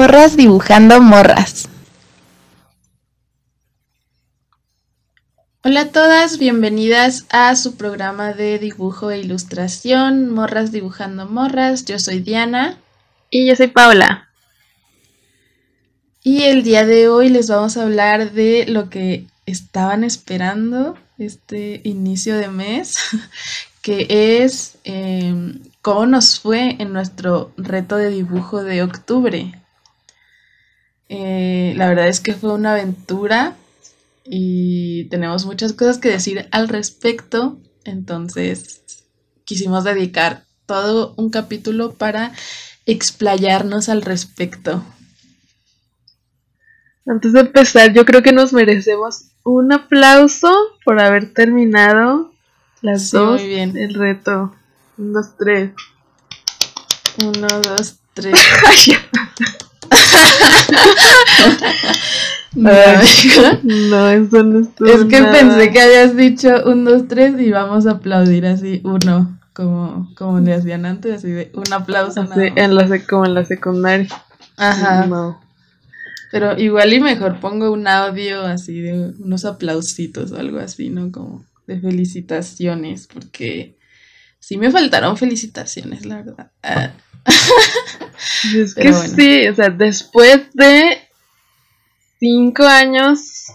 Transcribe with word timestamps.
Morras 0.00 0.34
dibujando 0.34 1.02
morras. 1.02 1.68
Hola 5.62 5.82
a 5.82 5.88
todas, 5.88 6.38
bienvenidas 6.38 7.26
a 7.28 7.54
su 7.54 7.76
programa 7.76 8.32
de 8.32 8.58
dibujo 8.58 9.10
e 9.10 9.18
ilustración, 9.18 10.30
Morras 10.30 10.72
dibujando 10.72 11.26
morras. 11.26 11.84
Yo 11.84 11.98
soy 11.98 12.20
Diana. 12.20 12.78
Y 13.28 13.46
yo 13.46 13.54
soy 13.54 13.66
Paula. 13.66 14.30
Y 16.22 16.44
el 16.44 16.62
día 16.62 16.86
de 16.86 17.08
hoy 17.10 17.28
les 17.28 17.50
vamos 17.50 17.76
a 17.76 17.82
hablar 17.82 18.32
de 18.32 18.64
lo 18.68 18.88
que 18.88 19.26
estaban 19.44 20.02
esperando 20.02 20.96
este 21.18 21.82
inicio 21.84 22.38
de 22.38 22.48
mes, 22.48 22.96
que 23.82 24.06
es 24.42 24.78
em, 24.84 25.60
cómo 25.82 26.06
nos 26.06 26.40
fue 26.40 26.76
en 26.78 26.94
nuestro 26.94 27.52
reto 27.58 27.96
de 27.96 28.08
dibujo 28.08 28.64
de 28.64 28.82
octubre. 28.82 29.59
Eh, 31.12 31.74
la 31.76 31.88
verdad 31.88 32.06
es 32.06 32.20
que 32.20 32.34
fue 32.34 32.54
una 32.54 32.72
aventura 32.72 33.56
y 34.24 35.06
tenemos 35.06 35.44
muchas 35.44 35.72
cosas 35.72 35.98
que 35.98 36.08
decir 36.08 36.48
al 36.52 36.68
respecto, 36.68 37.58
entonces 37.84 38.80
quisimos 39.44 39.82
dedicar 39.82 40.44
todo 40.66 41.14
un 41.16 41.30
capítulo 41.30 41.94
para 41.94 42.30
explayarnos 42.86 43.88
al 43.88 44.02
respecto. 44.02 44.84
Antes 47.06 47.32
de 47.32 47.40
empezar, 47.40 47.92
yo 47.92 48.04
creo 48.04 48.22
que 48.22 48.32
nos 48.32 48.52
merecemos 48.52 49.32
un 49.42 49.72
aplauso 49.72 50.54
por 50.84 51.00
haber 51.00 51.34
terminado 51.34 52.32
las 52.82 53.10
dos. 53.10 53.42
bien. 53.42 53.76
El 53.76 53.94
reto. 53.94 54.54
Un, 54.96 55.12
dos, 55.12 55.36
tres. 55.36 55.72
Uno, 57.24 57.48
dos, 57.62 57.98
tres. 58.14 58.38
no, 62.54 62.70
no, 63.62 64.10
eso 64.10 64.42
no 64.42 64.60
estuvo 64.60 64.88
Es 64.88 65.04
que 65.04 65.22
pensé 65.22 65.70
que 65.70 65.80
habías 65.80 66.16
dicho 66.16 66.48
un, 66.66 66.84
dos, 66.84 67.08
tres 67.08 67.40
y 67.40 67.50
vamos 67.50 67.86
a 67.86 67.92
aplaudir 67.92 68.44
así, 68.46 68.80
uno, 68.84 69.38
como, 69.52 70.12
como 70.16 70.40
le 70.40 70.54
hacían 70.54 70.86
antes, 70.86 71.16
así 71.16 71.30
de 71.30 71.52
un 71.54 71.72
aplauso. 71.72 72.26
en 72.36 72.74
la 72.74 73.06
como 73.06 73.26
en 73.26 73.34
la 73.34 73.44
secundaria. 73.44 74.08
Ajá. 74.56 75.06
No. 75.06 75.40
Pero 76.30 76.56
igual 76.58 76.92
y 76.92 77.00
mejor 77.00 77.40
pongo 77.40 77.72
un 77.72 77.88
audio 77.88 78.42
así 78.42 78.80
de 78.80 79.12
unos 79.18 79.44
aplausitos 79.44 80.30
o 80.30 80.38
algo 80.38 80.60
así, 80.60 80.88
¿no? 80.88 81.10
Como 81.10 81.44
de 81.66 81.80
felicitaciones, 81.80 83.08
porque 83.12 83.76
sí 84.38 84.56
me 84.56 84.70
faltaron 84.70 85.16
felicitaciones, 85.16 86.06
la 86.06 86.22
verdad. 86.22 86.52
Ah. 86.62 86.90
es 88.56 88.74
que 88.74 88.92
sí, 88.92 89.48
o 89.48 89.54
sea, 89.54 89.70
después 89.70 90.52
de 90.52 90.98
cinco 92.18 92.64
años, 92.64 93.46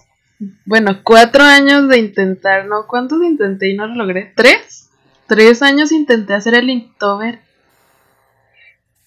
bueno, 0.65 1.01
cuatro 1.03 1.43
años 1.43 1.87
de 1.87 1.99
intentar, 1.99 2.65
¿no? 2.65 2.87
¿Cuántos 2.87 3.23
intenté 3.23 3.69
y 3.69 3.75
no 3.75 3.87
lo 3.87 3.95
logré? 3.95 4.33
¿Tres? 4.35 4.89
Tres 5.27 5.61
años 5.61 5.91
intenté 5.91 6.33
hacer 6.33 6.55
el 6.55 6.69
Inktober. 6.69 7.39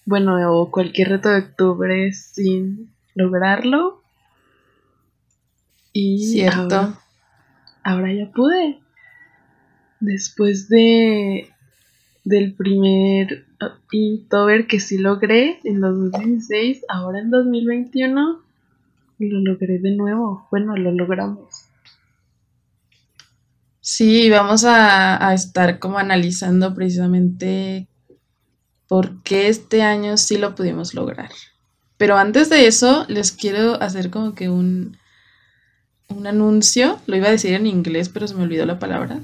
Bueno, 0.05 0.37
o 0.51 0.71
cualquier 0.71 1.09
reto 1.09 1.29
de 1.29 1.39
octubre 1.39 2.11
sin 2.13 2.91
lograrlo. 3.13 4.01
Y 5.93 6.31
Cierto. 6.31 6.97
Ahora, 7.83 8.11
ya 8.13 8.31
pude. 8.31 8.79
Después 9.99 10.67
de 10.69 11.53
del 12.29 12.53
primer 12.53 13.45
Inktober 13.91 14.67
que 14.67 14.79
sí 14.79 14.99
logré 14.99 15.59
en 15.63 15.81
2016, 15.81 16.85
ahora 16.87 17.19
en 17.19 17.31
2021 17.31 18.41
lo 19.17 19.39
logré 19.39 19.79
de 19.79 19.95
nuevo. 19.95 20.47
Bueno, 20.51 20.77
lo 20.77 20.91
logramos. 20.91 21.65
Sí, 23.81 24.29
vamos 24.29 24.63
a, 24.63 25.27
a 25.27 25.33
estar 25.33 25.79
como 25.79 25.97
analizando 25.97 26.75
precisamente 26.75 27.87
por 28.87 29.21
qué 29.23 29.49
este 29.49 29.81
año 29.81 30.15
sí 30.15 30.37
lo 30.37 30.53
pudimos 30.53 30.93
lograr. 30.93 31.31
Pero 31.97 32.15
antes 32.15 32.49
de 32.49 32.67
eso, 32.67 33.05
les 33.09 33.31
quiero 33.31 33.81
hacer 33.81 34.11
como 34.11 34.35
que 34.35 34.49
un, 34.49 34.97
un 36.07 36.27
anuncio. 36.27 36.99
Lo 37.07 37.17
iba 37.17 37.27
a 37.27 37.31
decir 37.31 37.53
en 37.53 37.65
inglés, 37.65 38.07
pero 38.07 38.27
se 38.27 38.35
me 38.35 38.43
olvidó 38.43 38.65
la 38.65 38.79
palabra. 38.79 39.19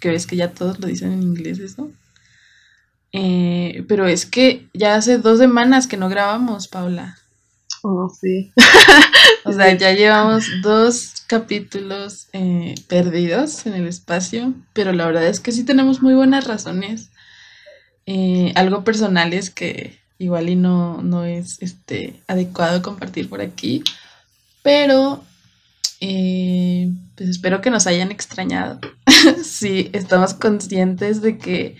Que 0.00 0.10
ves 0.10 0.26
que 0.26 0.36
ya 0.36 0.50
todos 0.50 0.80
lo 0.80 0.88
dicen 0.88 1.12
en 1.12 1.22
inglés 1.22 1.60
eso. 1.60 1.90
Eh, 3.16 3.84
pero 3.86 4.08
es 4.08 4.26
que 4.26 4.66
ya 4.74 4.96
hace 4.96 5.18
dos 5.18 5.38
semanas 5.38 5.86
que 5.86 5.96
no 5.96 6.08
grabamos, 6.08 6.66
Paula. 6.66 7.16
Oh, 7.84 8.08
sí. 8.08 8.52
o 9.44 9.52
sea, 9.52 9.72
ya 9.72 9.92
llevamos 9.92 10.46
dos 10.62 11.22
capítulos 11.28 12.26
eh, 12.32 12.74
perdidos 12.88 13.66
en 13.66 13.74
el 13.74 13.86
espacio, 13.86 14.52
pero 14.72 14.92
la 14.92 15.06
verdad 15.06 15.28
es 15.28 15.38
que 15.38 15.52
sí 15.52 15.62
tenemos 15.62 16.02
muy 16.02 16.14
buenas 16.14 16.48
razones. 16.48 17.10
Eh, 18.06 18.52
algo 18.56 18.82
personales 18.82 19.48
que 19.48 20.00
igual 20.18 20.48
y 20.48 20.56
no, 20.56 21.00
no 21.00 21.24
es 21.24 21.62
este, 21.62 22.20
adecuado 22.26 22.82
compartir 22.82 23.28
por 23.28 23.40
aquí, 23.40 23.84
pero 24.62 25.22
pues 26.00 27.28
espero 27.30 27.60
que 27.60 27.70
nos 27.70 27.86
hayan 27.86 28.10
extrañado. 28.10 28.80
sí, 29.44 29.88
estamos 29.92 30.34
conscientes 30.34 31.22
de 31.22 31.38
que 31.38 31.76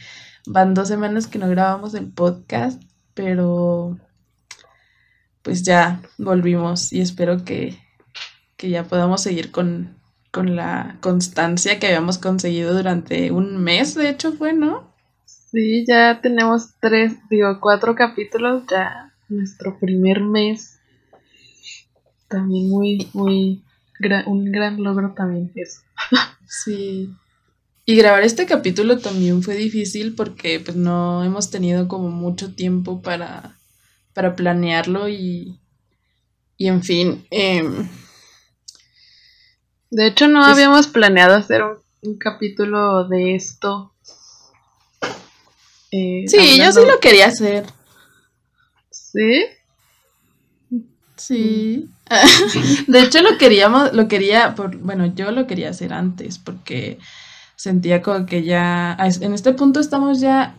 van 0.47 0.75
dos 0.75 0.89
semanas 0.89 1.27
que 1.27 1.39
no 1.39 1.49
grabamos 1.49 1.95
el 1.95 2.11
podcast, 2.11 2.83
pero 3.15 3.99
pues 5.43 5.63
ya 5.63 6.01
volvimos 6.19 6.93
y 6.93 7.01
espero 7.01 7.45
que, 7.45 7.79
que 8.57 8.71
ya 8.71 8.85
podamos 8.85 9.23
seguir 9.23 9.51
con, 9.51 9.97
con 10.31 10.57
la 10.57 10.97
constancia 11.01 11.79
que 11.79 11.87
habíamos 11.87 12.19
conseguido 12.19 12.75
durante 12.75 13.31
un 13.31 13.63
mes, 13.63 13.95
de 13.95 14.09
hecho 14.09 14.33
fue, 14.33 14.53
¿no? 14.53 14.93
Sí, 15.25 15.85
ya 15.87 16.21
tenemos 16.21 16.75
tres, 16.81 17.17
digo, 17.31 17.61
cuatro 17.61 17.95
capítulos, 17.95 18.65
ya 18.69 19.13
nuestro 19.29 19.79
primer 19.79 20.21
mes. 20.21 20.81
También 22.29 22.69
muy, 22.71 23.09
muy, 23.13 23.63
un 24.27 24.51
gran 24.51 24.83
logro 24.83 25.15
también 25.15 25.53
eso. 25.55 25.83
sí. 26.49 27.15
Y 27.87 27.97
grabar 27.97 28.23
este 28.23 28.47
capítulo 28.47 28.99
también 28.99 29.43
fue 29.43 29.57
difícil 29.57 30.15
porque 30.15 30.61
pues 30.61 30.77
no 30.77 31.23
hemos 31.23 31.51
tenido 31.51 31.87
como 31.87 32.11
mucho 32.11 32.55
tiempo 32.55 33.03
para, 33.03 33.59
para 34.15 34.35
planearlo 34.37 35.09
y, 35.09 35.61
y 36.57 36.69
en 36.69 36.83
fin. 36.83 37.27
Em, 37.31 37.89
de 39.91 40.07
hecho 40.07 40.29
no 40.29 40.45
habíamos 40.45 40.87
planeado 40.87 41.35
hacer 41.35 41.63
un 42.03 42.17
capítulo 42.19 43.07
de 43.09 43.35
esto 43.35 43.95
eh, 45.97 46.25
sí, 46.27 46.59
yo 46.59 46.73
sí 46.73 46.81
lo 46.85 46.99
quería 46.99 47.27
hacer. 47.27 47.67
¿Sí? 48.91 49.45
Sí. 51.17 51.89
de 52.89 53.01
hecho 53.01 53.23
lo 53.23 53.39
queríamos, 53.39 53.93
lo 53.93 54.09
quería, 54.09 54.57
por, 54.57 54.77
bueno, 54.79 55.15
yo 55.15 55.31
lo 55.31 55.47
quería 55.47 55.71
hacer 55.71 55.93
antes 55.93 56.39
porque 56.39 56.99
sentía 57.57 58.03
como 58.03 58.27
que 58.27 58.43
ya, 58.45 58.97
en 58.99 59.35
este 59.35 59.53
punto 59.53 59.81
estamos 59.81 60.21
ya, 60.21 60.55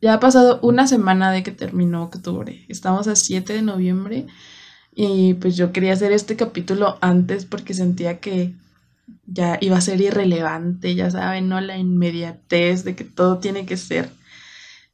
ya 0.00 0.14
ha 0.14 0.20
pasado 0.20 0.60
una 0.62 0.86
semana 0.86 1.32
de 1.32 1.42
que 1.42 1.52
terminó 1.52 2.04
octubre, 2.04 2.64
estamos 2.68 3.08
a 3.08 3.16
7 3.16 3.52
de 3.52 3.62
noviembre 3.62 4.26
y 4.94 5.34
pues 5.34 5.56
yo 5.56 5.72
quería 5.72 5.92
hacer 5.92 6.12
este 6.12 6.36
capítulo 6.36 6.98
antes 7.00 7.44
porque 7.44 7.74
sentía 7.74 8.20
que 8.20 8.54
ya 9.26 9.58
iba 9.60 9.76
a 9.76 9.80
ser 9.80 10.00
irrelevante, 10.00 10.94
ya 10.94 11.10
saben, 11.10 11.48
¿no? 11.48 11.60
La 11.60 11.78
inmediatez 11.78 12.84
de 12.84 12.96
que 12.96 13.04
todo 13.04 13.38
tiene 13.38 13.66
que 13.66 13.76
ser 13.76 14.10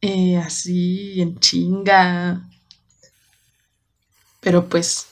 eh, 0.00 0.36
así 0.38 1.20
en 1.20 1.38
chinga. 1.38 2.42
Pero 4.40 4.68
pues 4.68 5.08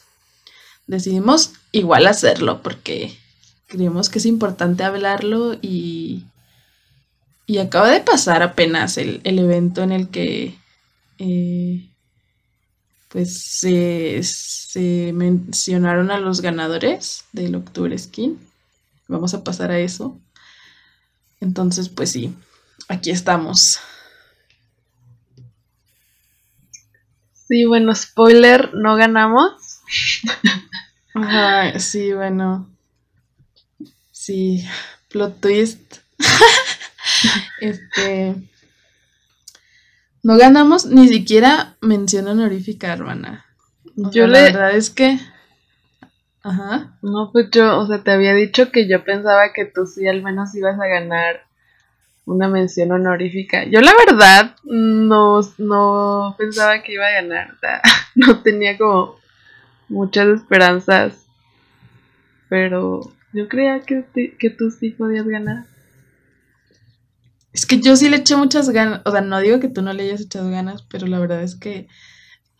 decidimos 0.86 1.52
igual 1.72 2.06
hacerlo 2.06 2.62
porque 2.62 3.18
creemos 3.66 4.08
que 4.08 4.18
es 4.18 4.26
importante 4.26 4.84
hablarlo 4.84 5.54
y, 5.60 6.24
y 7.46 7.58
acaba 7.58 7.90
de 7.90 8.00
pasar 8.00 8.42
apenas 8.42 8.98
el, 8.98 9.20
evento 9.24 9.82
en 9.82 9.92
el 9.92 10.08
que 10.08 10.58
eh, 11.18 11.88
pues 13.08 13.42
se, 13.42 14.20
se, 14.22 15.12
mencionaron 15.12 16.10
a 16.10 16.18
los 16.18 16.40
ganadores 16.40 17.24
del 17.32 17.54
Octubre 17.54 17.96
Skin. 17.96 18.38
Vamos 19.08 19.34
a 19.34 19.44
pasar 19.44 19.70
a 19.70 19.78
eso. 19.78 20.18
Entonces, 21.40 21.88
pues 21.88 22.10
sí, 22.10 22.34
aquí 22.88 23.10
estamos. 23.10 23.78
Sí, 27.32 27.66
bueno, 27.66 27.94
spoiler, 27.94 28.74
no 28.74 28.96
ganamos. 28.96 29.80
Ajá, 31.14 31.78
sí, 31.78 32.12
bueno. 32.12 32.73
Sí, 34.24 34.64
plot 35.10 35.38
twist. 35.38 35.98
este. 37.60 38.34
No 40.22 40.38
ganamos 40.38 40.86
ni 40.86 41.08
siquiera 41.08 41.76
mención 41.82 42.26
honorífica, 42.28 42.90
hermana. 42.90 43.44
yo 43.94 44.26
la 44.26 44.40
verdad 44.40 44.74
es 44.74 44.88
que... 44.88 45.18
Ajá. 46.42 46.96
No, 47.02 47.32
pues 47.34 47.50
yo, 47.50 47.78
o 47.78 47.86
sea, 47.86 48.02
te 48.02 48.12
había 48.12 48.32
dicho 48.32 48.72
que 48.72 48.88
yo 48.88 49.04
pensaba 49.04 49.52
que 49.52 49.66
tú 49.66 49.84
sí 49.84 50.08
al 50.08 50.22
menos 50.22 50.54
ibas 50.54 50.80
a 50.80 50.86
ganar 50.86 51.42
una 52.24 52.48
mención 52.48 52.92
honorífica. 52.92 53.64
Yo 53.64 53.82
la 53.82 53.92
verdad 54.06 54.56
no, 54.62 55.42
no 55.58 56.34
pensaba 56.38 56.82
que 56.82 56.94
iba 56.94 57.06
a 57.08 57.20
ganar, 57.20 57.50
o 57.50 57.58
sea, 57.60 57.82
no 58.14 58.40
tenía 58.40 58.78
como 58.78 59.16
muchas 59.90 60.28
esperanzas, 60.28 61.26
pero 62.48 63.12
yo 63.34 63.48
creía 63.48 63.80
que, 63.80 64.04
que 64.38 64.50
tú 64.50 64.70
sí 64.70 64.90
podías 64.90 65.26
ganar. 65.26 65.66
Es 67.52 67.66
que 67.66 67.80
yo 67.80 67.96
sí 67.96 68.08
le 68.08 68.16
eché 68.16 68.36
muchas 68.36 68.70
ganas, 68.70 69.02
o 69.04 69.10
sea, 69.10 69.20
no 69.20 69.38
digo 69.40 69.60
que 69.60 69.68
tú 69.68 69.82
no 69.82 69.92
le 69.92 70.04
hayas 70.04 70.22
echado 70.22 70.50
ganas, 70.50 70.82
pero 70.82 71.06
la 71.06 71.18
verdad 71.18 71.42
es 71.42 71.54
que 71.54 71.88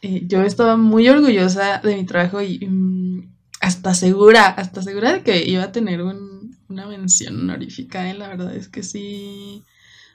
eh, 0.03 0.23
yo 0.27 0.43
estaba 0.43 0.77
muy 0.77 1.09
orgullosa 1.09 1.79
de 1.79 1.97
mi 1.97 2.05
trabajo 2.05 2.43
y 2.43 2.65
mm, 2.67 3.35
hasta 3.61 3.95
segura, 3.95 4.47
hasta 4.47 4.83
segura 4.83 5.15
de 5.15 5.23
que 5.23 5.45
iba 5.49 5.65
a 5.65 5.73
tener 5.73 6.03
una 6.03 6.87
mención 6.87 7.41
honorífica, 7.41 8.09
¿eh? 8.09 8.15
la 8.15 8.29
verdad 8.29 8.55
es 8.55 8.69
que 8.69 8.83
sí 8.83 9.65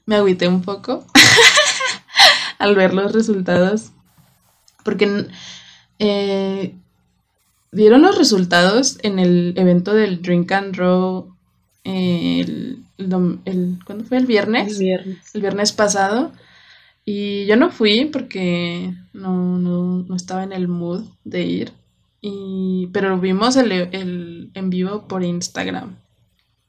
me 0.06 0.16
agüité 0.16 0.48
un 0.48 0.62
poco 0.62 1.06
al 2.60 2.76
ver 2.76 2.94
los 2.94 3.12
resultados, 3.12 3.92
porque 4.86 5.28
eh, 6.00 6.76
dieron 7.72 8.02
los 8.02 8.18
resultados 8.18 8.98
en 9.04 9.20
el 9.20 9.54
evento 9.58 9.94
del 9.94 10.22
Drink 10.22 10.52
and 10.52 10.76
Row 10.76 11.36
el, 11.84 12.84
el, 12.98 13.80
¿cuándo 13.86 14.06
fue? 14.06 14.18
El 14.18 14.26
viernes. 14.26 14.74
El 14.74 14.80
viernes. 14.80 15.36
El 15.36 15.42
viernes 15.42 15.72
pasado. 15.72 16.32
Y 17.06 17.46
yo 17.46 17.56
no 17.56 17.72
fui 17.72 18.06
porque 18.06 18.94
no, 19.14 19.58
no, 19.58 20.04
no 20.04 20.16
estaba 20.16 20.44
en 20.44 20.54
el 20.54 20.68
mood 20.68 21.06
de 21.24 21.44
ir. 21.44 21.74
Y, 22.22 22.90
pero 22.94 23.18
vimos 23.20 23.56
el, 23.56 23.72
el, 23.72 24.52
en 24.54 24.70
vivo 24.70 25.08
por 25.08 25.24
Instagram. 25.24 25.98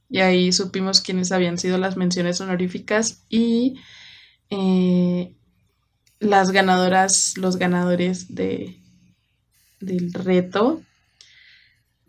Y 0.09 0.21
ahí 0.21 0.53
supimos 0.53 1.01
quiénes 1.01 1.33
habían 1.33 1.59
sido 1.59 1.79
las 1.79 1.97
menciones 1.97 2.41
honoríficas 2.41 3.25
y 3.29 3.77
eh, 4.49 5.35
las 6.19 6.51
ganadoras, 6.51 7.37
los 7.37 7.57
ganadores 7.57 8.35
de, 8.35 8.81
del 9.81 10.13
reto. 10.13 10.83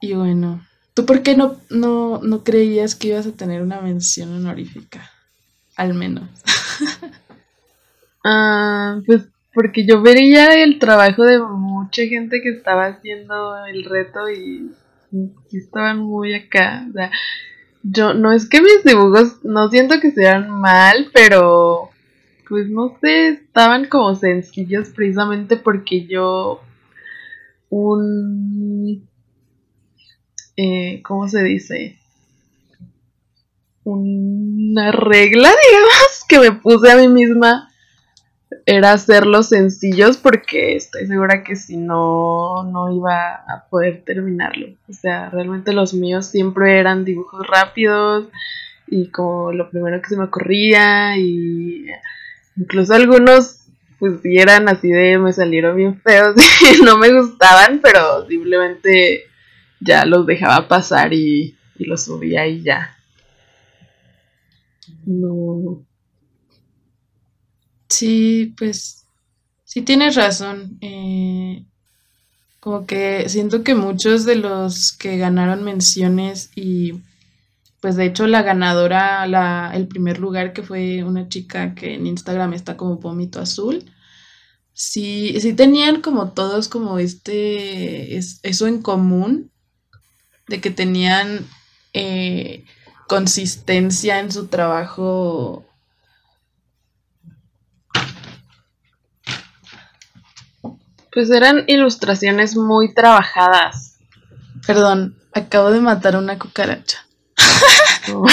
Y 0.02 0.14
bueno, 0.14 0.62
¿Tú 0.94 1.06
por 1.06 1.24
qué 1.24 1.36
no, 1.36 1.58
no, 1.70 2.20
no 2.22 2.44
creías 2.44 2.96
que 2.96 3.10
ibas 3.10 3.26
a 3.26 3.36
tener 3.36 3.62
una 3.62 3.80
mención 3.80 4.34
honorífica? 4.34 5.10
Al 5.78 5.94
menos. 5.94 6.30
ah, 8.26 9.00
pues 9.06 9.30
porque 9.54 9.86
yo 9.86 10.02
vería 10.02 10.64
el 10.64 10.80
trabajo 10.80 11.24
de 11.24 11.40
mucha 11.40 12.04
gente 12.04 12.42
que 12.42 12.50
estaba 12.50 12.88
haciendo 12.88 13.66
el 13.66 13.86
reto 13.86 14.30
y, 14.30 14.72
estaban 15.52 16.00
muy 16.00 16.34
acá. 16.34 16.86
O 16.90 16.94
sea, 16.94 17.12
yo 17.84 18.14
no 18.14 18.34
es 18.34 18.48
que 18.48 18.62
mis 18.62 18.84
dibujos 18.84 19.44
no 19.44 19.70
siento 19.70 20.00
que 20.02 20.12
sean 20.12 20.50
mal, 20.50 21.10
pero 21.14 21.90
pues 22.50 22.70
no 22.70 22.98
sé, 23.00 23.30
estaban 23.30 23.86
como 23.86 24.14
sencillos 24.16 24.90
precisamente 24.90 25.56
porque 25.56 26.06
yo 26.06 26.62
un 27.70 29.10
eh, 30.62 31.02
¿cómo 31.02 31.28
se 31.28 31.42
dice? 31.44 31.98
Una 33.84 34.92
regla, 34.92 35.50
digamos, 35.70 36.24
que 36.28 36.40
me 36.40 36.52
puse 36.52 36.92
a 36.92 36.98
mí 36.98 37.08
misma 37.08 37.68
era 38.66 38.92
hacerlos 38.92 39.50
sencillos 39.50 40.18
porque 40.18 40.76
estoy 40.76 41.08
segura 41.08 41.44
que 41.44 41.56
si 41.56 41.78
no, 41.78 42.64
no 42.64 42.94
iba 42.96 43.34
a 43.34 43.66
poder 43.70 44.04
terminarlo. 44.06 44.76
O 44.88 44.94
sea, 44.94 45.30
realmente 45.30 45.74
los 45.74 45.96
míos 45.96 46.28
siempre 46.28 46.80
eran 46.80 47.06
dibujos 47.06 47.48
rápidos 47.48 48.28
y 48.88 49.10
como 49.10 49.52
lo 49.54 49.70
primero 49.70 50.00
que 50.00 50.10
se 50.10 50.18
me 50.18 50.26
ocurría 50.26 51.18
y 51.18 51.88
incluso 52.56 52.94
algunos 52.94 53.58
pues 53.98 54.20
eran 54.24 54.68
así 54.68 54.90
de 54.90 55.18
me 55.18 55.32
salieron 55.32 55.76
bien 55.76 56.00
feos 56.02 56.36
y 56.78 56.84
no 56.84 56.98
me 56.98 57.12
gustaban, 57.14 57.80
pero 57.82 58.28
simplemente 58.28 59.31
ya 59.82 60.06
los 60.06 60.26
dejaba 60.26 60.68
pasar 60.68 61.14
y, 61.14 61.58
y 61.78 61.86
los 61.86 62.04
subía 62.04 62.48
y 62.48 62.64
ya. 62.64 62.98
No. 65.06 65.86
Sí, 67.90 68.54
pues 68.58 69.06
sí 69.66 69.82
tienes 69.82 70.16
razón. 70.16 70.78
Eh, 70.82 71.66
como 72.60 72.86
que 72.86 73.28
siento 73.28 73.64
que 73.64 73.76
muchos 73.76 74.26
de 74.26 74.36
los 74.36 74.94
que 74.94 75.18
ganaron 75.18 75.64
menciones 75.64 76.52
y 76.56 76.94
pues 77.82 77.96
de 77.96 78.06
hecho 78.06 78.28
la 78.28 78.44
ganadora, 78.44 79.26
la, 79.28 79.72
el 79.74 79.88
primer 79.88 80.20
lugar 80.20 80.54
que 80.54 80.62
fue 80.64 81.04
una 81.04 81.28
chica 81.28 81.74
que 81.74 81.96
en 81.96 82.06
Instagram 82.06 82.54
está 82.54 82.78
como 82.78 82.98
vómito 82.98 83.40
azul, 83.40 83.84
sí, 84.74 85.36
sí 85.42 85.54
tenían 85.54 86.02
como 86.02 86.34
todos 86.34 86.68
como 86.68 87.00
este, 87.00 88.16
eso 88.18 88.68
en 88.68 88.82
común, 88.82 89.51
de 90.52 90.62
que 90.62 90.70
tenían 90.70 91.48
eh, 91.94 92.64
consistencia 93.08 94.20
en 94.20 94.32
su 94.32 94.48
trabajo. 94.48 95.66
Pues 101.12 101.30
eran 101.32 101.64
ilustraciones 101.68 102.56
muy 102.56 102.94
trabajadas. 102.94 103.98
Perdón, 104.68 105.16
acabo 105.34 105.72
de 105.72 105.82
matar 105.82 106.16
una 106.16 106.38
cucaracha. 106.38 107.00
Oh 108.14 108.26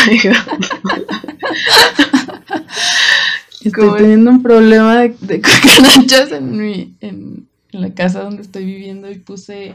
estoy 3.62 3.90
teniendo 3.98 4.30
un 4.30 4.42
problema 4.42 4.96
de, 4.96 5.12
cucarachas 5.42 6.32
en, 6.32 6.56
mi, 6.56 6.96
en 7.00 7.46
la 7.70 7.92
casa 7.92 8.22
donde 8.22 8.40
estoy 8.40 8.64
viviendo 8.64 9.10
y 9.10 9.18
puse 9.18 9.74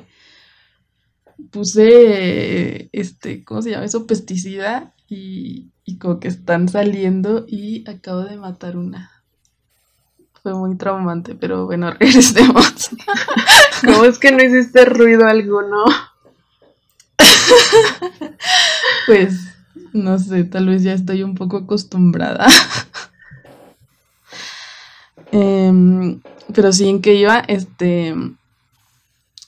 puse, 1.51 2.89
este, 2.91 3.43
¿cómo 3.43 3.61
se 3.61 3.71
llama 3.71 3.85
eso? 3.85 4.07
Pesticida 4.07 4.93
y, 5.07 5.71
y 5.85 5.97
como 5.97 6.19
que 6.19 6.27
están 6.27 6.69
saliendo 6.69 7.45
y 7.47 7.89
acabo 7.89 8.21
de 8.21 8.37
matar 8.37 8.77
una. 8.77 9.11
Fue 10.41 10.53
muy 10.53 10.75
traumante, 10.75 11.35
pero 11.35 11.65
bueno, 11.65 11.91
regresemos. 11.99 12.89
¿Cómo 13.85 14.05
es 14.05 14.19
que 14.19 14.31
no 14.31 14.43
hiciste 14.43 14.85
ruido 14.85 15.25
alguno? 15.25 15.85
pues, 19.07 19.35
no 19.93 20.19
sé, 20.19 20.43
tal 20.43 20.67
vez 20.67 20.83
ya 20.83 20.93
estoy 20.93 21.23
un 21.23 21.35
poco 21.35 21.57
acostumbrada. 21.57 22.47
Em, 25.35 26.21
pero 26.53 26.71
sí, 26.71 26.87
en 26.87 27.01
que 27.01 27.15
iba, 27.15 27.39
este, 27.39 28.13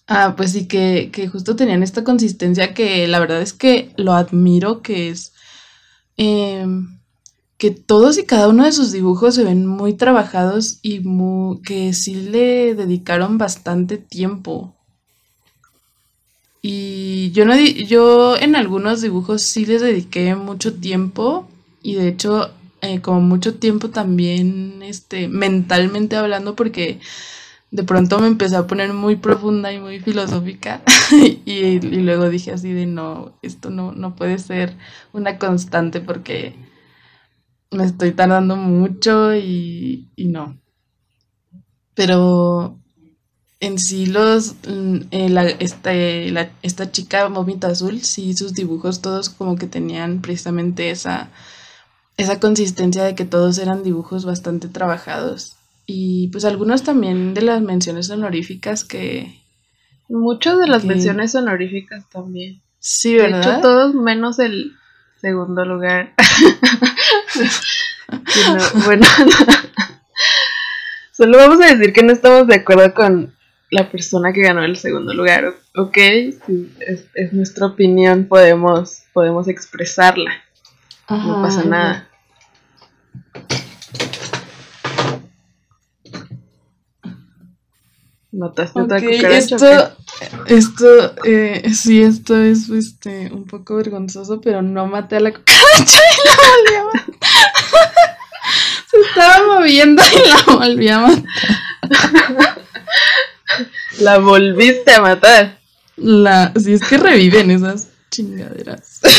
Ah, 0.08 0.36
pues 0.38 0.52
sí, 0.52 0.68
que, 0.68 1.10
que 1.12 1.28
justo 1.28 1.56
tenían 1.56 1.82
esta 1.82 2.04
consistencia 2.04 2.74
que 2.76 3.08
la 3.08 3.20
verdad 3.20 3.42
es 3.42 3.54
que 3.54 3.92
lo 3.98 4.14
admiro, 4.14 4.82
que 4.84 5.10
es 5.10 5.34
em, 6.18 7.00
que 7.58 7.72
todos 7.72 8.18
y 8.18 8.26
cada 8.26 8.50
uno 8.50 8.66
de 8.66 8.72
sus 8.72 8.92
dibujos 8.92 9.36
se 9.36 9.44
ven 9.44 9.66
muy 9.66 9.94
trabajados 9.94 10.80
y 10.84 11.02
que 11.64 11.94
sí 11.94 12.16
le 12.16 12.76
dedicaron 12.76 13.38
bastante 13.38 13.98
tiempo. 13.98 14.76
Y 16.62 17.32
yo 17.32 17.46
no 17.46 17.56
yo 17.60 18.36
en 18.38 18.56
algunos 18.56 19.02
dibujos 19.02 19.44
sí 19.44 19.66
les 19.66 19.82
dediqué 19.82 20.36
mucho 20.36 20.74
tiempo 20.74 21.48
y 21.84 21.94
de 21.96 22.08
hecho 22.08 22.52
eh, 22.82 23.02
como 23.02 23.22
mucho 23.22 23.56
tiempo 23.56 23.90
también 23.90 24.82
este 24.82 25.28
mentalmente 25.28 26.16
hablando 26.16 26.56
porque 26.56 27.00
de 27.76 27.84
pronto 27.84 28.20
me 28.20 28.28
empecé 28.28 28.56
a 28.56 28.68
poner 28.68 28.94
muy 28.94 29.18
profunda 29.18 29.72
y 29.74 29.80
muy 29.80 30.00
filosófica 30.00 30.82
y, 31.46 31.80
luego 31.82 32.30
dije 32.30 32.54
así 32.54 32.72
de 32.72 32.86
no, 32.86 33.34
esto 33.42 33.70
no, 33.70 33.92
no 33.92 34.16
puede 34.16 34.40
ser 34.40 34.78
una 35.12 35.38
constante 35.38 36.00
porque 36.00 36.56
me 37.72 37.84
estoy 37.84 38.14
tardando 38.14 38.56
mucho 38.56 39.36
y, 39.36 40.10
no. 40.18 40.58
Pero 41.94 42.80
en 43.60 43.78
sí 43.78 44.06
los 44.06 44.56
mm, 44.68 44.98
eh, 45.12 45.58
este, 45.60 46.34
esta 46.62 46.92
chica 46.92 47.28
vómita 47.28 47.68
azul, 47.68 48.02
sí 48.02 48.34
sus 48.36 48.54
dibujos 48.54 49.02
todos 49.02 49.30
como 49.30 49.58
que 49.58 49.68
tenían 49.68 50.22
precisamente 50.22 50.92
esa, 50.92 51.30
esa 52.16 52.40
consistencia 52.40 53.04
de 53.04 53.16
que 53.16 53.26
todos 53.26 53.58
eran 53.58 53.84
dibujos 53.84 54.24
bastante 54.24 54.70
trabajados. 54.70 55.55
Y 55.86 56.30
pues 56.30 56.46
algunos 56.46 56.84
también 56.84 57.34
de 57.34 57.42
las 57.42 57.62
menciones 57.62 58.10
honoríficas 58.10 58.84
que... 58.84 59.42
Muchos 60.08 60.60
de 60.60 60.68
las 60.68 60.86
menciones 60.86 61.34
honoríficas 61.36 62.08
también. 62.10 62.62
Sí, 62.80 63.16
¿verdad? 63.16 63.42
De 63.42 63.52
hecho, 63.52 63.62
todos 63.62 63.96
menos 63.96 64.38
el 64.40 64.74
segundo 65.20 65.66
lugar. 65.66 66.14
bueno, 68.86 69.06
solo 71.12 71.38
vamos 71.38 71.62
a 71.62 71.74
decir 71.76 71.94
que 71.94 72.04
no 72.04 72.14
estamos 72.14 72.48
de 72.48 72.56
acuerdo 72.56 72.94
con 72.94 73.34
la 73.72 73.90
persona 73.90 74.34
que 74.34 74.42
ganó 74.42 74.64
el 74.64 74.78
segundo 74.78 75.14
lugar. 75.14 75.54
Ok, 75.76 75.98
es, 75.98 77.34
nuestra 77.34 77.68
opinión, 77.68 78.26
podemos, 78.26 79.04
podemos 79.14 79.48
expresarla. 79.48 80.32
no 81.10 81.42
pasa 81.42 81.64
nada. 81.64 82.10
¿Notaste 88.36 88.82
otra 88.82 88.98
Esto, 88.98 89.96
esto 90.48 91.16
eh, 91.24 91.72
sí, 91.74 92.04
esto 92.04 92.36
es 92.36 92.70
este, 92.70 93.32
un 93.32 93.46
poco 93.46 93.78
vergonzoso, 93.78 94.42
pero 94.42 94.62
no 94.62 94.88
maté 94.88 95.16
a 95.16 95.20
la 95.22 95.32
cucaracha 95.32 96.02
y 96.12 96.28
la 96.28 96.36
volví 96.36 96.76
a 96.76 96.84
matar. 96.84 97.16
Se 98.92 98.98
estaba 99.00 99.56
moviendo 99.56 100.04
y 100.04 100.28
la 100.28 100.54
volví 100.54 100.90
a 100.90 101.00
matar. 101.00 101.24
La 104.00 104.18
volviste 104.18 104.92
a 104.92 105.02
matar. 105.02 105.58
La, 105.96 106.52
si 106.62 106.74
es 106.74 106.82
que 106.82 106.98
reviven 106.98 107.52
esas 107.52 107.88
chingaderas. 108.12 109.00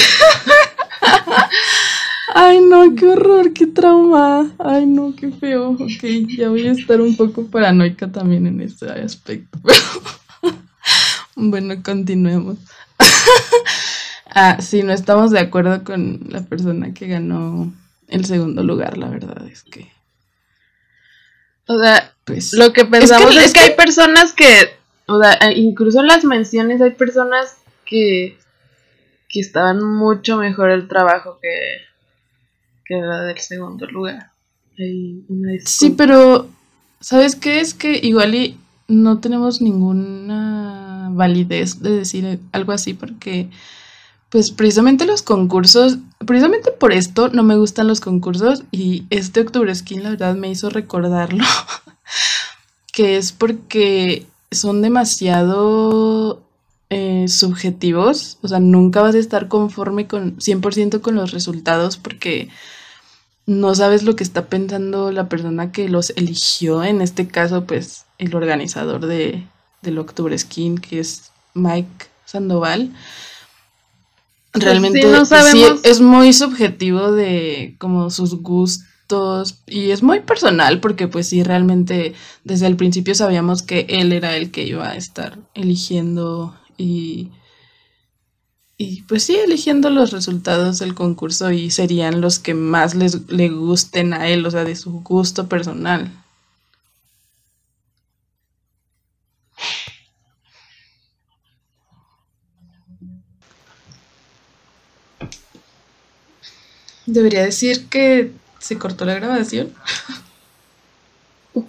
Ay, 2.39 2.61
no, 2.61 2.95
qué 2.95 3.07
horror, 3.09 3.55
qué 3.55 3.67
trauma. 3.67 4.55
Ay, 4.59 4.85
no, 4.85 5.15
qué 5.17 5.31
feo. 5.31 5.71
Ok, 5.71 6.05
ya 6.37 6.51
voy 6.51 6.67
a 6.67 6.73
estar 6.73 7.01
un 7.01 7.17
poco 7.17 7.47
paranoica 7.47 8.13
también 8.13 8.47
en 8.47 8.61
ese 8.61 8.91
aspecto. 8.91 9.59
bueno, 11.35 11.83
continuemos. 11.83 12.59
ah, 14.35 14.59
sí, 14.61 14.83
no 14.83 14.93
estamos 14.93 15.31
de 15.31 15.41
acuerdo 15.41 15.83
con 15.83 16.27
la 16.29 16.43
persona 16.43 16.93
que 16.93 17.07
ganó 17.07 17.73
el 18.07 18.27
segundo 18.27 18.63
lugar, 18.63 18.99
la 18.99 19.09
verdad 19.09 19.43
es 19.49 19.63
que. 19.63 19.91
O 21.67 21.81
sea, 21.81 22.13
pues. 22.25 22.53
Lo 22.53 22.75
que 22.75 22.85
pensamos 22.85 23.35
es 23.35 23.55
que, 23.55 23.61
hay 23.61 23.77
personas 23.77 24.35
que. 24.35 24.77
O 25.07 25.19
sea, 25.19 25.39
incluso 25.55 26.01
en 26.01 26.09
las 26.09 26.23
menciones 26.27 26.83
hay 26.83 26.91
personas 26.91 27.57
que. 27.87 28.37
que 29.31 29.41
estaban 29.41 29.83
mucho 29.83 30.37
mejor 30.37 30.69
el 30.69 30.87
trabajo 30.87 31.39
que 31.41 31.87
que 32.89 32.97
la 32.97 33.23
del 33.23 33.39
segundo 33.39 33.87
lugar. 33.87 34.31
sí, 35.65 35.91
pero 35.91 36.49
¿sabes 37.01 37.37
qué? 37.37 37.61
Es 37.61 37.75
que 37.75 37.99
igual 38.03 38.35
y 38.35 38.59
no 38.89 39.19
tenemos 39.19 39.61
ninguna 39.61 41.09
validez 41.13 41.81
de 41.81 41.91
decir 41.91 42.41
algo 42.53 42.73
así 42.73 42.95
porque 42.95 43.49
pues 44.31 44.51
precisamente 44.51 45.07
los 45.07 45.23
concursos, 45.23 45.99
precisamente 46.27 46.71
por 46.73 46.93
esto 46.93 47.29
no 47.29 47.43
me 47.43 47.57
gustan 47.57 47.89
los 47.89 48.01
concursos 48.01 48.65
y 48.71 49.05
este 49.11 49.41
Octubre 49.41 49.75
Skin 49.75 50.03
la 50.03 50.11
verdad 50.11 50.35
me 50.35 50.51
hizo 50.51 50.69
recordarlo, 50.69 51.45
que 52.93 53.17
es 53.17 53.33
porque 53.33 54.27
son 54.51 54.83
demasiado 54.83 56.46
eh, 56.89 57.27
subjetivos, 57.29 58.39
o 58.43 58.49
sea, 58.49 58.61
nunca 58.61 59.03
vas 59.03 59.15
a 59.15 59.19
estar 59.19 59.49
conforme 59.49 60.07
con 60.07 60.37
100% 60.39 61.01
con 61.01 61.17
los 61.17 61.33
resultados 61.33 61.97
porque 61.97 62.49
no 63.47 63.75
sabes 63.75 64.03
lo 64.03 64.17
que 64.17 64.25
está 64.25 64.47
pensando 64.47 65.11
la 65.13 65.29
persona 65.29 65.73
que 65.73 65.89
los 65.89 66.11
eligió, 66.11 66.85
en 66.85 67.01
este 67.01 67.27
caso, 67.29 67.65
pues 67.65 68.05
el 68.19 68.35
organizador 68.35 69.07
de, 69.07 69.47
del 69.83 69.99
Octubre 69.99 70.37
Skin, 70.37 70.79
que 70.79 71.01
es 71.01 71.31
Mike 71.55 72.07
Sandoval. 72.25 72.93
Pues 74.53 74.65
Realmente 74.65 75.03
sí, 75.53 75.65
es 75.83 76.01
muy 76.01 76.33
subjetivo 76.33 77.13
de 77.13 77.77
como 77.79 78.11
sus 78.11 78.43
gustos 78.43 79.59
y 79.67 79.91
es 79.91 80.03
muy 80.03 80.21
personal 80.21 80.81
porque 80.81 81.09
pues 81.09 81.29
sí, 81.29 81.43
realmente 81.43 82.15
desde 82.45 82.67
el 82.67 82.77
principio 82.77 83.15
sabíamos 83.15 83.63
que 83.63 83.87
él 83.89 84.13
era 84.13 84.37
el 84.37 84.51
que 84.51 84.65
iba 84.65 84.89
a 84.89 84.97
estar 84.97 85.39
eligiendo 85.55 86.57
y 86.77 87.31
y 88.79 89.03
pues 89.03 89.25
sí, 89.25 89.37
eligiendo 89.37 89.91
los 89.91 90.13
resultados 90.13 90.79
del 90.79 90.95
concurso 90.95 91.51
y 91.51 91.71
serían 91.71 92.23
los 92.23 92.39
que 92.39 92.55
más 92.55 92.95
les, 92.95 93.31
le 93.31 93.49
gusten 93.51 94.15
a 94.15 94.29
él, 94.29 94.45
o 94.47 94.51
sea, 94.51 94.65
de 94.65 94.77
su 94.77 94.91
gusto 95.03 95.47
personal. 95.49 96.11
Debería 107.07 107.43
decir 107.45 107.87
que 107.89 108.33
se 108.59 108.79
cortó 108.79 109.05
la 109.05 109.15
grabación. 109.15 109.73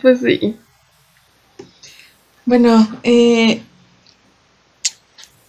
Pues 0.02 0.20
sí. 0.20 0.56
Bueno, 2.46 2.88
eh, 3.04 3.62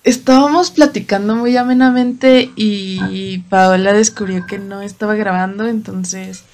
estábamos 0.09 0.71
platicando 0.71 1.37
muy 1.37 1.57
amenamente 1.57 2.51
y 2.57 3.39
Paola 3.51 3.93
descubrió 3.93 4.47
que 4.47 4.59
no 4.59 4.83
estaba 4.83 5.15
grabando, 5.15 5.67
entonces 5.67 6.45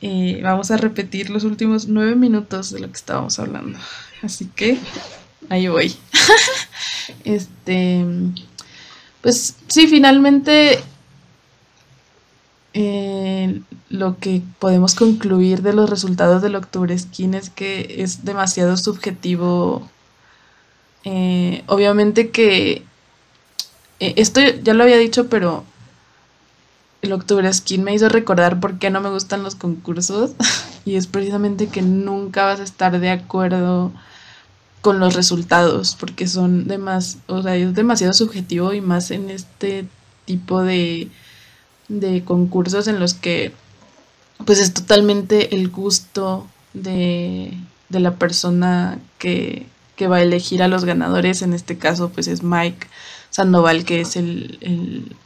eh, 0.00 0.40
vamos 0.44 0.70
a 0.70 0.76
repetir 0.76 1.28
los 1.28 1.42
últimos 1.42 1.88
nueve 1.88 2.14
minutos 2.14 2.70
de 2.70 2.80
lo 2.80 2.86
que 2.86 2.96
estábamos 2.96 3.38
hablando. 3.38 3.78
Así 4.22 4.46
que 4.46 4.78
ahí 5.48 5.68
voy. 5.68 5.94
este, 7.24 8.04
pues 9.20 9.56
sí, 9.66 9.88
finalmente 9.88 10.78
eh, 12.74 13.60
lo 13.88 14.18
que 14.18 14.42
podemos 14.60 14.94
concluir 14.94 15.62
de 15.62 15.72
los 15.72 15.90
resultados 15.90 16.42
del 16.42 16.54
Octubre 16.54 16.96
Skin 16.96 17.34
es 17.34 17.50
que 17.50 17.96
es 17.98 18.24
demasiado 18.24 18.76
subjetivo 18.76 19.90
eh, 21.04 21.62
obviamente 21.66 22.30
que 22.30 22.82
eh, 24.00 24.14
esto 24.16 24.40
ya 24.40 24.74
lo 24.74 24.84
había 24.84 24.96
dicho, 24.96 25.28
pero 25.28 25.64
el 27.02 27.12
Octubre 27.12 27.52
Skin 27.52 27.84
me 27.84 27.94
hizo 27.94 28.08
recordar 28.08 28.60
por 28.60 28.78
qué 28.78 28.90
no 28.90 29.00
me 29.00 29.10
gustan 29.10 29.42
los 29.42 29.54
concursos 29.54 30.32
y 30.84 30.96
es 30.96 31.06
precisamente 31.06 31.68
que 31.68 31.82
nunca 31.82 32.44
vas 32.44 32.60
a 32.60 32.64
estar 32.64 32.98
de 32.98 33.10
acuerdo 33.10 33.92
con 34.80 35.00
los 35.00 35.14
resultados 35.14 35.96
porque 35.98 36.26
son 36.26 36.66
demas, 36.66 37.18
o 37.26 37.42
sea, 37.42 37.56
es 37.56 37.74
demasiado 37.74 38.12
subjetivo 38.12 38.72
y 38.72 38.80
más 38.80 39.10
en 39.10 39.30
este 39.30 39.86
tipo 40.24 40.62
de, 40.62 41.08
de 41.88 42.24
concursos 42.24 42.86
en 42.86 43.00
los 43.00 43.14
que 43.14 43.52
pues 44.44 44.60
es 44.60 44.72
totalmente 44.72 45.56
el 45.56 45.68
gusto 45.68 46.46
de, 46.74 47.54
de 47.88 48.00
la 48.00 48.14
persona 48.16 49.00
que, 49.18 49.66
que 49.98 50.06
va 50.06 50.18
a 50.18 50.22
elegir 50.22 50.62
a 50.62 50.68
los 50.68 50.84
ganadores. 50.84 51.42
En 51.42 51.52
este 51.52 51.76
caso, 51.76 52.08
pues 52.10 52.28
es 52.28 52.42
Mike 52.42 52.86
Sandoval, 53.30 53.84
que 53.84 54.00
es 54.00 54.14
el, 54.16 55.16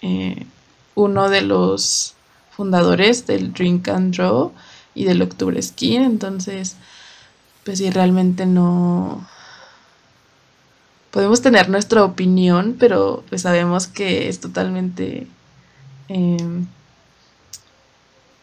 eh, 0.00 0.46
uno 0.94 1.28
de 1.28 1.42
los 1.42 2.14
fundadores 2.50 3.26
del 3.26 3.52
Drink 3.52 3.86
and 3.88 4.16
Draw 4.16 4.52
y 4.94 5.04
del 5.04 5.20
Octubre 5.20 5.60
Skin. 5.60 6.02
Entonces, 6.02 6.76
pues 7.64 7.78
sí, 7.78 7.90
realmente 7.90 8.46
no. 8.46 9.28
Podemos 11.10 11.42
tener 11.42 11.68
nuestra 11.68 12.04
opinión, 12.04 12.76
pero 12.78 13.22
pues 13.28 13.42
sabemos 13.42 13.86
que 13.86 14.28
es 14.28 14.40
totalmente 14.40 15.28
em, 16.08 16.66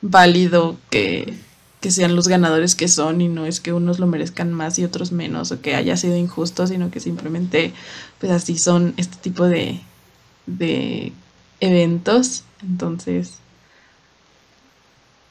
válido 0.01 0.77
que 0.91 1.33
que 1.81 1.91
sean 1.91 2.15
los 2.15 2.27
ganadores 2.27 2.75
que 2.75 2.87
son 2.87 3.21
y 3.21 3.27
no 3.27 3.45
es 3.45 3.59
que 3.59 3.73
unos 3.73 3.99
lo 3.99 4.05
merezcan 4.05 4.53
más 4.53 4.77
y 4.77 4.85
otros 4.85 5.11
menos 5.11 5.51
o 5.51 5.61
que 5.61 5.75
haya 5.75 5.97
sido 5.97 6.15
injusto, 6.15 6.67
sino 6.67 6.91
que 6.91 6.99
simplemente 6.99 7.73
pues 8.19 8.31
así 8.31 8.57
son 8.57 8.93
este 8.97 9.17
tipo 9.17 9.45
de, 9.45 9.81
de 10.45 11.11
eventos. 11.59 12.43
Entonces, 12.61 13.39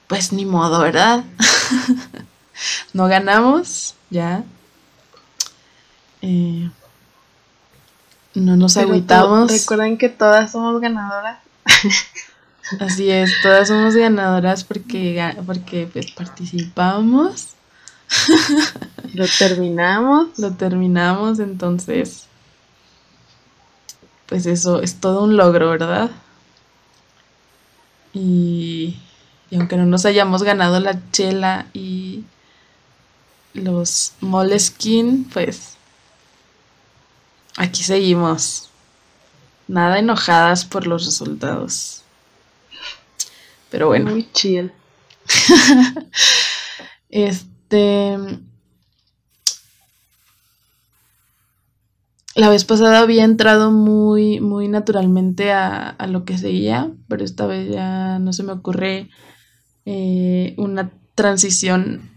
pues 0.08 0.32
ni 0.32 0.44
modo, 0.44 0.80
¿verdad? 0.80 1.24
no 2.92 3.06
ganamos, 3.06 3.94
ya. 4.10 4.42
Eh, 6.20 6.68
no 8.34 8.56
nos 8.56 8.76
agüitamos. 8.76 9.52
Recuerden 9.52 9.98
que 9.98 10.08
todas 10.08 10.50
somos 10.50 10.80
ganadoras. 10.80 11.38
Así 12.78 13.10
es, 13.10 13.32
todas 13.42 13.68
somos 13.68 13.96
ganadoras 13.96 14.62
porque, 14.62 15.34
porque 15.44 15.88
pues 15.92 16.12
participamos. 16.12 17.54
Lo 19.14 19.26
terminamos. 19.38 20.38
Lo 20.38 20.52
terminamos, 20.52 21.40
entonces, 21.40 22.26
pues 24.26 24.46
eso 24.46 24.80
es 24.80 25.00
todo 25.00 25.24
un 25.24 25.36
logro, 25.36 25.70
¿verdad? 25.70 26.10
Y, 28.12 28.98
y 29.50 29.56
aunque 29.56 29.76
no 29.76 29.86
nos 29.86 30.04
hayamos 30.06 30.42
ganado 30.42 30.78
la 30.78 31.00
chela 31.10 31.66
y 31.72 32.24
los 33.52 34.12
moleskin, 34.20 35.24
pues 35.24 35.76
aquí 37.56 37.82
seguimos. 37.82 38.70
Nada 39.66 39.98
enojadas 39.98 40.64
por 40.64 40.86
los 40.86 41.06
resultados. 41.06 42.02
Pero 43.70 43.88
bueno. 43.88 44.10
Muy 44.10 44.28
chill. 44.32 44.72
este. 47.08 48.16
la 52.34 52.48
vez 52.48 52.64
pasada 52.64 53.00
había 53.00 53.24
entrado 53.24 53.70
muy, 53.70 54.40
muy 54.40 54.68
naturalmente 54.68 55.52
a, 55.52 55.94
lo 56.08 56.24
que 56.24 56.38
seguía, 56.38 56.90
pero 57.08 57.24
esta 57.24 57.46
vez 57.46 57.70
ya 57.70 58.18
no 58.18 58.32
se 58.32 58.42
me 58.42 58.52
ocurre 58.52 59.10
eh, 59.84 60.54
una 60.56 60.90
transición 61.14 62.10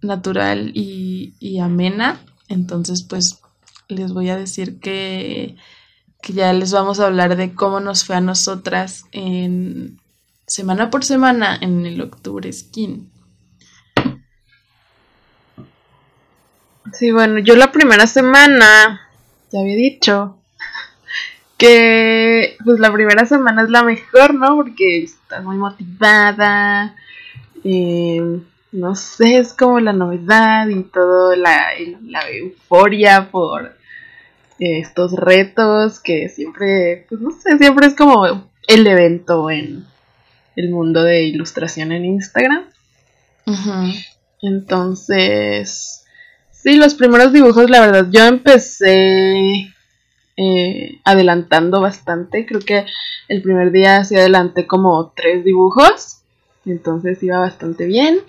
natural 0.00 0.70
y, 0.74 1.34
y, 1.40 1.58
amena. 1.58 2.20
Entonces, 2.48 3.02
pues 3.02 3.40
les 3.88 4.12
voy 4.12 4.30
a 4.30 4.36
decir 4.36 4.80
que, 4.80 5.56
que 6.22 6.32
ya 6.32 6.52
les 6.52 6.72
vamos 6.72 7.00
a 7.00 7.06
hablar 7.06 7.36
de 7.36 7.54
cómo 7.54 7.80
nos 7.80 8.04
fue 8.04 8.16
a 8.16 8.20
nosotras 8.20 9.04
en 9.12 9.98
semana 10.46 10.90
por 10.90 11.04
semana 11.04 11.56
en 11.60 11.86
el 11.86 12.00
octubre 12.00 12.52
skin. 12.52 13.10
Sí, 16.92 17.10
bueno, 17.10 17.38
yo 17.38 17.56
la 17.56 17.72
primera 17.72 18.06
semana 18.06 19.08
ya 19.50 19.60
había 19.60 19.74
dicho 19.74 20.38
que 21.56 22.56
pues 22.64 22.78
la 22.78 22.92
primera 22.92 23.24
semana 23.24 23.62
es 23.62 23.70
la 23.70 23.82
mejor, 23.82 24.34
¿no? 24.34 24.56
Porque 24.56 25.04
estás 25.04 25.42
muy 25.42 25.56
motivada, 25.56 26.94
eh, 27.64 28.40
no 28.72 28.94
sé, 28.94 29.38
es 29.38 29.54
como 29.54 29.80
la 29.80 29.92
novedad 29.92 30.68
y 30.68 30.82
todo, 30.82 31.34
la, 31.36 31.68
la 32.02 32.28
euforia 32.30 33.30
por 33.30 33.76
eh, 34.58 34.78
estos 34.80 35.12
retos 35.12 36.00
que 36.00 36.28
siempre, 36.28 37.06
pues 37.08 37.20
no 37.20 37.30
sé, 37.30 37.56
siempre 37.58 37.86
es 37.86 37.94
como 37.94 38.50
el 38.66 38.86
evento 38.86 39.50
en 39.50 39.86
el 40.56 40.70
mundo 40.70 41.02
de 41.02 41.24
ilustración 41.24 41.92
en 41.92 42.04
Instagram. 42.04 42.64
Entonces, 44.42 46.04
Sí, 46.64 46.76
los 46.76 46.94
primeros 46.94 47.30
dibujos, 47.30 47.68
la 47.68 47.80
verdad, 47.80 48.06
yo 48.10 48.24
empecé 48.24 49.70
eh, 50.38 51.00
adelantando 51.04 51.82
bastante. 51.82 52.46
Creo 52.46 52.60
que 52.60 52.86
el 53.28 53.42
primer 53.42 53.70
día 53.70 54.02
sí 54.02 54.16
adelanté 54.16 54.66
como 54.66 55.12
tres 55.14 55.44
dibujos. 55.44 56.22
Entonces 56.64 57.22
iba 57.22 57.38
bastante 57.38 57.84
bien. 57.84 58.20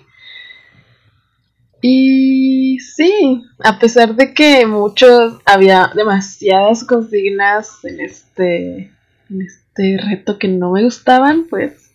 Y 1.80 2.78
sí, 2.80 3.42
a 3.64 3.78
pesar 3.78 4.16
de 4.16 4.34
que 4.34 4.66
muchos, 4.66 5.38
había 5.46 5.90
demasiadas 5.94 6.84
consignas 6.84 7.82
en 7.86 8.00
este, 8.00 8.92
en 9.30 9.40
este 9.40 9.98
reto 10.06 10.38
que 10.38 10.48
no 10.48 10.72
me 10.72 10.84
gustaban, 10.84 11.46
pues, 11.48 11.85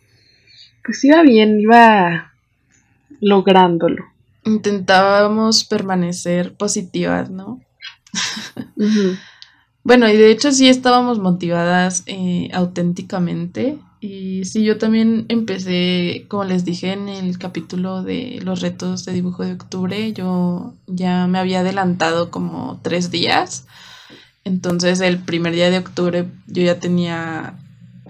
pues 0.83 1.03
iba 1.03 1.21
bien, 1.21 1.59
iba 1.59 2.33
lográndolo 3.19 4.11
intentábamos 4.43 5.63
permanecer 5.63 6.53
positivas, 6.53 7.29
¿no? 7.29 7.61
bueno, 9.83 10.09
y 10.09 10.17
de 10.17 10.31
hecho 10.31 10.51
sí 10.51 10.67
estábamos 10.67 11.19
motivadas 11.19 12.03
eh, 12.07 12.50
auténticamente. 12.53 13.77
Y 14.03 14.45
sí, 14.45 14.63
yo 14.63 14.79
también 14.79 15.25
empecé, 15.29 16.25
como 16.27 16.43
les 16.43 16.65
dije 16.65 16.91
en 16.93 17.07
el 17.07 17.38
capítulo 17.38 18.01
de 18.01 18.39
los 18.41 18.61
retos 18.61 19.05
de 19.05 19.13
dibujo 19.13 19.45
de 19.45 19.53
octubre, 19.53 20.11
yo 20.13 20.73
ya 20.88 21.27
me 21.27 21.38
había 21.38 21.59
adelantado 21.59 22.31
como 22.31 22.79
tres 22.81 23.11
días. 23.11 23.67
Entonces 24.43 25.01
el 25.01 25.19
primer 25.19 25.53
día 25.53 25.69
de 25.69 25.77
octubre 25.77 26.25
yo 26.47 26.63
ya 26.63 26.79
tenía, 26.79 27.59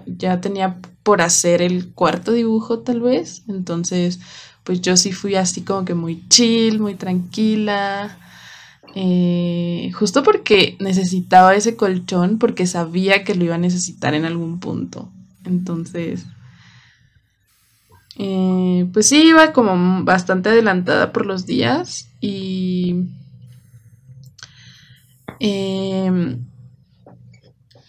ya 0.06 0.40
tenía 0.40 0.78
por 1.02 1.22
hacer 1.22 1.62
el 1.62 1.92
cuarto 1.92 2.32
dibujo 2.32 2.80
tal 2.80 3.00
vez. 3.00 3.42
Entonces 3.48 4.20
pues 4.64 4.80
yo 4.80 4.96
sí 4.96 5.12
fui 5.12 5.34
así 5.34 5.62
como 5.62 5.84
que 5.84 5.94
muy 5.94 6.26
chill, 6.28 6.80
muy 6.80 6.94
tranquila. 6.94 8.18
Eh, 8.94 9.90
justo 9.94 10.22
porque 10.22 10.76
necesitaba 10.80 11.54
ese 11.54 11.76
colchón, 11.76 12.38
porque 12.38 12.66
sabía 12.66 13.24
que 13.24 13.34
lo 13.34 13.44
iba 13.44 13.54
a 13.54 13.58
necesitar 13.58 14.14
en 14.14 14.24
algún 14.24 14.60
punto. 14.60 15.10
Entonces, 15.44 16.26
eh, 18.18 18.86
pues 18.92 19.08
sí, 19.08 19.28
iba 19.28 19.52
como 19.52 20.04
bastante 20.04 20.50
adelantada 20.50 21.12
por 21.12 21.26
los 21.26 21.46
días 21.46 22.08
y... 22.20 23.06
Em, 25.40 26.44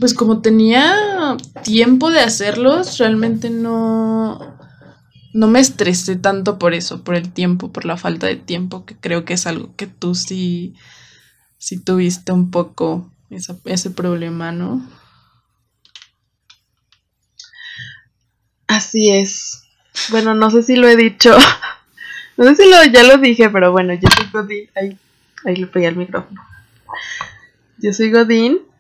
pues 0.04 0.14
como 0.14 0.42
tenía 0.42 1.38
tiempo 1.64 2.12
de 2.12 2.20
hacerlos, 2.20 2.98
realmente 2.98 3.50
no, 3.50 4.38
no 5.32 5.48
me 5.48 5.62
estresé 5.62 6.18
tanto 6.18 6.60
por 6.60 6.74
eso, 6.74 7.06
por 7.06 7.16
el 7.16 7.32
tiempo, 7.32 7.72
por 7.72 7.86
la 7.86 7.96
falta 7.96 8.28
de 8.28 8.36
tiempo, 8.36 8.86
que 8.86 8.98
creo 8.98 9.24
que 9.24 9.36
es 9.36 9.48
algo 9.48 9.74
que 9.78 9.88
tú 9.88 10.14
sí, 10.14 10.76
sí 11.58 11.82
tuviste 11.82 12.34
un 12.34 12.52
poco 12.52 13.14
ese 13.30 13.92
problema, 13.92 14.52
¿no? 14.52 14.86
Así 18.68 19.10
es. 19.10 19.64
Bueno, 20.10 20.36
no 20.36 20.52
sé 20.52 20.64
si 20.64 20.76
lo 20.76 20.90
he 20.90 20.98
dicho. 20.98 21.34
No 22.36 22.44
sé 22.44 22.56
si 22.56 22.70
lo, 22.70 22.84
ya 22.92 23.04
lo 23.04 23.20
dije, 23.20 23.50
pero 23.52 23.72
bueno, 23.72 23.94
yo 23.94 24.10
soy 24.18 24.28
Godín. 24.34 24.70
Ahí, 24.76 24.98
ahí 25.46 25.56
le 25.56 25.68
pegué 25.68 25.88
al 25.88 25.96
micrófono. 25.96 26.42
Yo 27.78 27.94
soy 27.94 28.12
Godín 28.12 28.73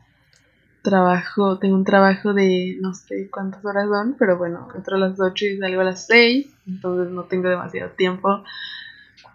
trabajo, 0.83 1.57
tengo 1.57 1.75
un 1.75 1.85
trabajo 1.85 2.33
de 2.33 2.77
no 2.79 2.93
sé 2.93 3.29
cuántas 3.31 3.65
horas 3.65 3.87
son, 3.87 4.15
pero 4.19 4.37
bueno, 4.37 4.67
entro 4.75 4.97
a 4.97 4.99
las 4.99 5.19
8 5.19 5.45
y 5.45 5.57
salgo 5.57 5.81
a 5.81 5.85
las 5.85 6.05
6, 6.05 6.47
entonces 6.67 7.11
no 7.11 7.23
tengo 7.23 7.49
demasiado 7.49 7.89
tiempo 7.91 8.43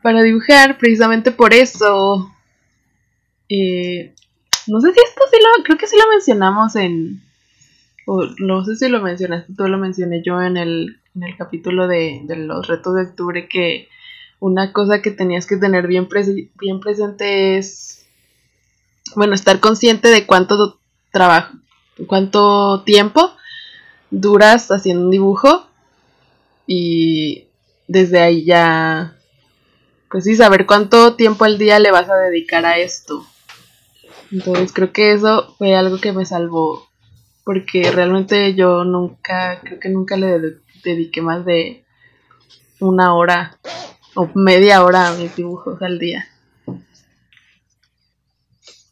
para 0.02 0.22
dibujar, 0.22 0.78
precisamente 0.78 1.32
por 1.32 1.54
eso. 1.54 2.30
Eh, 3.48 4.14
no 4.66 4.80
sé 4.80 4.92
si 4.92 5.00
esto 5.00 5.22
sí 5.30 5.38
lo, 5.42 5.64
creo 5.64 5.78
que 5.78 5.86
sí 5.86 5.96
lo 5.96 6.08
mencionamos 6.10 6.76
en, 6.76 7.22
o 8.06 8.26
no 8.38 8.64
sé 8.64 8.76
si 8.76 8.88
lo 8.88 9.00
mencionaste, 9.00 9.52
tú 9.56 9.66
lo 9.66 9.78
mencioné 9.78 10.22
yo 10.22 10.40
en 10.42 10.56
el, 10.56 11.00
en 11.16 11.22
el 11.22 11.36
capítulo 11.36 11.88
de, 11.88 12.20
de 12.24 12.36
los 12.36 12.66
retos 12.66 12.94
de 12.94 13.02
octubre, 13.02 13.48
que 13.48 13.88
una 14.38 14.72
cosa 14.72 15.02
que 15.02 15.10
tenías 15.10 15.46
que 15.46 15.56
tener 15.56 15.86
bien, 15.86 16.08
bien 16.60 16.80
presente 16.80 17.56
es, 17.56 18.06
bueno, 19.16 19.34
estar 19.34 19.60
consciente 19.60 20.08
de 20.08 20.26
cuánto 20.26 20.78
trabajo, 21.18 21.54
cuánto 22.06 22.82
tiempo 22.84 23.32
duras 24.12 24.70
haciendo 24.70 25.02
un 25.02 25.10
dibujo 25.10 25.66
y 26.64 27.48
desde 27.88 28.20
ahí 28.20 28.44
ya, 28.44 29.16
pues 30.08 30.22
sí, 30.22 30.36
saber 30.36 30.64
cuánto 30.64 31.16
tiempo 31.16 31.44
al 31.44 31.58
día 31.58 31.80
le 31.80 31.90
vas 31.90 32.08
a 32.08 32.14
dedicar 32.14 32.64
a 32.66 32.78
esto. 32.78 33.26
Entonces 34.30 34.72
creo 34.72 34.92
que 34.92 35.12
eso 35.12 35.56
fue 35.58 35.74
algo 35.74 35.98
que 35.98 36.12
me 36.12 36.24
salvó, 36.24 36.88
porque 37.42 37.90
realmente 37.90 38.54
yo 38.54 38.84
nunca, 38.84 39.58
creo 39.64 39.80
que 39.80 39.88
nunca 39.88 40.16
le 40.16 40.60
dediqué 40.84 41.20
más 41.20 41.44
de 41.44 41.84
una 42.78 43.16
hora 43.16 43.58
o 44.14 44.30
media 44.36 44.84
hora 44.84 45.08
a 45.08 45.14
mis 45.14 45.34
dibujos 45.34 45.82
al 45.82 45.98
día. 45.98 46.28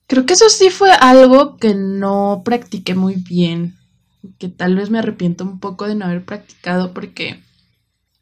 Creo 0.07 0.25
que 0.25 0.35
eso 0.35 0.49
sí 0.49 0.71
fue 0.71 0.93
algo 0.93 1.57
que 1.57 1.75
no 1.75 2.43
practiqué 2.45 2.95
muy 2.95 3.17
bien, 3.17 3.77
que 4.39 4.49
tal 4.49 4.77
vez 4.77 4.91
me 4.91 5.01
arrepiento 5.01 5.45
un 5.45 5.59
poco 5.59 5.87
de 5.87 5.97
no 5.97 6.05
haber 6.05 6.25
practicado 6.25 6.95
porque 6.95 7.43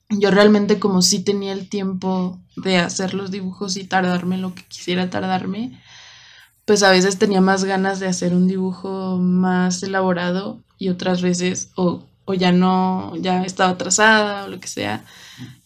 yo 0.09 0.31
realmente 0.31 0.79
como 0.79 1.03
sí 1.03 1.23
tenía 1.23 1.53
el 1.53 1.69
tiempo 1.69 2.39
de 2.57 2.79
hacer 2.79 3.15
los 3.15 3.31
dibujos 3.31 3.77
y 3.77 3.85
tardarme 3.85 4.39
lo 4.39 4.55
que 4.55 4.65
quisiera 4.65 5.11
tardarme, 5.11 5.81
pues 6.65 6.83
a 6.83 6.91
veces 6.91 7.19
tenía 7.19 7.41
más 7.41 7.65
ganas 7.65 8.01
de 8.01 8.07
hacer 8.09 8.35
un 8.35 8.47
dibujo 8.47 9.19
más 9.19 9.83
elaborado 9.83 10.63
y 10.79 10.89
otras 10.89 11.21
veces 11.21 11.71
o, 11.77 12.03
o 12.25 12.35
ya 12.35 12.53
no, 12.53 13.15
ya 13.17 13.43
estaba 13.45 13.71
atrasada 13.71 14.45
o 14.45 14.49
lo 14.49 14.61
que 14.61 14.69
sea 14.69 15.05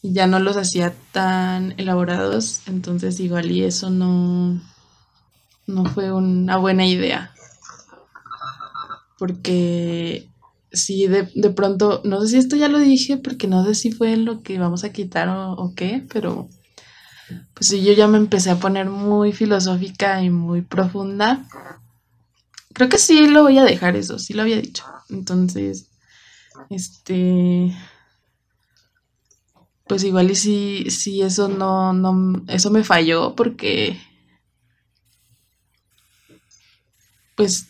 y 0.02 0.12
ya 0.12 0.26
no 0.26 0.40
los 0.40 0.56
hacía 0.56 0.94
tan 1.12 1.74
elaborados, 1.78 2.62
entonces 2.66 3.20
igual 3.20 3.50
y 3.50 3.64
eso 3.64 3.90
no 3.90 4.60
no 5.68 5.84
fue 5.84 6.10
una 6.10 6.56
buena 6.56 6.84
idea. 6.86 7.32
Porque 9.18 10.28
si 10.72 11.06
de, 11.06 11.24
pronto, 11.50 12.00
no 12.04 12.20
sé 12.20 12.28
si 12.28 12.36
esto 12.38 12.56
ya 12.56 12.68
lo 12.68 12.78
dije, 12.78 13.18
porque 13.18 13.46
no 13.46 13.64
sé 13.64 13.74
si 13.74 13.92
fue 13.92 14.16
lo 14.16 14.42
que 14.42 14.58
vamos 14.58 14.82
a 14.82 14.92
quitar 14.92 15.28
o, 15.28 15.72
qué, 15.76 16.04
pero 16.12 16.48
pues 17.54 17.68
si 17.68 17.84
yo 17.84 17.92
ya 17.92 18.08
me 18.08 18.18
empecé 18.18 18.50
a 18.50 18.58
poner 18.58 18.88
muy 18.88 19.32
filosófica 19.32 20.22
y 20.22 20.30
muy 20.30 20.62
profunda. 20.62 21.46
Creo 22.72 22.88
que 22.88 22.98
sí 22.98 23.28
lo 23.28 23.42
voy 23.42 23.58
a 23.58 23.64
dejar 23.64 23.96
eso, 23.96 24.18
sí 24.18 24.32
lo 24.32 24.42
había 24.42 24.60
dicho. 24.60 24.84
Entonces, 25.10 25.90
este 26.70 27.74
pues 29.86 30.04
igual 30.04 30.30
y 30.30 30.34
si, 30.34 30.90
si 30.90 31.22
eso 31.22 31.48
no, 31.48 31.94
no, 31.94 32.42
eso 32.46 32.70
me 32.70 32.84
falló 32.84 33.34
porque 33.34 33.98
pues 37.38 37.68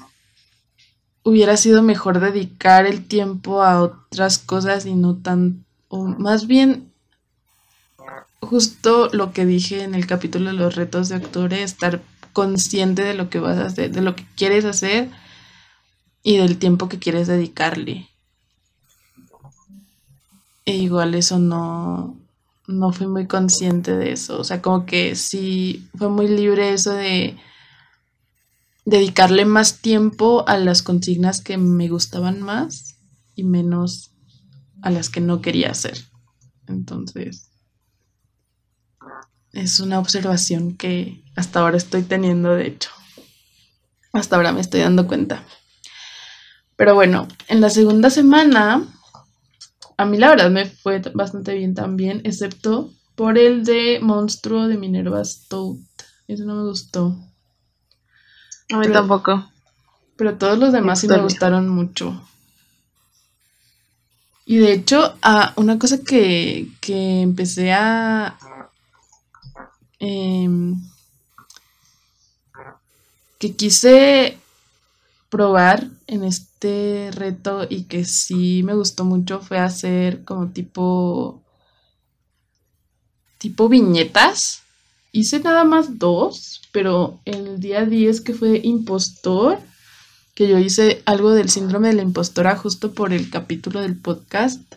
hubiera 1.25 1.59
sido 1.59 1.83
mejor 1.83 2.21
dedicar 2.21 2.87
el 2.87 3.07
tiempo 3.07 3.63
a 3.63 3.83
otras 3.83 4.39
cosas 4.39 4.87
y 4.87 4.95
no 4.95 5.17
tan, 5.17 5.67
o 5.89 6.07
más 6.07 6.47
bien 6.47 6.91
justo 8.41 9.11
lo 9.13 9.33
que 9.35 9.45
dije 9.45 9.83
en 9.83 9.95
el 9.95 10.07
capítulo 10.07 10.47
de 10.47 10.57
los 10.57 10.75
retos 10.75 11.11
de 11.11 11.17
octubre, 11.17 11.63
estar 11.63 12.01
consciente 12.33 13.03
de 13.03 13.13
lo 13.13 13.29
que 13.29 13.41
vas 13.41 13.59
a 13.59 13.67
hacer, 13.67 13.91
de 13.93 14.01
lo 14.01 14.17
que 14.17 14.25
quieres 14.37 14.65
hacer 14.65 15.11
y 16.23 16.39
del 16.39 16.57
tiempo 16.57 16.89
que 16.89 16.99
quieres 16.99 17.27
dedicarle. 17.27 18.09
E 20.65 20.77
igual 20.77 21.15
eso 21.15 21.39
no, 21.39 22.17
no 22.67 22.93
fui 22.95 23.07
muy 23.07 23.27
consciente 23.27 23.95
de 23.95 24.13
eso. 24.13 24.41
O 24.41 24.45
sea, 24.45 24.63
como 24.63 24.87
que 24.87 25.15
sí 25.15 25.87
fue 25.99 26.09
muy 26.09 26.27
libre 26.27 26.73
eso 26.73 26.95
de 26.95 27.37
dedicarle 28.89 29.45
más 29.45 29.81
tiempo 29.81 30.49
a 30.49 30.57
las 30.57 30.83
consignas 30.83 31.43
que 31.43 31.59
me 31.59 31.89
gustaban 31.89 32.41
más 32.41 32.97
y 33.35 33.45
menos 33.45 34.13
a 34.81 34.91
las 34.91 35.11
que 35.11 35.21
no 35.21 35.43
quería 35.43 35.71
hacer. 35.71 35.99
Entonces, 36.67 37.51
es 39.53 39.81
una 39.81 39.99
observación 39.99 40.75
que 40.77 41.23
hasta 41.37 41.61
ahora 41.61 41.77
estoy 41.77 42.03
teniendo, 42.03 42.55
de 42.55 42.67
hecho. 42.67 42.91
Hasta 44.15 44.37
ahora 44.37 44.53
me 44.53 44.63
estoy 44.63 44.81
dando 44.81 45.07
cuenta. 45.07 45.45
Pero 46.77 46.95
bueno, 46.95 47.29
en 47.49 47.61
la 47.61 47.69
segunda 47.69 48.09
semana, 48.09 48.89
a 49.99 50.07
mí 50.07 50.17
la 50.17 50.31
verdad 50.31 50.51
me 50.51 50.65
fue 50.65 51.01
bastante 51.15 51.55
bien 51.55 51.75
también, 51.75 52.23
excepto 52.25 52.91
por 53.17 53.37
el 53.37 53.65
de 53.65 53.99
Monstruo 54.01 54.67
de 54.67 54.79
Minerva 54.79 55.23
Stout. 55.23 55.79
Eso 56.27 56.45
no 56.47 56.55
me 56.55 56.63
gustó. 56.63 57.28
A 58.73 58.79
mí 58.79 58.89
tampoco. 58.93 59.51
Pero 60.17 60.37
todos 60.37 60.59
los 60.59 60.73
demás 60.73 61.01
sí 61.01 61.09
me 61.09 61.21
gustaron 61.21 61.69
mucho. 61.69 62.21
Y 64.45 64.57
de 64.59 64.73
hecho, 64.73 65.17
ah, 65.23 65.53
una 65.57 65.79
cosa 65.79 65.99
que, 66.03 66.69
que 66.81 67.23
empecé 67.23 67.73
a... 67.73 68.39
Em, 70.01 70.77
que 73.39 73.55
quise 73.55 74.39
probar 75.29 75.89
en 76.07 76.25
este 76.25 77.11
reto 77.13 77.67
y 77.69 77.85
que 77.85 78.05
sí 78.05 78.63
me 78.65 78.75
gustó 78.75 79.05
mucho 79.05 79.41
fue 79.41 79.59
hacer 79.59 80.25
como 80.25 80.49
tipo 80.49 81.43
tipo 83.39 83.69
viñetas. 83.69 84.63
Hice 85.13 85.41
nada 85.41 85.65
más 85.65 85.99
dos, 85.99 86.63
pero 86.73 87.21
el 87.25 87.61
día 87.61 87.85
10 87.85 88.21
que 88.21 88.35
fue 88.35 88.61
impostor, 88.63 89.59
que 90.35 90.49
yo 90.49 90.59
hice 90.59 91.03
algo 91.07 91.33
del 91.33 91.49
síndrome 91.49 91.89
de 91.89 91.95
la 91.95 92.03
impostora 92.03 92.57
justo 92.57 92.93
por 92.93 93.13
el 93.13 93.31
capítulo 93.31 93.81
del 93.81 93.99
podcast 94.01 94.75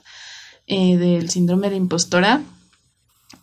eh, 0.67 0.98
del 0.98 1.30
síndrome 1.30 1.67
de 1.67 1.72
la 1.72 1.78
impostora. 1.78 2.41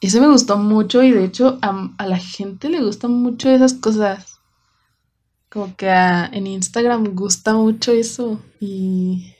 Ese 0.00 0.20
me 0.20 0.28
gustó 0.28 0.56
mucho 0.56 1.02
y 1.02 1.12
de 1.12 1.24
hecho 1.24 1.58
a, 1.62 1.90
a 1.98 2.06
la 2.06 2.18
gente 2.18 2.68
le 2.68 2.82
gustan 2.82 3.12
mucho 3.12 3.50
esas 3.50 3.74
cosas 3.74 4.38
como 5.50 5.74
que 5.76 5.88
en 5.88 6.46
Instagram 6.46 7.14
gusta 7.14 7.54
mucho 7.54 7.92
eso 7.92 8.40
y, 8.60 9.34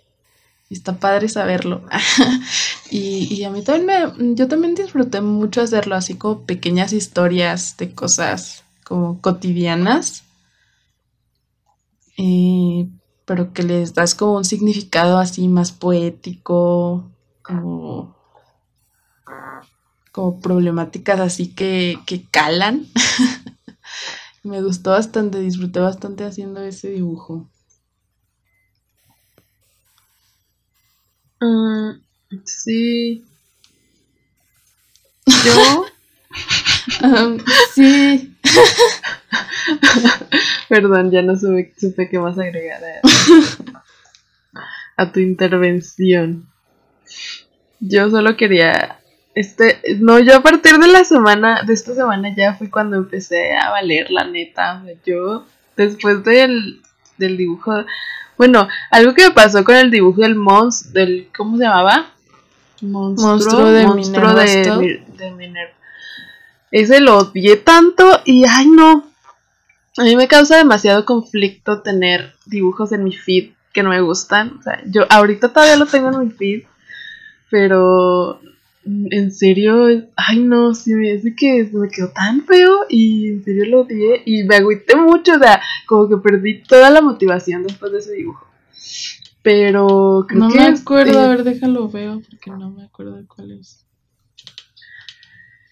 está 0.75 0.99
padre 0.99 1.29
saberlo. 1.29 1.83
y, 2.91 3.43
a 3.45 3.51
mí 3.51 3.63
también 3.63 3.87
me, 4.19 4.35
yo 4.35 4.49
también 4.49 4.75
disfruté 4.75 5.21
mucho 5.21 5.63
hacerlo, 5.63 5.95
así 5.95 6.15
como 6.15 6.43
pequeñas 6.45 6.93
historias 6.93 7.77
de 7.77 7.95
cosas 7.95 8.65
como 8.85 9.21
cotidianas, 9.21 10.25
pero 13.25 13.53
que 13.53 13.63
les 13.63 13.95
das 13.95 14.15
como 14.15 14.37
un 14.37 14.45
significado 14.45 15.19
así 15.19 15.49
más 15.49 15.73
poético, 15.73 17.11
como, 17.43 18.17
como 20.13 20.41
problemáticas 20.41 21.21
así 21.21 21.55
que, 21.55 21.99
que 22.07 22.25
calan. 22.31 22.87
Me 24.43 24.63
gustó 24.63 24.91
bastante, 24.91 25.41
disfruté 25.41 25.81
bastante 25.81 26.25
haciendo 26.25 26.63
ese 26.63 26.89
dibujo. 26.89 27.51
Mm, 31.41 32.01
sí. 32.45 33.25
Yo. 35.27 35.87
sí. 37.75 38.35
Perdón, 40.69 41.11
ya 41.11 41.23
no 41.23 41.37
supe, 41.37 41.75
supe 41.79 42.09
qué 42.09 42.19
más 42.19 42.39
agregar 42.39 42.83
a 44.97 45.13
tu 45.13 45.21
intervención. 45.21 46.49
Yo 47.81 48.11
solo 48.11 48.37
quería 48.37 48.99
este, 49.39 49.79
no, 50.01 50.19
yo 50.19 50.35
a 50.35 50.43
partir 50.43 50.79
de 50.79 50.89
la 50.89 51.05
semana, 51.05 51.63
de 51.63 51.73
esta 51.73 51.95
semana 51.95 52.35
ya 52.35 52.55
fue 52.55 52.71
cuando 52.71 52.97
empecé 52.97 53.55
a 53.55 53.71
valer, 53.71 54.11
la 54.11 54.25
neta. 54.25 54.83
yo, 55.07 55.47
después 55.77 56.25
del, 56.25 56.83
del 57.19 57.37
dibujo, 57.37 57.85
bueno, 58.37 58.69
algo 58.91 59.15
que 59.15 59.29
me 59.29 59.35
pasó 59.35 59.65
con 59.65 59.77
el 59.77 59.91
dibujo 59.91 60.23
del 60.23 60.37
monstruo, 60.37 60.93
del, 60.93 61.29
¿cómo 61.37 61.57
se 61.57 61.65
llamaba? 61.65 62.07
Monstruo, 62.81 63.65
de, 63.67 63.87
monstruo 63.87 64.35
de, 64.35 65.03
de 65.17 65.31
Minerva. 65.33 65.75
Ese 66.71 67.01
lo 67.01 67.19
odié 67.19 67.57
tanto 67.57 68.21
y, 68.25 68.45
ay 68.45 68.69
no, 68.69 69.09
a 69.99 70.05
mí 70.05 70.15
me 70.15 70.29
causa 70.29 70.57
demasiado 70.57 71.05
conflicto 71.05 71.83
tener 71.83 72.35
dibujos 72.47 72.93
en 72.93 73.03
mi 73.03 73.13
feed 73.13 73.51
que 73.73 73.83
no 73.83 73.91
me 73.91 74.01
gustan. 74.01 74.57
O 74.59 74.63
sea, 74.63 74.81
yo 74.87 75.05
ahorita 75.11 75.53
todavía 75.53 75.77
lo 75.77 75.87
tengo 75.87 76.09
en 76.11 76.21
mi 76.21 76.31
feed, 76.31 76.63
pero 77.51 78.41
en 79.11 79.33
serio, 79.33 80.09
ay 80.17 80.41
no, 80.41 80.75
sí 80.75 80.95
me 80.95 81.13
dice 81.13 81.35
que 81.35 81.69
me 81.73 81.89
quedó 81.89 82.09
tan 82.11 82.45
feo 82.45 82.87
y 82.89 83.29
en 83.29 83.45
serio 83.45 83.67
lo 83.67 83.81
odié 83.83 84.23
y 84.25 84.45
me 84.45 84.57
agüité 84.57 84.97
mucho, 84.97 85.35
o 85.35 85.39
sea, 85.39 85.61
como 85.87 86.09
que 86.09 86.17
perdí 86.17 86.63
toda 86.63 86.89
la 86.91 87.03
motivación 87.03 87.65
después 87.65 87.93
de 87.93 87.99
ese 87.99 88.13
dibujo. 88.15 88.47
Pero 89.43 90.25
creo 90.27 90.41
no 90.41 90.49
me 90.49 90.63
acuerdo, 90.63 91.21
a 91.21 91.29
ver, 91.29 91.45
déjalo 91.45 91.89
veo 91.89 92.23
porque 92.29 92.51
no 92.51 92.71
me 92.71 92.85
acuerdo 92.85 93.17
de 93.17 93.27
cuál 93.27 93.53
es. 93.53 93.85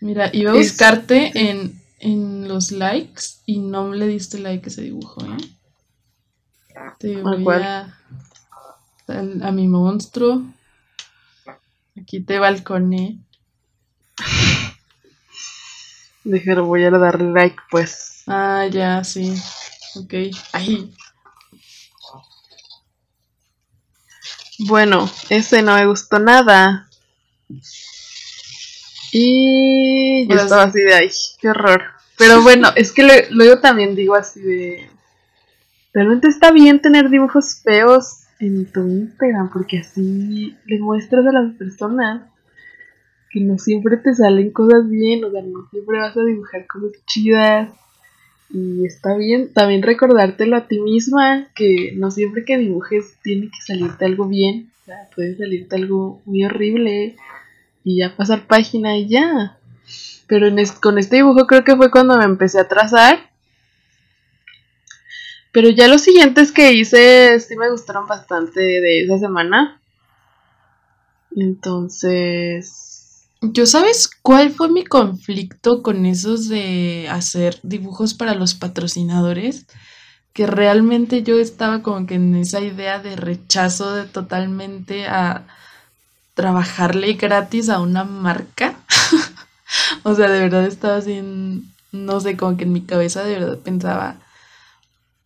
Mira, 0.00 0.30
iba 0.32 0.52
a 0.52 0.54
buscarte 0.54 1.32
en, 1.34 1.80
en 2.00 2.48
los 2.48 2.70
likes 2.70 3.22
y 3.46 3.60
no 3.60 3.94
le 3.94 4.06
diste 4.08 4.38
like 4.38 4.66
a 4.66 4.68
ese 4.68 4.82
dibujo, 4.82 5.24
¿eh? 5.24 5.36
Te 6.98 7.22
voy 7.22 7.46
a, 7.54 7.94
a 9.08 9.52
mi 9.52 9.68
monstruo 9.68 10.42
Aquí 12.00 12.20
te 12.20 12.38
balconé. 12.38 13.18
Déjalo, 16.24 16.66
voy 16.66 16.84
a 16.84 16.90
darle 16.90 17.32
like, 17.32 17.56
pues. 17.70 18.22
Ah, 18.26 18.66
ya, 18.70 19.04
sí. 19.04 19.34
Ok. 19.94 20.14
Ahí. 20.52 20.92
Bueno, 24.58 25.10
ese 25.28 25.62
no 25.62 25.74
me 25.74 25.86
gustó 25.86 26.18
nada. 26.18 26.88
Y 29.12 30.22
yo 30.22 30.28
pues 30.28 30.42
estaba 30.42 30.64
así 30.64 30.80
de 30.80 30.94
ay, 30.94 31.10
qué 31.40 31.48
horror. 31.50 31.84
Pero 32.18 32.42
bueno, 32.44 32.72
es 32.74 32.92
que 32.92 33.28
luego 33.30 33.60
también 33.60 33.94
digo 33.94 34.14
así 34.14 34.40
de. 34.40 34.90
Realmente 35.92 36.28
está 36.28 36.50
bien 36.50 36.80
tener 36.82 37.08
dibujos 37.08 37.60
feos 37.62 38.25
en 38.38 38.66
tu 38.66 38.86
Instagram, 38.86 39.50
porque 39.52 39.78
así 39.78 40.56
le 40.66 40.78
muestras 40.78 41.26
a 41.26 41.32
las 41.32 41.54
personas 41.54 42.22
que 43.30 43.40
no 43.40 43.58
siempre 43.58 43.96
te 43.96 44.14
salen 44.14 44.50
cosas 44.50 44.88
bien, 44.88 45.24
o 45.24 45.30
sea, 45.30 45.42
no 45.42 45.68
siempre 45.70 45.98
vas 45.98 46.16
a 46.16 46.24
dibujar 46.24 46.66
cosas 46.66 46.92
chidas. 47.06 47.72
Y 48.48 48.86
está 48.86 49.16
bien 49.16 49.52
también 49.52 49.82
recordártelo 49.82 50.56
a 50.56 50.68
ti 50.68 50.80
misma, 50.80 51.48
que 51.54 51.94
no 51.96 52.10
siempre 52.10 52.44
que 52.44 52.58
dibujes 52.58 53.18
tiene 53.22 53.46
que 53.46 53.60
salirte 53.66 54.04
algo 54.04 54.28
bien, 54.28 54.70
o 54.82 54.84
sea, 54.84 55.08
puede 55.14 55.36
salirte 55.36 55.76
algo 55.76 56.22
muy 56.24 56.44
horrible 56.44 57.16
y 57.82 57.98
ya 57.98 58.16
pasar 58.16 58.46
página 58.46 58.96
y 58.96 59.08
ya. 59.08 59.58
Pero 60.28 60.48
con 60.80 60.98
este 60.98 61.16
dibujo 61.16 61.46
creo 61.46 61.64
que 61.64 61.76
fue 61.76 61.90
cuando 61.90 62.16
me 62.18 62.24
empecé 62.24 62.60
a 62.60 62.68
trazar 62.68 63.25
pero 65.56 65.70
ya 65.70 65.88
los 65.88 66.02
siguientes 66.02 66.52
que 66.52 66.74
hice 66.74 67.40
sí 67.40 67.56
me 67.56 67.70
gustaron 67.70 68.06
bastante 68.06 68.60
de 68.60 69.04
esa 69.04 69.18
semana. 69.18 69.80
Entonces... 71.34 73.26
¿Yo 73.40 73.64
sabes 73.64 74.10
cuál 74.20 74.50
fue 74.50 74.68
mi 74.68 74.84
conflicto 74.84 75.82
con 75.82 76.04
esos 76.04 76.50
de 76.50 77.08
hacer 77.10 77.58
dibujos 77.62 78.12
para 78.12 78.34
los 78.34 78.52
patrocinadores? 78.52 79.64
Que 80.34 80.46
realmente 80.46 81.22
yo 81.22 81.38
estaba 81.38 81.80
como 81.80 82.06
que 82.06 82.16
en 82.16 82.34
esa 82.34 82.60
idea 82.60 82.98
de 82.98 83.16
rechazo 83.16 83.94
de 83.94 84.04
totalmente 84.04 85.06
a 85.06 85.46
trabajarle 86.34 87.14
gratis 87.14 87.70
a 87.70 87.80
una 87.80 88.04
marca. 88.04 88.76
o 90.02 90.14
sea, 90.14 90.28
de 90.28 90.38
verdad 90.38 90.66
estaba 90.66 90.96
así, 90.96 91.22
no 91.92 92.20
sé, 92.20 92.36
como 92.36 92.58
que 92.58 92.64
en 92.64 92.74
mi 92.74 92.82
cabeza 92.82 93.24
de 93.24 93.38
verdad 93.38 93.58
pensaba, 93.60 94.18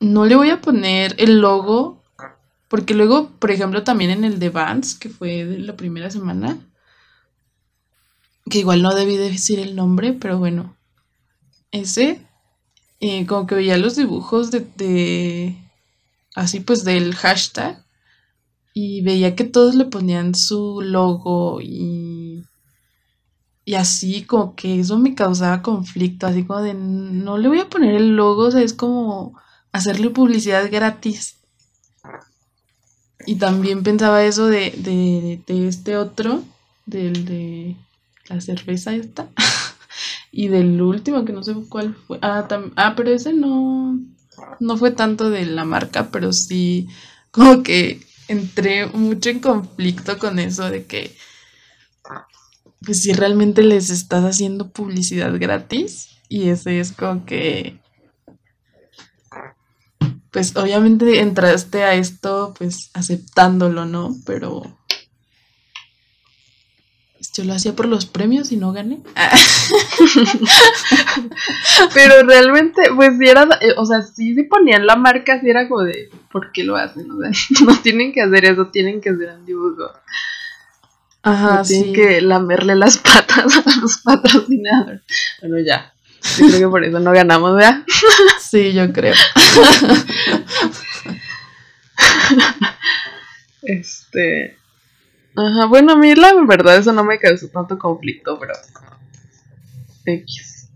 no 0.00 0.24
le 0.24 0.34
voy 0.34 0.50
a 0.50 0.60
poner 0.60 1.14
el 1.18 1.40
logo, 1.40 2.02
porque 2.68 2.94
luego, 2.94 3.30
por 3.38 3.50
ejemplo, 3.50 3.84
también 3.84 4.10
en 4.10 4.24
el 4.24 4.38
de 4.38 4.50
Vans, 4.50 4.94
que 4.94 5.10
fue 5.10 5.44
de 5.44 5.58
la 5.58 5.76
primera 5.76 6.10
semana, 6.10 6.58
que 8.48 8.58
igual 8.58 8.82
no 8.82 8.94
debí 8.94 9.16
decir 9.16 9.58
el 9.58 9.76
nombre, 9.76 10.12
pero 10.14 10.38
bueno, 10.38 10.76
ese, 11.70 12.26
eh, 13.00 13.26
como 13.26 13.46
que 13.46 13.56
veía 13.56 13.78
los 13.78 13.96
dibujos 13.96 14.50
de, 14.50 14.60
de, 14.76 15.56
así 16.34 16.60
pues 16.60 16.84
del 16.84 17.14
hashtag 17.14 17.84
y 18.74 19.02
veía 19.02 19.36
que 19.36 19.44
todos 19.44 19.74
le 19.74 19.84
ponían 19.86 20.34
su 20.34 20.80
logo 20.82 21.60
y, 21.60 22.44
y 23.64 23.74
así 23.74 24.24
como 24.24 24.54
que 24.56 24.80
eso 24.80 24.98
me 24.98 25.14
causaba 25.14 25.62
conflicto, 25.62 26.26
así 26.26 26.44
como 26.44 26.60
de 26.62 26.74
no 26.74 27.38
le 27.38 27.48
voy 27.48 27.60
a 27.60 27.68
poner 27.68 27.94
el 27.94 28.16
logo, 28.16 28.46
o 28.46 28.50
sea, 28.50 28.62
es 28.62 28.74
como 28.74 29.38
hacerle 29.72 30.10
publicidad 30.10 30.70
gratis. 30.70 31.36
Y 33.26 33.36
también 33.36 33.82
pensaba 33.82 34.24
eso 34.24 34.46
de, 34.46 34.70
de, 34.76 35.42
de 35.46 35.68
este 35.68 35.96
otro, 35.96 36.42
del 36.86 37.24
de 37.24 37.76
la 38.28 38.40
cerveza 38.40 38.94
esta. 38.94 39.28
y 40.32 40.48
del 40.48 40.80
último, 40.80 41.24
que 41.24 41.32
no 41.32 41.42
sé 41.42 41.54
cuál 41.68 41.94
fue. 41.94 42.18
Ah, 42.22 42.46
ah, 42.76 42.94
pero 42.96 43.10
ese 43.10 43.32
no, 43.32 43.98
no 44.58 44.76
fue 44.76 44.90
tanto 44.90 45.30
de 45.30 45.44
la 45.46 45.64
marca, 45.64 46.10
pero 46.10 46.32
sí 46.32 46.88
como 47.30 47.62
que 47.62 48.00
entré 48.28 48.86
mucho 48.86 49.30
en 49.30 49.40
conflicto 49.40 50.18
con 50.18 50.38
eso 50.38 50.70
de 50.70 50.84
que, 50.86 51.16
pues 52.84 53.02
si 53.02 53.12
realmente 53.12 53.62
les 53.62 53.90
estás 53.90 54.24
haciendo 54.24 54.70
publicidad 54.70 55.32
gratis 55.38 56.08
y 56.28 56.48
ese 56.48 56.80
es 56.80 56.92
como 56.92 57.24
que, 57.26 57.79
pues 60.30 60.56
obviamente 60.56 61.20
entraste 61.20 61.84
a 61.84 61.94
esto 61.94 62.54
pues 62.56 62.90
aceptándolo, 62.94 63.84
¿no? 63.84 64.16
Pero 64.26 64.80
yo 67.32 67.44
lo 67.44 67.54
hacía 67.54 67.74
por 67.74 67.86
los 67.86 68.06
premios 68.06 68.52
y 68.52 68.56
no 68.56 68.72
gané. 68.72 69.00
Pero 71.94 72.22
realmente, 72.24 72.82
pues 72.94 73.16
si 73.18 73.28
era, 73.28 73.48
o 73.76 73.86
sea, 73.86 74.02
sí, 74.02 74.34
sí 74.34 74.42
ponían 74.44 74.86
la 74.86 74.96
marca, 74.96 75.40
si 75.40 75.48
era 75.48 75.68
como 75.68 75.82
de, 75.82 76.10
¿por 76.32 76.52
qué 76.52 76.64
lo 76.64 76.76
hacen? 76.76 77.10
O 77.10 77.20
sea, 77.20 77.30
no 77.66 77.76
tienen 77.80 78.12
que 78.12 78.22
hacer 78.22 78.46
eso, 78.46 78.68
tienen 78.68 79.00
que 79.00 79.10
hacer 79.10 79.34
un 79.38 79.46
dibujo. 79.46 79.90
Ajá, 81.22 81.62
tienen 81.62 81.92
que 81.92 82.20
lamerle 82.22 82.74
las 82.74 82.98
patas 82.98 83.66
a 83.66 83.80
los 83.80 83.98
patrocinadores. 83.98 85.02
Bueno, 85.40 85.58
ya. 85.60 85.92
Yo 86.38 86.46
creo 86.48 86.60
que 86.60 86.68
por 86.68 86.84
eso 86.84 87.00
no 87.00 87.12
ganamos, 87.12 87.56
¿verdad? 87.56 87.84
Sí, 88.40 88.72
yo 88.72 88.92
creo. 88.92 89.14
este. 93.62 94.56
Ajá, 95.36 95.66
bueno, 95.66 95.92
a 95.92 95.96
mí 95.96 96.14
la 96.14 96.34
verdad 96.44 96.76
eso 96.76 96.92
no 96.92 97.04
me 97.04 97.18
causó 97.18 97.48
tanto 97.48 97.78
conflicto, 97.78 98.38
pero. 98.38 98.54
X. 100.04 100.68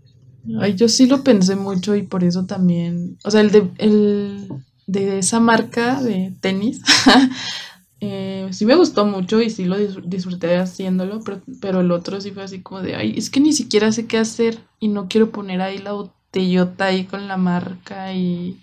Ay, 0.61 0.75
yo 0.75 0.87
sí 0.87 1.07
lo 1.07 1.23
pensé 1.23 1.55
mucho 1.55 1.95
y 1.95 2.03
por 2.03 2.23
eso 2.23 2.45
también. 2.45 3.17
O 3.23 3.31
sea, 3.31 3.41
el 3.41 3.51
de, 3.51 3.69
el 3.77 4.47
de 4.87 5.19
esa 5.19 5.39
marca 5.39 6.01
de 6.01 6.33
tenis. 6.39 6.81
eh, 8.11 8.47
sí 8.51 8.65
me 8.65 8.75
gustó 8.75 9.05
mucho 9.05 9.41
y 9.41 9.49
sí 9.49 9.65
lo 9.65 9.77
disfruté 9.77 10.57
haciéndolo, 10.57 11.21
pero, 11.23 11.41
pero 11.61 11.81
el 11.81 11.91
otro 11.91 12.21
sí 12.21 12.31
fue 12.31 12.43
así 12.43 12.61
como 12.61 12.81
de, 12.81 12.95
ay, 12.95 13.15
es 13.17 13.29
que 13.29 13.39
ni 13.39 13.53
siquiera 13.53 13.91
sé 13.91 14.07
qué 14.07 14.17
hacer 14.17 14.59
y 14.79 14.87
no 14.87 15.07
quiero 15.07 15.31
poner 15.31 15.61
ahí 15.61 15.77
la 15.77 15.93
botellota 15.93 16.85
ahí 16.85 17.05
con 17.05 17.27
la 17.27 17.37
marca 17.37 18.13
y 18.13 18.59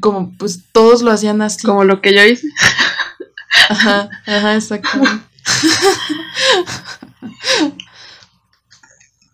como 0.00 0.32
pues 0.38 0.64
todos 0.72 1.02
lo 1.02 1.10
hacían 1.10 1.42
así. 1.42 1.66
Como 1.66 1.84
lo 1.84 2.00
que 2.00 2.14
yo 2.14 2.24
hice. 2.24 2.48
Ajá, 3.68 4.08
ajá, 4.26 4.56
exactamente. 4.56 5.24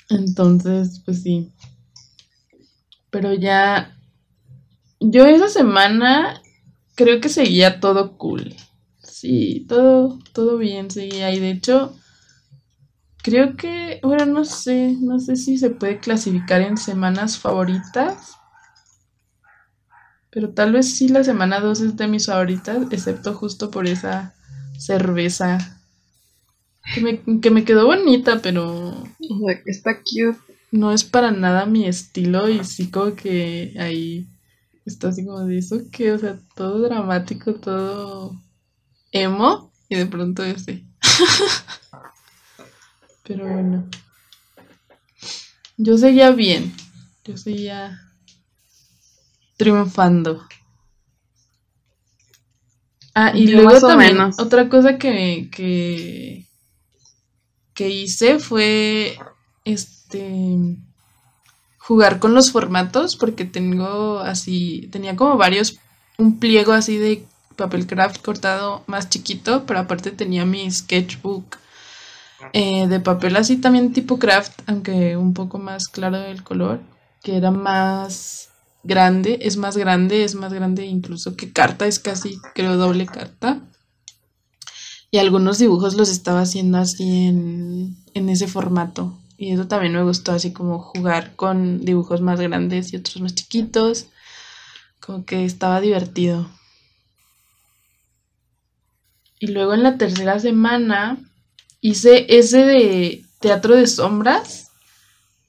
Entonces, 0.08 1.00
pues 1.04 1.22
sí. 1.22 1.50
Pero 3.10 3.32
ya. 3.34 3.96
Yo 5.00 5.26
esa 5.26 5.48
semana 5.48 6.40
creo 6.94 7.20
que 7.20 7.28
seguía 7.28 7.80
todo 7.80 8.16
cool. 8.16 8.54
Sí, 9.02 9.66
todo, 9.68 10.18
todo 10.32 10.58
bien 10.58 10.90
seguía. 10.90 11.32
Y 11.32 11.40
de 11.40 11.50
hecho, 11.50 11.96
creo 13.22 13.56
que, 13.56 14.00
bueno, 14.02 14.26
no 14.26 14.44
sé, 14.44 14.96
no 15.00 15.18
sé 15.18 15.36
si 15.36 15.58
se 15.58 15.70
puede 15.70 15.98
clasificar 15.98 16.60
en 16.60 16.76
semanas 16.76 17.38
favoritas. 17.38 18.36
Pero 20.30 20.50
tal 20.50 20.72
vez 20.72 20.96
sí 20.96 21.08
la 21.08 21.24
semana 21.24 21.60
2 21.60 21.80
es 21.82 21.96
de 21.96 22.08
mis 22.08 22.26
favoritas, 22.26 22.78
excepto 22.90 23.34
justo 23.34 23.70
por 23.70 23.86
esa 23.86 24.34
cerveza. 24.78 25.78
Que 26.94 27.00
me, 27.00 27.40
que 27.40 27.50
me 27.50 27.64
quedó 27.64 27.86
bonita, 27.86 28.40
pero... 28.42 29.04
Está 29.66 29.98
cute. 29.98 30.38
No 30.72 30.90
es 30.90 31.04
para 31.04 31.30
nada 31.30 31.66
mi 31.66 31.86
estilo 31.86 32.48
y 32.48 32.64
sí 32.64 32.90
como 32.90 33.14
que 33.14 33.74
ahí 33.78 34.26
está 34.84 35.08
así 35.08 35.24
como 35.24 35.44
de 35.44 35.58
eso 35.58 35.80
que, 35.90 36.12
o 36.12 36.18
sea, 36.18 36.38
todo 36.54 36.80
dramático, 36.80 37.54
todo 37.54 38.36
emo 39.10 39.72
y 39.88 39.96
de 39.96 40.06
pronto 40.06 40.42
ese. 40.42 40.84
pero 43.24 43.46
bueno. 43.46 43.88
Yo 45.76 45.98
seguía 45.98 46.30
bien. 46.30 46.74
Yo 47.24 47.36
seguía 47.36 47.98
triunfando. 49.56 50.46
Ah, 53.14 53.32
y 53.34 53.48
luego 53.48 53.80
también 53.80 54.18
otra 54.38 54.68
cosa 54.68 54.96
que, 54.96 55.50
que, 55.52 56.48
que 57.74 57.90
hice 57.90 58.38
fue 58.38 59.18
este 59.64 60.78
jugar 61.82 62.20
con 62.20 62.34
los 62.34 62.52
formatos 62.52 63.16
porque 63.16 63.44
tengo 63.44 64.20
así, 64.20 64.88
tenía 64.92 65.16
como 65.16 65.36
varios, 65.36 65.78
un 66.16 66.38
pliego 66.38 66.72
así 66.72 66.96
de 66.96 67.26
papel 67.56 67.86
craft 67.86 68.22
cortado 68.22 68.84
más 68.86 69.08
chiquito, 69.08 69.64
pero 69.66 69.80
aparte 69.80 70.10
tenía 70.12 70.46
mi 70.46 70.70
sketchbook 70.70 71.58
eh, 72.52 72.86
de 72.88 73.00
papel 73.00 73.36
así 73.36 73.56
también 73.56 73.92
tipo 73.92 74.18
craft, 74.18 74.62
aunque 74.66 75.16
un 75.16 75.34
poco 75.34 75.58
más 75.58 75.88
claro 75.88 76.18
el 76.18 76.42
color, 76.42 76.80
que 77.22 77.36
era 77.36 77.50
más 77.50 78.50
grande, 78.84 79.38
es 79.42 79.56
más 79.56 79.76
grande, 79.76 80.24
es 80.24 80.34
más 80.34 80.52
grande 80.52 80.86
incluso 80.86 81.36
que 81.36 81.52
carta, 81.52 81.86
es 81.86 81.98
casi 81.98 82.38
creo 82.54 82.76
doble 82.76 83.06
carta. 83.06 83.60
Y 85.10 85.18
algunos 85.18 85.58
dibujos 85.58 85.94
los 85.94 86.08
estaba 86.08 86.40
haciendo 86.40 86.78
así 86.78 87.26
en, 87.26 87.96
en 88.14 88.28
ese 88.30 88.48
formato. 88.48 89.18
Y 89.42 89.50
eso 89.50 89.66
también 89.66 89.92
me 89.92 90.04
gustó, 90.04 90.30
así 90.30 90.52
como 90.52 90.78
jugar 90.78 91.34
con 91.34 91.84
dibujos 91.84 92.20
más 92.20 92.40
grandes 92.40 92.92
y 92.92 92.96
otros 92.96 93.20
más 93.20 93.34
chiquitos. 93.34 94.06
Como 95.00 95.24
que 95.24 95.44
estaba 95.44 95.80
divertido. 95.80 96.48
Y 99.40 99.48
luego 99.48 99.74
en 99.74 99.82
la 99.82 99.98
tercera 99.98 100.38
semana 100.38 101.18
hice 101.80 102.26
ese 102.28 102.58
de 102.58 103.24
teatro 103.40 103.74
de 103.74 103.88
sombras 103.88 104.70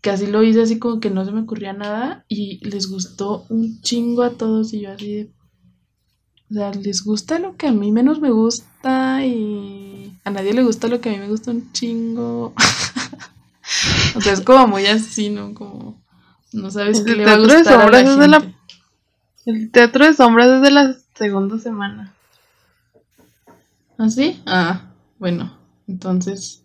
que 0.02 0.10
así 0.10 0.26
lo 0.26 0.42
hice 0.42 0.64
así 0.64 0.80
como 0.80 1.00
que 1.00 1.12
no 1.12 1.24
se 1.24 1.32
me 1.32 1.42
ocurría 1.42 1.74
nada 1.74 2.26
y 2.28 2.68
les 2.68 2.90
gustó 2.90 3.46
un 3.50 3.80
chingo 3.82 4.24
a 4.24 4.32
todos 4.32 4.74
y 4.74 4.82
yo 4.82 4.92
así 4.92 5.14
de... 5.14 5.32
O 6.50 6.54
sea, 6.56 6.72
les 6.74 7.04
gusta 7.04 7.38
lo 7.38 7.58
que 7.58 7.68
a 7.68 7.72
mí 7.72 7.92
menos 7.92 8.20
me 8.20 8.32
gusta 8.32 9.24
y 9.24 10.18
a 10.24 10.32
nadie 10.32 10.54
le 10.54 10.64
gusta 10.64 10.88
lo 10.88 11.00
que 11.00 11.10
a 11.10 11.12
mí 11.12 11.20
me 11.20 11.30
gusta 11.30 11.52
un 11.52 11.72
chingo. 11.74 12.56
o 14.16 14.22
sea, 14.22 14.34
es 14.34 14.42
como 14.42 14.68
muy 14.68 14.86
así, 14.86 15.30
¿no? 15.30 15.54
Como 15.54 16.02
no 16.52 16.72
sabes 16.72 17.02
qué 17.02 17.16
le 17.16 17.26
va 17.26 17.34
a 17.34 17.38
gustar 17.38 17.82
a 17.82 17.90
la 17.90 17.98
gente. 17.98 18.22
de 18.22 18.28
la... 18.28 18.54
El 19.46 19.72
teatro 19.72 20.06
de 20.06 20.14
sombras 20.14 20.48
es 20.48 20.62
de 20.62 20.72
la 20.72 20.96
segunda 21.16 21.58
semana. 21.58 22.14
¿Ah, 23.98 24.10
sí? 24.10 24.42
Ah, 24.46 24.92
bueno, 25.20 25.58
entonces 25.88 26.64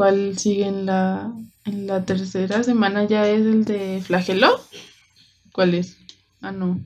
¿Cuál 0.00 0.38
sigue 0.38 0.66
en 0.66 0.86
la, 0.86 1.30
en 1.66 1.86
la 1.86 2.04
tercera 2.06 2.62
semana? 2.62 3.04
¿Ya 3.04 3.28
es 3.28 3.40
el 3.40 3.66
de 3.66 4.00
flagelo? 4.02 4.60
¿Cuál 5.52 5.74
es? 5.74 5.98
Ah, 6.40 6.52
no. 6.52 6.80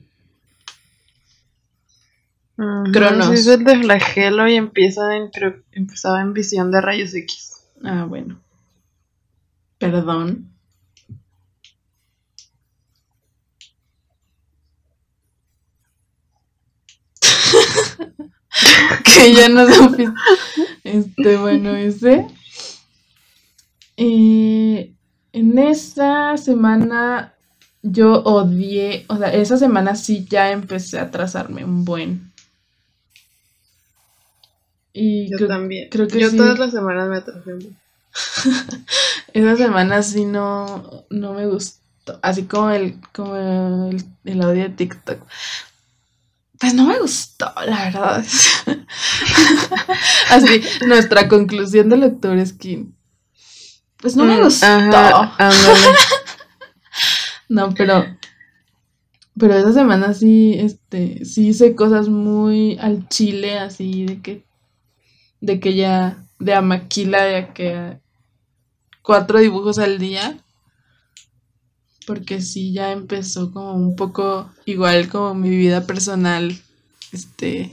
Cronos. 2.57 3.31
es 3.31 3.47
el 3.47 3.63
de 3.63 3.77
flagelo 3.77 4.49
y 4.49 4.55
empieza 4.55 5.15
en, 5.15 5.29
creo, 5.29 5.61
empezaba 5.71 6.19
en 6.19 6.33
visión 6.33 6.71
de 6.71 6.81
rayos 6.81 7.13
X. 7.13 7.54
Ah, 7.85 8.05
bueno. 8.05 8.41
Perdón. 9.77 10.51
que 19.03 19.33
ya 19.33 19.49
no 19.49 19.67
sé. 19.67 20.07
Este, 20.83 21.37
bueno, 21.37 21.75
ese. 21.75 22.27
Eh, 23.97 24.93
en 25.33 25.57
esa 25.57 26.37
semana 26.37 27.33
yo 27.81 28.23
odié, 28.23 29.05
o 29.09 29.17
sea, 29.17 29.33
esa 29.33 29.57
semana 29.57 29.95
sí 29.95 30.25
ya 30.29 30.51
empecé 30.51 30.99
a 30.99 31.11
trazarme 31.11 31.63
un 31.63 31.85
buen. 31.85 32.31
Y 34.97 35.29
yo 35.29 35.45
también. 35.45 35.89
Creo 35.89 36.07
que 36.07 36.21
yo 36.21 36.33
todas 36.33 36.57
las 36.57 36.71
semanas 36.71 37.09
me 37.09 37.17
atrasé. 37.17 37.51
Esa 39.33 39.57
semana 39.57 40.01
sí 40.01 40.23
no, 40.23 41.05
no 41.09 41.33
me 41.33 41.45
gustó. 41.47 42.17
Así 42.21 42.43
como 42.43 42.69
el, 42.69 43.01
como 43.11 43.35
el, 43.35 44.01
el 44.23 44.41
audio 44.41 44.63
de 44.63 44.69
TikTok. 44.69 45.19
Pues 46.57 46.73
no 46.73 46.85
me 46.85 46.97
gustó, 46.97 47.51
la 47.67 47.85
verdad. 47.85 48.19
Así, 50.29 50.61
nuestra 50.87 51.27
conclusión 51.27 51.89
del 51.89 51.99
lector 51.99 52.37
es 52.37 52.53
que. 52.53 52.85
Pues 53.97 54.15
no 54.15 54.23
me 54.23 54.37
mm, 54.37 54.43
gustó. 54.43 54.65
no, 57.49 57.73
pero. 57.73 58.05
Pero 59.37 59.55
esa 59.55 59.73
semana 59.73 60.13
sí, 60.13 60.55
este, 60.57 61.25
sí 61.25 61.49
hice 61.49 61.75
cosas 61.75 62.07
muy 62.07 62.77
al 62.79 63.09
chile, 63.09 63.59
así 63.59 64.05
de 64.05 64.21
que. 64.21 64.45
De 65.45 65.59
que 65.59 65.75
ya. 65.75 66.25
De 66.39 66.53
amaquila, 66.53 67.23
de 67.23 67.53
que. 67.53 67.99
Cuatro 69.01 69.39
dibujos 69.39 69.77
al 69.77 69.99
día 69.99 70.37
porque 72.05 72.41
sí 72.41 72.71
ya 72.71 72.91
empezó 72.91 73.51
como 73.51 73.73
un 73.73 73.95
poco 73.95 74.51
igual 74.65 75.09
como 75.09 75.33
mi 75.33 75.49
vida 75.49 75.85
personal, 75.85 76.55
este, 77.11 77.71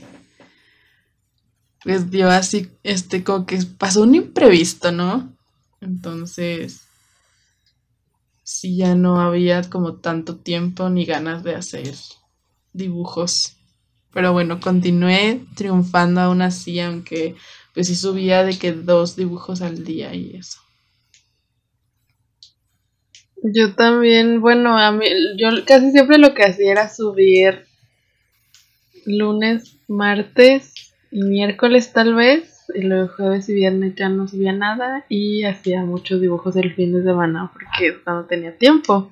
pues 1.83 2.09
dio 2.09 2.29
así, 2.29 2.71
este, 2.83 3.23
como 3.23 3.45
que 3.45 3.59
pasó 3.77 4.01
un 4.03 4.15
imprevisto, 4.15 4.91
¿no? 4.91 5.33
Entonces, 5.81 6.81
sí 8.43 8.77
ya 8.77 8.95
no 8.95 9.19
había 9.19 9.69
como 9.69 9.95
tanto 9.95 10.37
tiempo 10.37 10.89
ni 10.89 11.05
ganas 11.05 11.43
de 11.43 11.55
hacer 11.55 11.95
dibujos. 12.71 13.57
Pero 14.13 14.31
bueno, 14.31 14.59
continué 14.59 15.43
triunfando 15.55 16.21
aún 16.21 16.41
así, 16.41 16.79
aunque 16.79 17.35
pues 17.73 17.87
sí 17.87 17.95
subía 17.95 18.43
de 18.43 18.57
que 18.57 18.71
dos 18.71 19.15
dibujos 19.15 19.61
al 19.61 19.83
día 19.83 20.13
y 20.13 20.35
eso. 20.35 20.59
Yo 23.43 23.73
también, 23.75 24.39
bueno, 24.39 24.77
a 24.77 24.91
mí, 24.91 25.05
yo 25.37 25.49
casi 25.65 25.91
siempre 25.91 26.17
lo 26.17 26.33
que 26.33 26.43
hacía 26.43 26.71
era 26.71 26.87
subir 26.87 27.65
lunes, 29.05 29.77
martes 29.87 30.93
y 31.11 31.23
miércoles 31.23 31.91
tal 31.91 32.15
vez, 32.15 32.65
y 32.73 32.83
luego 32.83 33.09
jueves 33.09 33.49
y 33.49 33.53
viernes 33.53 33.95
ya 33.95 34.07
no 34.07 34.27
subía 34.27 34.53
nada 34.53 35.05
y 35.09 35.43
hacía 35.43 35.83
muchos 35.83 36.21
dibujos 36.21 36.55
el 36.55 36.73
fin 36.73 36.93
de 36.93 37.03
semana 37.03 37.51
porque 37.51 37.97
no 38.05 38.23
tenía 38.25 38.57
tiempo. 38.57 39.11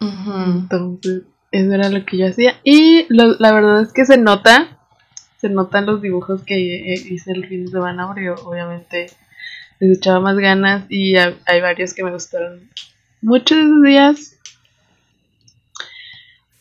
Entonces, 0.00 1.22
eso 1.52 1.72
era 1.72 1.88
lo 1.90 2.04
que 2.04 2.16
yo 2.16 2.26
hacía. 2.26 2.58
Y 2.64 3.06
la 3.08 3.52
verdad 3.52 3.82
es 3.82 3.92
que 3.92 4.04
se 4.04 4.18
nota, 4.18 4.80
se 5.42 5.48
notan 5.48 5.86
los 5.86 6.00
dibujos 6.00 6.44
que 6.44 6.56
hice 6.60 7.32
el 7.32 7.48
fin 7.48 7.66
de 7.66 7.72
semana 7.72 8.06
porque 8.06 8.30
obviamente 8.30 9.08
les 9.80 9.98
echaba 9.98 10.20
más 10.20 10.36
ganas 10.36 10.84
y 10.88 11.16
hay 11.16 11.60
varios 11.60 11.94
que 11.94 12.04
me 12.04 12.12
gustaron 12.12 12.70
muchos 13.20 13.58
días. 13.82 14.38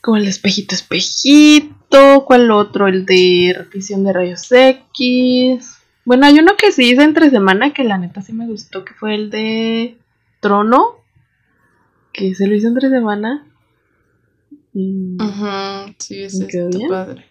Como 0.02 0.18
el 0.18 0.28
espejito, 0.28 0.74
espejito. 0.74 2.26
¿Cuál 2.26 2.50
otro? 2.50 2.88
El 2.88 3.06
de 3.06 3.54
repetición 3.56 4.04
de 4.04 4.14
rayos 4.14 4.52
X. 4.52 5.78
Bueno, 6.04 6.26
hay 6.26 6.40
uno 6.40 6.58
que 6.58 6.72
sí 6.72 6.90
hice 6.90 7.04
entre 7.04 7.30
semana 7.30 7.74
que 7.74 7.84
la 7.84 8.00
neta 8.00 8.24
sí 8.24 8.34
me 8.34 8.48
gustó, 8.48 8.84
que 8.84 8.96
fue 8.96 9.14
el 9.14 9.30
de 9.30 9.96
Trono. 10.40 10.96
Que 12.14 12.34
se 12.34 12.48
lo 12.48 12.56
hice 12.56 12.66
entre 12.66 12.90
semana. 12.90 13.46
Ajá, 15.20 15.94
sí, 16.00 16.24
ese 16.24 16.48
quedó 16.48 16.70
bien. 16.70 16.90
padre. 16.90 17.31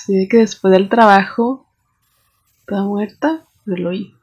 Así 0.00 0.16
de 0.16 0.28
que 0.28 0.38
después 0.38 0.72
del 0.72 0.88
trabajo, 0.88 1.66
toda 2.66 2.84
muerta, 2.84 3.44
se 3.66 3.76
lo 3.76 3.92
hice. 3.92 4.14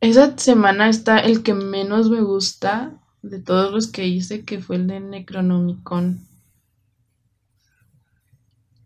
Esa 0.00 0.38
semana 0.38 0.88
está 0.88 1.18
el 1.18 1.42
que 1.42 1.52
menos 1.52 2.08
me 2.08 2.22
gusta 2.22 2.94
de 3.20 3.38
todos 3.38 3.70
los 3.70 3.92
que 3.92 4.06
hice, 4.06 4.46
que 4.46 4.60
fue 4.60 4.76
el 4.76 4.86
de 4.86 5.00
Necronomicon. 5.00 6.26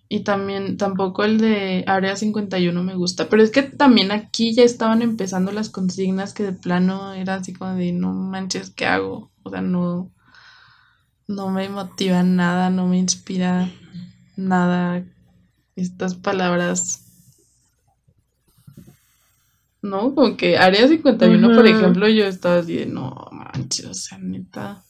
Y 0.09 0.25
también 0.25 0.77
tampoco 0.77 1.23
el 1.23 1.39
de 1.39 1.85
Área 1.87 2.17
51 2.17 2.83
me 2.83 2.97
gusta. 2.97 3.29
Pero 3.29 3.45
es 3.45 3.53
que 3.53 3.63
también 3.63 4.11
aquí 4.11 4.55
ya 4.55 4.65
estaban 4.65 5.03
empezando 5.03 5.53
las 5.53 5.71
consignas 5.71 6.35
que 6.35 6.43
de 6.43 6.53
plano 6.53 7.13
era 7.13 7.37
así 7.37 7.53
como 7.53 7.77
de 7.77 7.93
no 7.93 8.13
manches, 8.13 8.71
¿qué 8.71 8.87
hago? 8.87 9.31
O 9.45 9.51
sea, 9.51 9.61
no, 9.61 10.11
no 11.29 11.51
me 11.51 11.69
motiva 11.69 12.23
nada, 12.23 12.71
no 12.71 12.87
me 12.87 12.99
inspira 12.99 13.71
nada 14.37 15.05
estas 15.77 16.15
palabras 16.15 17.05
¿no? 19.83 20.15
Como 20.15 20.37
que 20.37 20.57
Área 20.57 20.89
51, 20.89 21.55
por 21.55 21.67
ejemplo, 21.67 22.09
yo 22.09 22.25
estaba 22.25 22.59
así 22.59 22.77
de, 22.77 22.87
no 22.87 23.29
manches, 23.33 23.87
o 23.87 23.95
sea, 23.95 24.19
neta, 24.19 24.83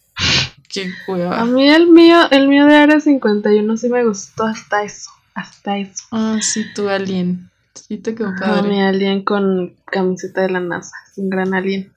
qué 0.68 0.90
cueva. 1.06 1.40
A 1.40 1.44
mí 1.44 1.68
el 1.68 1.88
mío, 1.88 2.30
el 2.30 2.48
mío 2.48 2.66
de 2.66 2.76
Área 2.76 3.00
51 3.00 3.76
sí 3.76 3.88
me 3.88 4.04
gustó 4.04 4.44
hasta 4.44 4.84
eso, 4.84 5.10
hasta 5.34 5.78
eso. 5.78 6.04
Ah, 6.10 6.38
sí, 6.40 6.64
tu 6.74 6.88
alien, 6.88 7.50
sí 7.74 7.98
te 7.98 8.14
quedó 8.14 8.34
padre. 8.38 8.68
mi 8.68 8.82
alien 8.82 9.22
con 9.24 9.74
camiseta 9.86 10.42
de 10.42 10.50
la 10.50 10.60
NASA, 10.60 10.96
es 11.10 11.18
un 11.18 11.30
gran 11.30 11.54
alien. 11.54 11.92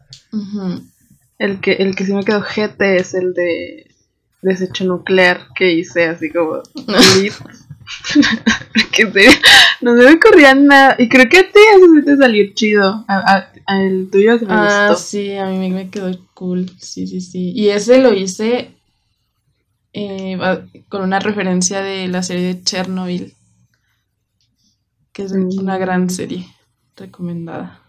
El 1.37 1.59
que, 1.59 1.73
el 1.73 1.95
que 1.95 2.05
sí 2.05 2.13
me 2.13 2.23
quedó 2.23 2.41
GT 2.41 2.81
es 2.97 3.13
el 3.13 3.33
de 3.33 3.90
desecho 4.41 4.85
nuclear 4.85 5.47
que 5.55 5.71
hice 5.73 6.05
así 6.05 6.31
como 6.31 6.61
que 8.91 9.05
no 9.81 9.97
se 9.97 10.03
me 10.03 10.13
ocurría 10.13 10.55
nada. 10.55 10.95
Y 10.97 11.09
creo 11.09 11.27
que 11.29 11.39
a 11.39 11.51
ti 11.51 11.59
eso 11.75 12.05
te 12.05 12.17
salió 12.17 12.53
chido. 12.53 13.05
A, 13.07 13.51
el 13.67 14.09
tuyo 14.11 14.37
se 14.39 14.45
me 14.45 14.53
ah, 14.53 14.95
sí, 14.95 15.35
a 15.35 15.45
mí 15.47 15.69
me 15.69 15.89
quedó 15.89 16.11
cool. 16.33 16.69
Sí, 16.79 17.07
sí, 17.07 17.21
sí. 17.21 17.51
Y 17.51 17.69
ese 17.69 17.99
lo 17.99 18.13
hice 18.13 18.75
eh, 19.93 20.37
con 20.89 21.01
una 21.01 21.19
referencia 21.19 21.81
de 21.81 22.07
la 22.07 22.23
serie 22.23 22.53
de 22.53 22.63
Chernobyl. 22.63 23.33
Que 25.13 25.23
es 25.23 25.31
una 25.33 25.77
gran 25.77 26.05
mm. 26.05 26.09
serie 26.09 26.47
recomendada. 26.95 27.80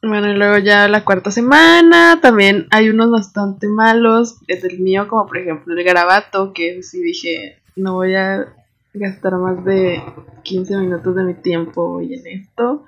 Bueno, 0.00 0.30
y 0.30 0.34
luego 0.34 0.58
ya 0.58 0.86
la 0.86 1.04
cuarta 1.04 1.32
semana, 1.32 2.20
también 2.22 2.68
hay 2.70 2.88
unos 2.88 3.10
bastante 3.10 3.66
malos, 3.66 4.36
es 4.46 4.62
el 4.62 4.78
mío, 4.78 5.08
como 5.08 5.26
por 5.26 5.38
ejemplo 5.38 5.74
el 5.74 5.84
garabato, 5.84 6.52
que 6.52 6.84
sí 6.84 7.02
dije, 7.02 7.58
no 7.74 7.94
voy 7.94 8.14
a 8.14 8.46
gastar 8.94 9.34
más 9.36 9.64
de 9.64 10.00
15 10.44 10.76
minutos 10.76 11.16
de 11.16 11.24
mi 11.24 11.34
tiempo 11.34 11.82
hoy 11.82 12.14
en 12.14 12.26
esto. 12.28 12.84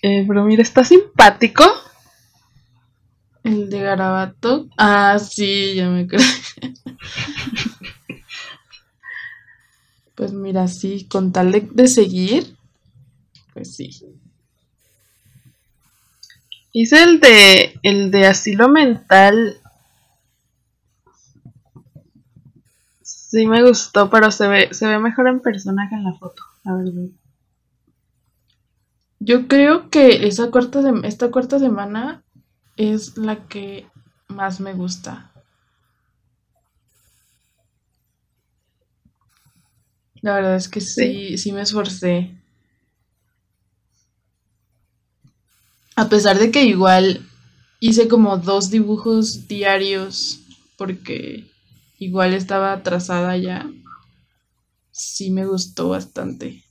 Eh, 0.00 0.24
pero 0.26 0.44
mira, 0.44 0.62
está 0.62 0.84
simpático. 0.84 1.62
El 3.42 3.68
de 3.68 3.80
garabato. 3.80 4.68
Ah, 4.78 5.18
sí, 5.18 5.74
ya 5.74 5.88
me 5.88 6.00
acuerdo. 6.00 6.24
pues 10.14 10.32
mira, 10.32 10.66
sí, 10.66 11.06
con 11.10 11.30
tal 11.30 11.52
de 11.52 11.88
seguir, 11.88 12.56
pues 13.52 13.76
sí. 13.76 13.90
Hice 16.78 17.02
el 17.04 17.20
de 17.20 17.80
el 17.82 18.10
de 18.10 18.26
asilo 18.26 18.68
mental. 18.68 19.62
Sí 23.00 23.46
me 23.46 23.62
gustó, 23.62 24.10
pero 24.10 24.30
se 24.30 24.46
ve, 24.46 24.74
se 24.74 24.86
ve 24.86 24.98
mejor 24.98 25.26
en 25.26 25.40
persona 25.40 25.88
que 25.88 25.94
en 25.94 26.04
la 26.04 26.12
foto, 26.12 26.42
la 26.64 26.74
verdad. 26.74 27.08
Yo 29.20 29.48
creo 29.48 29.88
que 29.88 30.26
esa 30.26 30.50
cuarta 30.50 30.82
esta 31.04 31.30
cuarta 31.30 31.58
semana 31.58 32.22
es 32.76 33.16
la 33.16 33.48
que 33.48 33.86
más 34.28 34.60
me 34.60 34.74
gusta. 34.74 35.32
La 40.20 40.34
verdad 40.34 40.56
es 40.56 40.68
que 40.68 40.82
sí, 40.82 41.38
sí 41.38 41.52
me 41.52 41.62
esforcé. 41.62 42.36
A 45.96 46.08
pesar 46.10 46.38
de 46.38 46.50
que 46.50 46.64
igual 46.64 47.26
hice 47.80 48.06
como 48.06 48.36
dos 48.36 48.70
dibujos 48.70 49.48
diarios 49.48 50.40
porque 50.76 51.50
igual 51.98 52.34
estaba 52.34 52.72
atrasada 52.72 53.36
ya, 53.38 53.66
sí 54.90 55.30
me 55.30 55.46
gustó 55.46 55.88
bastante. 55.88 56.62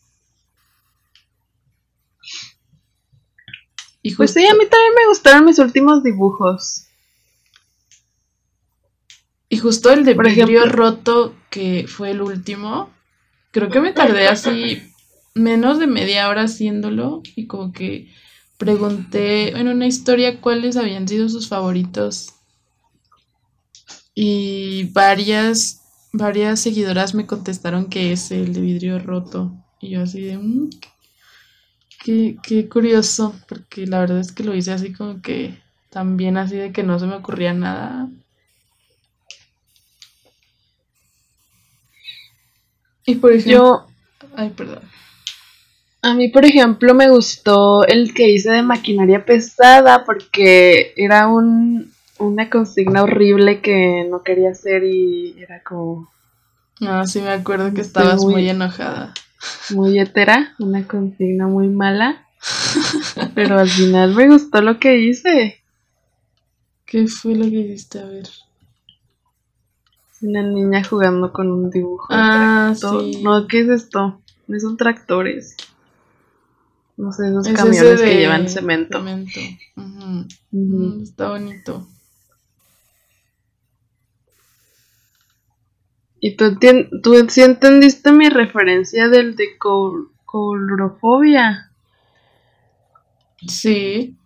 Y 4.03 4.13
Pues 4.13 4.34
sí, 4.34 4.45
a 4.45 4.53
mí 4.53 4.59
también 4.69 4.93
me 4.95 5.07
gustaron 5.07 5.45
mis 5.45 5.57
últimos 5.57 6.03
dibujos. 6.03 6.86
Y 9.49 9.57
justo 9.57 9.91
el 9.91 10.05
de 10.05 10.13
Por 10.13 10.28
ejemplo, 10.28 10.63
roto, 10.67 11.36
que 11.49 11.88
fue 11.88 12.11
el 12.11 12.21
último, 12.21 12.91
creo 13.49 13.69
que 13.69 13.82
me 13.82 13.93
tardé 13.93 14.28
así 14.28 14.84
menos 15.34 15.80
de 15.80 15.88
media 15.88 16.30
hora 16.30 16.43
haciéndolo 16.43 17.23
y 17.36 17.47
como 17.47 17.71
que 17.71 18.13
pregunté 18.58 19.58
en 19.58 19.68
una 19.68 19.88
historia 19.88 20.41
cuáles 20.41 20.78
habían 20.78 21.08
sido 21.08 21.30
sus 21.30 21.47
favoritos 21.47 22.34
y 24.14 24.86
varias 24.93 25.82
varias 26.18 26.62
seguidoras 26.62 27.14
me 27.14 27.28
contestaron 27.28 27.89
que 27.89 28.12
es 28.12 28.32
el 28.32 28.53
de 28.53 28.62
vidrio 28.62 28.99
roto. 28.99 29.51
Y 29.80 29.91
yo 29.91 30.03
así 30.03 30.22
de... 30.22 30.38
Mm, 30.38 30.70
qué, 32.03 32.38
qué 32.41 32.70
curioso, 32.70 33.36
porque 33.47 33.86
la 33.86 33.99
verdad 33.99 34.20
es 34.20 34.32
que 34.32 34.43
lo 34.43 34.56
hice 34.56 34.72
así 34.72 34.93
como 34.93 35.22
que 35.22 35.62
también 35.89 36.38
así 36.38 36.56
de 36.56 36.72
que 36.72 36.84
no 36.84 36.99
se 36.99 37.06
me 37.06 37.16
ocurría 37.16 37.53
nada. 37.53 38.10
Y 43.06 43.16
por 43.16 43.34
ejemplo... 43.34 43.88
Ay, 44.36 44.49
perdón. 44.49 44.82
A 46.06 46.14
mí, 46.14 46.28
por 46.28 46.45
ejemplo, 46.45 46.93
me 46.93 47.10
gustó 47.10 47.84
el 47.88 48.14
que 48.14 48.30
hice 48.30 48.51
de 48.51 48.62
maquinaria 48.62 49.26
pesada 49.26 50.03
porque 50.06 50.93
era 50.95 51.28
un, 51.28 51.91
una 52.20 52.47
consigna 52.47 53.01
horrible 53.01 53.60
que 53.60 54.06
no 54.08 54.22
quería 54.22 54.51
hacer 54.51 54.84
y 54.84 55.36
era 55.39 55.64
como... 55.64 56.12
No, 56.80 57.08
sí 57.08 57.22
me 57.22 57.32
acuerdo 57.32 57.74
que 57.74 57.82
estabas 57.82 58.22
muy, 58.24 58.47
enojada. 58.47 59.16
Muy 59.72 59.97
hetera, 59.97 60.53
una 60.60 60.86
consigna 60.86 61.47
muy 61.47 61.70
mala. 61.70 62.28
pero 63.34 63.58
al 63.58 63.70
final 63.70 64.14
me 64.14 64.28
gustó 64.28 64.62
lo 64.62 64.78
que 64.78 64.99
hice. 64.99 65.64
¿Qué 66.86 67.08
fue 67.08 67.34
lo 67.34 67.45
que 67.45 67.62
hiciste? 67.62 67.97
A 67.97 68.06
ver. 68.06 68.30
Una 70.22 70.43
niña 70.43 70.84
jugando 70.84 71.34
con 71.34 71.49
un 71.49 71.72
dibujo. 71.72 72.10
Ah, 72.12 72.76
sí. 72.76 73.24
No, 73.24 73.47
¿qué 73.47 73.62
es 73.62 73.70
esto? 73.70 74.22
No 74.45 74.60
son 74.60 74.78
tractores. 74.78 75.58
No 76.98 77.12
sé, 77.12 77.28
esos 77.28 77.48
camiones 77.50 78.02
que 78.02 78.16
llevan 78.16 78.48
cemento. 78.48 79.00
cemento. 79.00 79.39
Mm, 79.76 81.04
está 81.04 81.30
bonito. 81.30 81.88
¿Y 86.22 86.38
tú, 86.38 86.58
tú 87.04 87.30
sí 87.30 87.41
entendiste 87.43 88.12
mi 88.12 88.30
referencia 88.30 89.10
del 89.10 89.36
de 89.36 89.58
colorofobia? 90.26 91.72
Sí. 93.48 94.18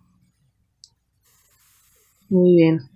Muy 2.30 2.56
bien. 2.56 2.88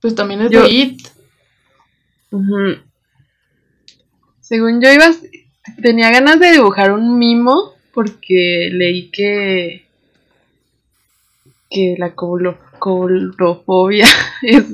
Pues 0.00 0.14
también 0.14 0.42
es 0.42 0.50
de 0.50 0.70
IT. 0.70 1.08
Según 4.40 4.80
yo 4.80 4.92
iba, 4.92 5.06
tenía 5.82 6.10
ganas 6.10 6.38
de 6.38 6.52
dibujar 6.52 6.92
un 6.92 7.18
mimo 7.18 7.73
porque 7.94 8.70
leí 8.72 9.10
que 9.10 9.84
que 11.74 11.96
la 11.98 12.14
colofobia 12.14 14.06
es 14.42 14.64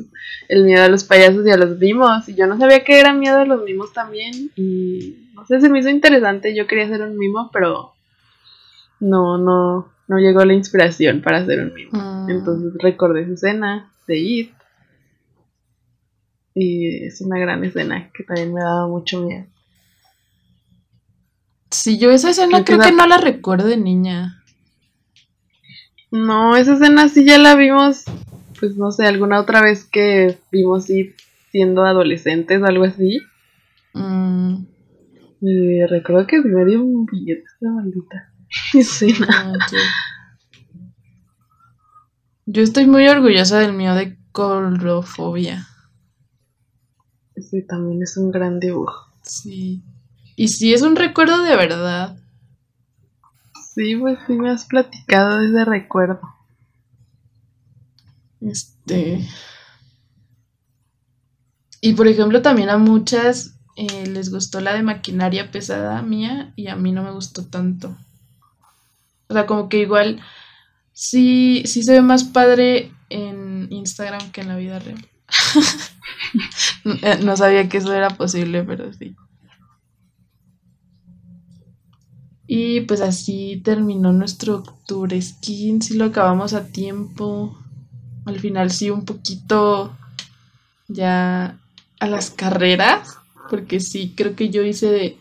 el 0.48 0.64
miedo 0.64 0.84
a 0.84 0.88
los 0.88 1.04
payasos 1.04 1.46
y 1.46 1.50
a 1.50 1.56
los 1.56 1.78
mimos. 1.78 2.28
Y 2.28 2.34
yo 2.34 2.46
no 2.46 2.58
sabía 2.58 2.84
que 2.84 3.00
era 3.00 3.14
miedo 3.14 3.38
a 3.38 3.46
los 3.46 3.64
mimos 3.64 3.92
también. 3.92 4.50
Y 4.56 5.30
no 5.34 5.46
sé, 5.46 5.60
se 5.60 5.68
me 5.68 5.78
hizo 5.78 5.88
interesante. 5.88 6.54
Yo 6.54 6.66
quería 6.66 6.84
hacer 6.84 7.02
un 7.02 7.16
mimo, 7.16 7.50
pero 7.52 7.94
no, 9.00 9.38
no, 9.38 9.92
no 10.08 10.18
llegó 10.18 10.44
la 10.44 10.52
inspiración 10.52 11.22
para 11.22 11.38
hacer 11.38 11.60
un 11.60 11.72
mimo. 11.72 11.90
Ah. 11.94 12.26
Entonces 12.28 12.74
recordé 12.78 13.22
esa 13.22 13.32
escena 13.32 13.90
de 14.06 14.18
It. 14.18 14.52
Y 16.54 17.06
es 17.06 17.20
una 17.20 17.38
gran 17.38 17.64
escena 17.64 18.10
que 18.12 18.24
también 18.24 18.52
me 18.52 18.60
daba 18.60 18.88
mucho 18.88 19.22
miedo. 19.22 19.46
Sí, 21.70 21.98
yo 21.98 22.10
esa 22.10 22.30
escena 22.30 22.64
creo 22.64 22.80
que 22.80 22.92
no 22.92 23.06
la 23.06 23.18
recuerdo 23.18 23.68
de 23.68 23.76
niña. 23.76 24.42
No, 26.10 26.56
esa 26.56 26.74
escena 26.74 27.08
sí 27.08 27.24
ya 27.24 27.38
la 27.38 27.54
vimos, 27.54 28.04
pues 28.58 28.76
no 28.76 28.90
sé, 28.90 29.06
alguna 29.06 29.40
otra 29.40 29.62
vez 29.62 29.84
que 29.84 30.38
vimos 30.50 30.90
It 30.90 31.14
siendo 31.50 31.84
adolescentes 31.84 32.60
o 32.62 32.66
algo 32.66 32.84
así. 32.84 33.20
Mm. 33.94 34.64
Y 35.40 35.84
recuerdo 35.86 36.26
que 36.26 36.40
me 36.40 36.64
dio 36.64 36.82
un 36.82 37.06
billete 37.06 37.44
esa 37.44 37.70
maldita 37.70 38.32
escena. 38.74 39.28
Ah, 39.30 39.66
yo 42.46 42.62
estoy 42.62 42.86
muy 42.86 43.06
orgullosa 43.08 43.60
del 43.60 43.72
mío 43.72 43.94
de 43.94 44.18
colofobia. 44.32 45.66
Sí, 47.36 47.62
también 47.62 48.02
es 48.02 48.16
un 48.16 48.30
gran 48.30 48.58
dibujo. 48.60 49.12
Sí. 49.22 49.82
Y 50.40 50.48
sí, 50.48 50.72
es 50.72 50.80
un 50.80 50.96
recuerdo 50.96 51.42
de 51.42 51.54
verdad. 51.54 52.16
Sí, 53.74 53.94
pues 53.94 54.18
sí 54.26 54.32
me 54.32 54.48
has 54.48 54.64
platicado 54.64 55.38
de 55.38 55.48
ese 55.48 55.66
recuerdo. 55.66 56.18
Este. 58.40 59.28
Y 61.82 61.92
por 61.92 62.08
ejemplo, 62.08 62.40
también 62.40 62.70
a 62.70 62.78
muchas 62.78 63.58
eh, 63.76 64.06
les 64.06 64.30
gustó 64.30 64.62
la 64.62 64.72
de 64.72 64.82
maquinaria 64.82 65.50
pesada 65.50 66.00
mía 66.00 66.54
y 66.56 66.68
a 66.68 66.76
mí 66.76 66.90
no 66.90 67.02
me 67.02 67.10
gustó 67.10 67.44
tanto. 67.44 67.94
O 69.28 69.34
sea, 69.34 69.44
como 69.44 69.68
que 69.68 69.80
igual 69.80 70.22
sí, 70.94 71.64
sí 71.66 71.82
se 71.82 71.92
ve 71.92 72.00
más 72.00 72.24
padre 72.24 72.94
en 73.10 73.70
Instagram 73.70 74.30
que 74.30 74.40
en 74.40 74.48
la 74.48 74.56
vida 74.56 74.78
real. 74.78 75.06
Eh, 77.02 77.18
no 77.22 77.36
sabía 77.36 77.68
que 77.68 77.76
eso 77.76 77.92
era 77.92 78.08
posible, 78.08 78.62
pero 78.62 78.90
sí. 78.94 79.14
Y 82.52 82.80
pues 82.80 83.00
así 83.00 83.62
terminó 83.64 84.12
nuestro 84.12 84.56
octubre 84.56 85.22
skin, 85.22 85.80
si 85.80 85.94
lo 85.96 86.06
acabamos 86.06 86.52
a 86.52 86.66
tiempo. 86.66 87.56
Al 88.24 88.40
final 88.40 88.72
sí 88.72 88.90
un 88.90 89.04
poquito 89.04 89.96
ya 90.88 91.60
a 92.00 92.06
las 92.08 92.30
carreras, 92.30 93.18
porque 93.48 93.78
sí, 93.78 94.14
creo 94.16 94.34
que 94.34 94.50
yo 94.50 94.64
hice 94.64 95.16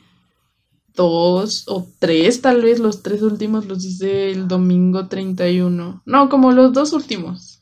dos 0.96 1.66
o 1.68 1.88
tres, 2.00 2.42
tal 2.42 2.64
vez 2.64 2.80
los 2.80 3.04
tres 3.04 3.22
últimos 3.22 3.68
los 3.68 3.86
hice 3.86 4.32
el 4.32 4.48
domingo 4.48 5.08
31. 5.08 6.02
No, 6.04 6.30
como 6.30 6.52
los 6.52 6.74
dos 6.74 6.94
últimos. 6.94 7.62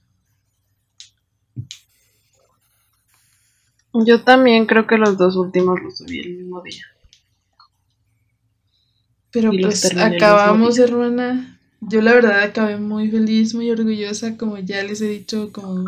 Yo 3.93 4.24
también 4.24 4.65
creo 4.65 4.88
que 4.88 4.97
los 4.97 5.18
dos 5.18 5.36
últimos 5.36 5.82
los 5.82 5.97
subí 5.97 6.20
el 6.20 6.38
mismo 6.38 6.61
día. 6.61 6.86
Pero 9.32 9.51
pues 9.51 9.86
acabamos, 9.95 10.80
hermana. 10.80 11.59
Yo 11.82 12.01
la 12.01 12.13
verdad 12.13 12.41
acabé 12.41 12.78
muy 12.78 13.09
feliz, 13.09 13.53
muy 13.53 13.69
orgullosa, 13.69 14.36
como 14.36 14.57
ya 14.57 14.84
les 14.84 15.01
he 15.01 15.07
dicho 15.07 15.51
como 15.51 15.86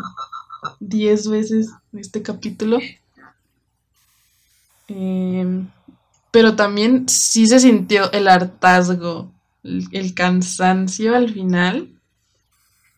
10 0.78 1.28
veces 1.28 1.70
en 1.92 1.98
este 1.98 2.22
capítulo. 2.22 2.78
Em, 4.88 5.68
pero 6.30 6.54
también 6.54 7.08
sí 7.08 7.46
se 7.46 7.60
sintió 7.60 8.10
el 8.12 8.28
hartazgo, 8.28 9.32
el, 9.62 10.14
cansancio 10.14 11.14
al 11.14 11.32
final. 11.32 11.88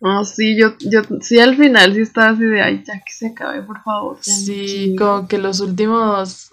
Oh, 0.00 0.24
sí, 0.24 0.56
yo, 0.58 0.74
yo, 0.80 1.02
sí, 1.20 1.38
al 1.38 1.56
final 1.56 1.94
sí 1.94 2.00
estaba 2.00 2.30
así 2.30 2.44
de, 2.44 2.60
ay, 2.60 2.82
ya 2.86 2.94
que 2.94 3.12
se 3.12 3.28
acabe, 3.28 3.62
por 3.62 3.82
favor. 3.82 4.18
Sí, 4.20 4.96
como 4.98 5.28
que 5.28 5.38
los 5.38 5.60
últimos 5.60 6.52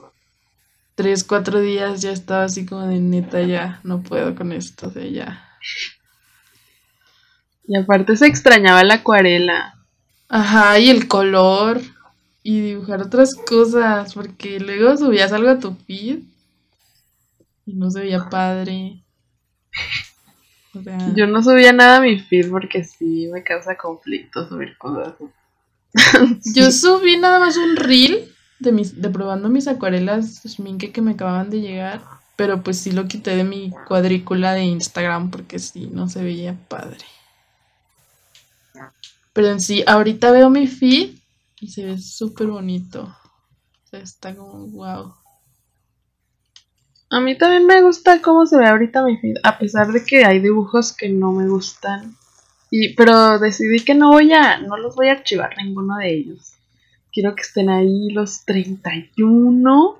tres, 1.00 1.24
cuatro 1.24 1.62
días 1.62 2.02
ya 2.02 2.12
estaba 2.12 2.44
así 2.44 2.66
como 2.66 2.86
de 2.86 3.00
neta, 3.00 3.42
ya 3.42 3.80
no 3.86 4.02
puedo 4.02 4.36
con 4.36 4.52
esto, 4.52 4.90
o 4.90 4.92
sea, 4.92 5.06
ya. 5.06 5.48
Y 7.66 7.78
aparte 7.78 8.18
se 8.18 8.28
extrañaba 8.28 8.84
la 8.84 8.96
acuarela. 8.96 9.76
Ajá, 10.28 10.78
y 10.78 10.90
el 10.90 11.08
color. 11.08 11.80
Y 12.44 12.60
dibujar 12.60 13.02
otras 13.02 13.34
cosas, 13.34 14.14
porque 14.14 14.60
luego 14.60 14.98
subías 14.98 15.32
algo 15.32 15.52
a 15.52 15.60
tu 15.60 15.74
feed 15.74 16.20
y 17.66 17.76
no 17.76 17.90
se 17.90 18.02
veía 18.02 18.28
padre. 18.30 19.02
Yo 21.16 21.28
no 21.28 21.42
subía 21.42 21.72
nada 21.72 22.00
a 22.00 22.02
mi 22.02 22.20
feed 22.20 22.50
porque 22.50 22.84
sí 22.84 23.30
me 23.32 23.42
causa 23.42 23.78
conflicto 23.78 24.50
subir 24.50 24.78
cosas. 24.78 25.14
Yo 26.54 26.72
subí 26.72 27.16
nada 27.16 27.40
más 27.40 27.56
un 27.56 27.78
reel 27.78 28.36
de, 28.60 28.72
mis, 28.72 29.02
de 29.02 29.10
probando 29.10 29.50
mis 29.50 29.68
acuarelas 29.68 30.42
Schminke 30.46 30.92
que 30.92 31.02
me 31.02 31.12
acababan 31.12 31.50
de 31.50 31.62
llegar. 31.62 32.02
Pero 32.36 32.64
pues 32.64 32.80
sí 32.80 32.92
lo 32.92 33.08
quité 33.08 33.36
de 33.36 33.44
mi 33.44 33.72
cuadrícula 33.88 34.54
de 34.54 34.64
Instagram 34.64 35.30
porque 35.30 35.60
sí, 35.60 35.90
no 35.92 36.08
se 36.08 36.24
veía 36.24 36.58
padre. 36.70 37.06
Pero 39.34 39.48
en 39.50 39.60
sí, 39.60 39.84
ahorita 39.86 40.32
veo 40.32 40.50
mi 40.50 40.68
feed 40.68 41.16
y 41.60 41.68
se 41.68 41.86
ve 41.86 41.98
súper 41.98 42.48
bonito. 42.48 43.14
Está 43.92 44.36
como 44.36 44.68
wow. 44.68 45.14
A 47.10 47.20
mí 47.20 47.38
también 47.38 47.66
me 47.66 47.82
gusta 47.82 48.22
cómo 48.22 48.46
se 48.46 48.58
ve 48.58 48.68
ahorita 48.68 49.04
mi 49.04 49.18
feed, 49.18 49.38
a 49.44 49.58
pesar 49.58 49.92
de 49.92 50.06
que 50.06 50.26
hay 50.26 50.40
dibujos 50.40 50.94
que 50.94 51.10
no 51.10 51.32
me 51.32 51.48
gustan. 51.48 52.16
Y, 52.70 52.94
pero 52.94 53.40
decidí 53.40 53.80
que 53.84 53.96
no 53.96 54.10
voy 54.10 54.32
a, 54.32 54.60
no 54.60 54.78
los 54.78 54.96
voy 54.96 55.08
a 55.10 55.14
archivar 55.14 55.58
ninguno 55.58 55.98
de 55.98 56.14
ellos. 56.14 56.54
Quiero 57.12 57.36
que 57.36 57.42
estén 57.42 57.70
ahí 57.70 58.10
los 58.10 58.46
31. 58.46 59.98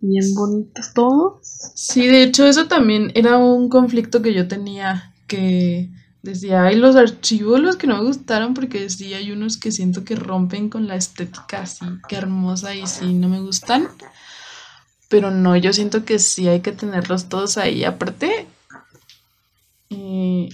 Bien 0.00 0.34
bonitos 0.34 0.92
todos. 0.92 1.38
Sí, 1.74 2.06
de 2.06 2.22
hecho 2.22 2.46
eso 2.46 2.66
también 2.68 3.10
era 3.14 3.38
un 3.38 3.68
conflicto 3.68 4.22
que 4.22 4.34
yo 4.34 4.46
tenía, 4.46 5.14
que 5.26 5.90
Decía, 6.26 6.64
hay 6.64 6.74
los 6.74 6.96
archivos 6.96 7.60
los 7.60 7.76
que 7.76 7.86
no 7.86 7.98
me 7.98 8.04
gustaron 8.04 8.52
porque 8.52 8.90
sí 8.90 9.14
hay 9.14 9.30
unos 9.30 9.56
que 9.56 9.70
siento 9.70 10.04
que 10.04 10.16
rompen 10.16 10.68
con 10.68 10.88
la 10.88 10.96
estética 10.96 11.62
así, 11.62 11.86
que 12.08 12.16
hermosa 12.16 12.74
y 12.74 12.84
sí 12.88 13.14
no 13.14 13.28
me 13.28 13.40
gustan. 13.40 13.88
Pero 15.08 15.30
no, 15.30 15.56
yo 15.56 15.72
siento 15.72 16.04
que 16.04 16.18
sí 16.18 16.48
hay 16.48 16.60
que 16.60 16.72
tenerlos 16.72 17.28
todos 17.28 17.58
ahí. 17.58 17.84
Aparte, 17.84 18.48
eh, 19.90 20.48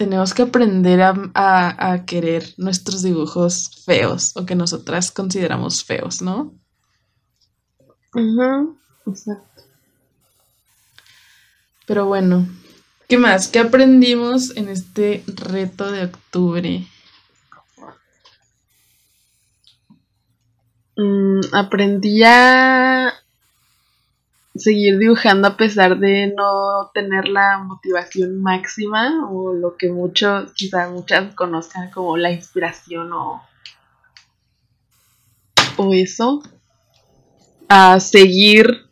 tenemos 0.00 0.32
que 0.32 0.40
aprender 0.40 1.02
a, 1.02 2.04
querer 2.06 2.54
nuestros 2.56 3.02
dibujos 3.02 3.84
feos 3.84 4.34
o 4.34 4.46
que 4.46 4.54
nosotras 4.54 5.10
consideramos 5.10 5.84
feos, 5.84 6.22
¿no? 6.22 6.54
exacto. 9.06 9.62
Pero 11.86 12.06
bueno, 12.06 12.48
¿qué 13.08 13.18
más? 13.18 13.48
¿Qué 13.48 13.58
aprendimos 13.58 14.56
en 14.56 14.70
este 14.70 15.22
reto 15.26 15.92
de 15.92 16.04
octubre? 16.04 16.86
Mm, 20.96 21.40
aprendí 21.52 22.22
a 22.24 23.12
seguir 24.54 24.98
dibujando 24.98 25.48
a 25.48 25.56
pesar 25.56 25.98
de 25.98 26.32
no 26.36 26.90
tener 26.92 27.28
la 27.28 27.58
motivación 27.58 28.42
máxima 28.42 29.28
o 29.30 29.52
lo 29.52 29.76
que 29.76 29.90
muchos, 29.90 30.52
quizás 30.54 30.90
muchas 30.90 31.34
conozcan 31.34 31.90
como 31.90 32.16
la 32.16 32.32
inspiración 32.32 33.12
o, 33.12 33.42
o 35.76 35.94
eso. 35.94 36.42
A 37.68 38.00
seguir, 38.00 38.86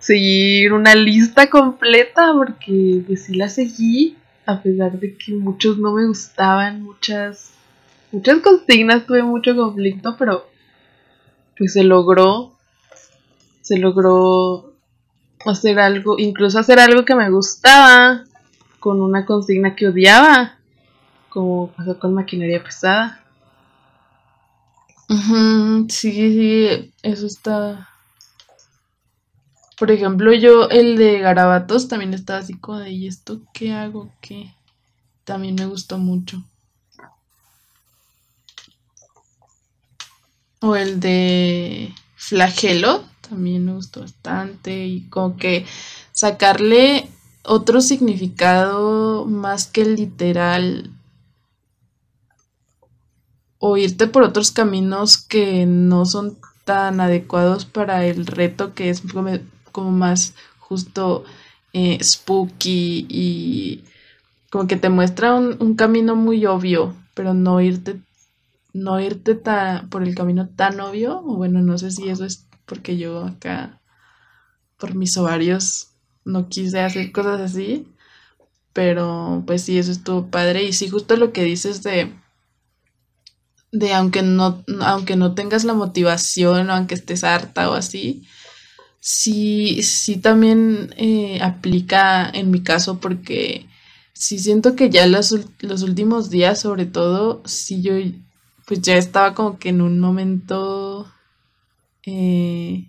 seguir 0.00 0.72
una 0.72 0.96
lista 0.96 1.48
completa 1.48 2.32
porque 2.34 3.04
pues 3.06 3.24
sí 3.24 3.34
la 3.36 3.48
seguí 3.48 4.16
a 4.50 4.62
pesar 4.62 4.98
de 4.98 5.16
que 5.16 5.32
muchos 5.32 5.78
no 5.78 5.92
me 5.92 6.06
gustaban, 6.06 6.82
muchas, 6.82 7.52
muchas 8.10 8.40
consignas, 8.40 9.06
tuve 9.06 9.22
mucho 9.22 9.54
conflicto, 9.54 10.16
pero 10.18 10.46
pues 11.56 11.74
se 11.74 11.84
logró, 11.84 12.56
se 13.60 13.78
logró 13.78 14.69
hacer 15.46 15.78
algo, 15.80 16.18
incluso 16.18 16.58
hacer 16.58 16.78
algo 16.78 17.04
que 17.04 17.14
me 17.14 17.30
gustaba 17.30 18.24
con 18.78 19.00
una 19.00 19.24
consigna 19.26 19.74
que 19.76 19.88
odiaba, 19.88 20.58
como 21.28 21.70
pasó 21.72 21.98
con 21.98 22.14
maquinaria 22.14 22.62
pesada. 22.62 23.22
sí, 25.88 26.12
sí, 26.12 26.92
eso 27.02 27.26
está. 27.26 27.88
Por 29.78 29.90
ejemplo, 29.90 30.32
yo 30.34 30.68
el 30.68 30.96
de 30.96 31.20
garabatos 31.20 31.88
también 31.88 32.12
estaba 32.12 32.40
así 32.40 32.54
como 32.54 32.84
¿y 32.84 33.06
esto 33.06 33.40
qué 33.54 33.72
hago? 33.72 34.12
¿Qué? 34.20 34.54
También 35.24 35.54
me 35.54 35.66
gustó 35.66 35.96
mucho. 35.96 36.42
O 40.60 40.76
el 40.76 41.00
de 41.00 41.94
flagelo, 42.16 43.04
también 43.30 43.64
me 43.64 43.72
gustó 43.72 44.00
bastante. 44.00 44.86
Y 44.86 45.08
como 45.08 45.36
que 45.36 45.64
sacarle 46.12 47.08
otro 47.42 47.80
significado 47.80 49.24
más 49.24 49.66
que 49.66 49.86
literal. 49.86 50.90
O 53.58 53.76
irte 53.76 54.06
por 54.06 54.22
otros 54.22 54.50
caminos 54.52 55.18
que 55.18 55.64
no 55.66 56.04
son 56.04 56.38
tan 56.64 57.00
adecuados 57.00 57.64
para 57.64 58.04
el 58.04 58.26
reto, 58.26 58.74
que 58.74 58.90
es 58.90 59.02
como, 59.72 59.90
más 59.90 60.34
justo 60.58 61.24
eh, 61.72 61.98
spooky 62.02 63.06
y 63.08 63.84
como 64.50 64.66
que 64.66 64.76
te 64.76 64.88
muestra 64.88 65.34
un, 65.34 65.56
un 65.60 65.74
camino 65.74 66.16
muy 66.16 66.46
obvio, 66.46 66.94
pero 67.14 67.34
no 67.34 67.60
irte 67.60 68.00
no 68.72 69.00
irte 69.00 69.40
por 69.88 70.02
el 70.02 70.14
camino 70.14 70.48
tan 70.48 70.80
obvio, 70.80 71.22
bueno, 71.22 71.60
no 71.60 71.78
sé 71.78 71.90
si 71.90 72.08
eso 72.08 72.24
es 72.24 72.46
porque 72.70 72.96
yo 72.96 73.24
acá, 73.24 73.80
por 74.78 74.94
mis 74.94 75.16
ovarios, 75.16 75.88
no 76.24 76.48
quise 76.48 76.78
hacer 76.78 77.10
cosas 77.10 77.40
así, 77.40 77.88
pero 78.72 79.42
pues 79.44 79.62
sí, 79.62 79.76
eso 79.76 79.90
estuvo 79.90 80.30
padre, 80.30 80.62
y 80.62 80.72
sí, 80.72 80.88
justo 80.88 81.16
lo 81.16 81.32
que 81.32 81.42
dices 81.42 81.82
de, 81.82 82.14
de 83.72 83.92
aunque 83.92 84.22
no, 84.22 84.62
aunque 84.82 85.16
no 85.16 85.34
tengas 85.34 85.64
la 85.64 85.74
motivación, 85.74 86.70
o 86.70 86.74
aunque 86.74 86.94
estés 86.94 87.24
harta 87.24 87.68
o 87.68 87.74
así, 87.74 88.24
sí, 89.00 89.82
sí 89.82 90.18
también 90.18 90.94
eh, 90.96 91.40
aplica 91.42 92.30
en 92.30 92.52
mi 92.52 92.62
caso 92.62 93.00
porque 93.00 93.66
sí 94.12 94.38
siento 94.38 94.76
que 94.76 94.90
ya 94.90 95.08
los, 95.08 95.34
los 95.58 95.82
últimos 95.82 96.30
días, 96.30 96.60
sobre 96.60 96.86
todo, 96.86 97.42
sí 97.46 97.82
yo 97.82 97.94
pues 98.64 98.80
ya 98.80 98.96
estaba 98.96 99.34
como 99.34 99.58
que 99.58 99.70
en 99.70 99.80
un 99.80 99.98
momento 99.98 101.10
eh, 102.06 102.86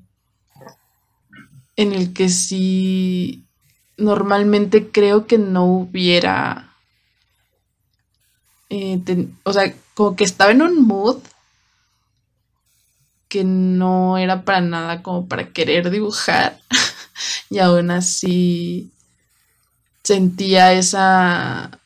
en 1.76 1.94
el 1.94 2.14
que 2.14 2.30
sí 2.30 3.46
normalmente 3.98 4.90
creo 4.92 5.28
que 5.28 5.38
no 5.38 5.66
hubiera, 5.66 6.74
eh, 8.70 9.28
o 9.44 9.54
sea, 9.54 9.74
como 9.94 10.16
que 10.16 10.24
estaba 10.24 10.52
en 10.52 10.62
un 10.62 10.86
mood 10.86 11.18
que 13.28 13.44
no 13.44 14.18
era 14.18 14.44
para 14.44 14.62
nada 14.62 15.02
como 15.04 15.28
para 15.28 15.54
querer 15.54 15.90
dibujar 15.90 16.60
y 17.50 17.60
aún 17.60 17.92
así 17.92 18.92
sentía 20.04 20.74
esa 20.74 21.80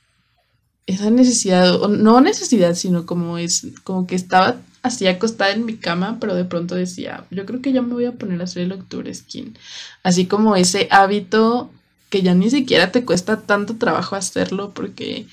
esa 0.87 1.09
necesidad, 1.09 1.79
no 1.87 2.21
necesidad, 2.21 2.75
sino 2.75 3.05
como 3.05 3.37
es, 3.37 3.67
como 3.83 4.05
que 4.05 4.15
estaba 4.15 4.57
así 4.85 5.07
acostada 5.07 5.51
en 5.51 5.65
mi 5.65 5.77
cama, 5.77 6.17
pero 6.19 6.35
de 6.35 6.45
pronto 6.45 6.75
decía, 6.75 7.25
yo 7.31 7.45
creo 7.45 7.61
que 7.61 7.71
ya 7.71 7.81
me 7.81 7.93
voy 7.93 8.05
a 8.05 8.13
poner 8.13 8.41
a 8.41 8.45
hacer 8.45 8.63
el 8.63 8.71
Octubre 8.71 9.13
Skin. 9.13 9.57
Así 10.03 10.25
como 10.27 10.55
ese 10.55 10.87
hábito 10.91 11.71
que 12.09 12.21
ya 12.21 12.33
ni 12.33 12.49
siquiera 12.49 12.91
te 12.91 13.03
cuesta 13.05 13.41
tanto 13.41 13.77
trabajo 13.77 14.15
hacerlo, 14.15 14.73
porque 14.73 15.27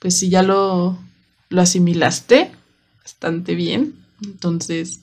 pues 0.00 0.18
si 0.18 0.28
ya 0.28 0.42
lo, 0.42 0.98
lo 1.48 1.60
asimilaste 1.60 2.50
bastante 3.02 3.54
bien. 3.54 3.94
Entonces, 4.22 5.00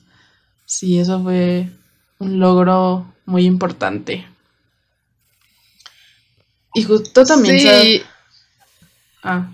sí, 0.64 0.98
eso 0.98 1.22
fue 1.22 1.68
un 2.18 2.38
logro 2.38 3.12
muy 3.24 3.44
importante. 3.44 4.26
Y 6.74 6.84
justo 6.84 7.24
también... 7.24 7.60
Sí. 7.60 8.02
Ah 9.22 9.48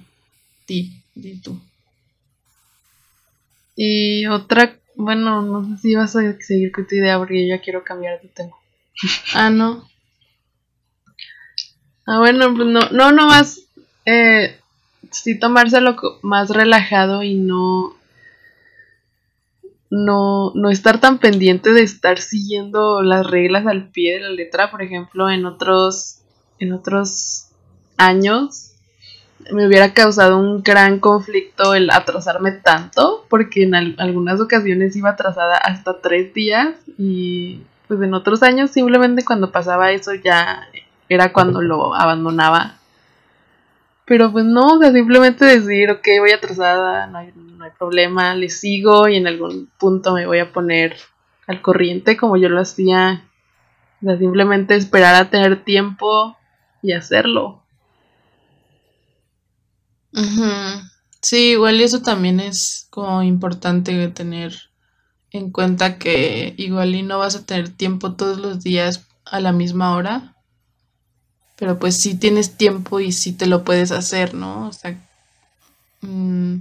di, 0.68 1.40
tú. 1.42 1.60
Y 3.80 4.26
otra, 4.26 4.76
bueno, 4.96 5.40
no 5.40 5.64
sé 5.64 5.80
si 5.80 5.94
vas 5.94 6.16
a 6.16 6.36
seguir 6.40 6.72
con 6.72 6.88
tu 6.88 6.96
idea 6.96 7.16
porque 7.16 7.46
yo 7.46 7.54
ya 7.54 7.62
quiero 7.62 7.84
cambiar 7.84 8.20
de 8.20 8.26
tema. 8.26 8.56
ah, 9.34 9.50
no. 9.50 9.88
Ah, 12.04 12.18
bueno, 12.18 12.52
pues 12.56 12.66
no, 12.66 12.80
no, 12.90 13.12
no 13.12 13.26
más, 13.28 13.68
eh, 14.04 14.58
sí 15.12 15.38
tomárselo 15.38 15.94
más 16.22 16.50
relajado 16.50 17.22
y 17.22 17.36
no, 17.36 17.94
no, 19.90 20.50
no 20.56 20.70
estar 20.70 21.00
tan 21.00 21.18
pendiente 21.18 21.70
de 21.70 21.82
estar 21.82 22.18
siguiendo 22.18 23.00
las 23.02 23.24
reglas 23.24 23.64
al 23.68 23.90
pie 23.90 24.14
de 24.14 24.20
la 24.22 24.30
letra, 24.30 24.72
por 24.72 24.82
ejemplo, 24.82 25.30
en 25.30 25.46
otros, 25.46 26.22
en 26.58 26.72
otros 26.72 27.50
años 27.96 28.67
me 29.50 29.66
hubiera 29.66 29.94
causado 29.94 30.38
un 30.38 30.62
gran 30.62 30.98
conflicto 30.98 31.74
el 31.74 31.90
atrasarme 31.90 32.52
tanto, 32.52 33.24
porque 33.28 33.62
en 33.62 33.74
algunas 33.74 34.40
ocasiones 34.40 34.96
iba 34.96 35.10
atrasada 35.10 35.56
hasta 35.56 36.00
tres 36.00 36.34
días 36.34 36.74
y 36.98 37.62
pues 37.86 38.00
en 38.02 38.14
otros 38.14 38.42
años 38.42 38.70
simplemente 38.70 39.24
cuando 39.24 39.50
pasaba 39.50 39.92
eso 39.92 40.12
ya 40.14 40.68
era 41.08 41.32
cuando 41.32 41.62
lo 41.62 41.94
abandonaba. 41.94 42.74
Pero 44.04 44.32
pues 44.32 44.44
no, 44.44 44.74
o 44.74 44.78
sea, 44.78 44.92
simplemente 44.92 45.44
decir, 45.44 45.90
ok, 45.90 46.06
voy 46.20 46.32
atrasada, 46.32 47.06
no 47.06 47.18
hay, 47.18 47.32
no 47.34 47.64
hay 47.64 47.70
problema, 47.78 48.34
le 48.34 48.48
sigo 48.48 49.08
y 49.08 49.16
en 49.16 49.26
algún 49.26 49.70
punto 49.78 50.14
me 50.14 50.26
voy 50.26 50.38
a 50.38 50.52
poner 50.52 50.96
al 51.46 51.60
corriente 51.60 52.16
como 52.16 52.36
yo 52.36 52.48
lo 52.48 52.60
hacía. 52.60 53.24
O 54.02 54.06
sea, 54.06 54.16
simplemente 54.16 54.76
esperar 54.76 55.14
a 55.14 55.30
tener 55.30 55.62
tiempo 55.62 56.36
y 56.82 56.92
hacerlo. 56.92 57.62
Sí, 61.22 61.50
igual 61.52 61.80
eso 61.80 62.02
también 62.02 62.40
es 62.40 62.86
como 62.90 63.22
importante 63.22 64.08
tener 64.08 64.54
en 65.30 65.50
cuenta 65.52 65.98
que 65.98 66.54
igual 66.58 66.94
y 66.94 67.02
no 67.02 67.18
vas 67.18 67.36
a 67.36 67.46
tener 67.46 67.70
tiempo 67.70 68.14
todos 68.14 68.38
los 68.38 68.62
días 68.62 69.06
a 69.24 69.40
la 69.40 69.52
misma 69.52 69.96
hora, 69.96 70.36
pero 71.58 71.78
pues 71.78 71.96
sí 71.96 72.14
tienes 72.16 72.56
tiempo 72.56 73.00
y 73.00 73.12
sí 73.12 73.32
te 73.32 73.46
lo 73.46 73.64
puedes 73.64 73.90
hacer, 73.90 74.34
¿no? 74.34 74.68
O 74.68 74.72
sea, 74.72 74.96
mm, 76.02 76.58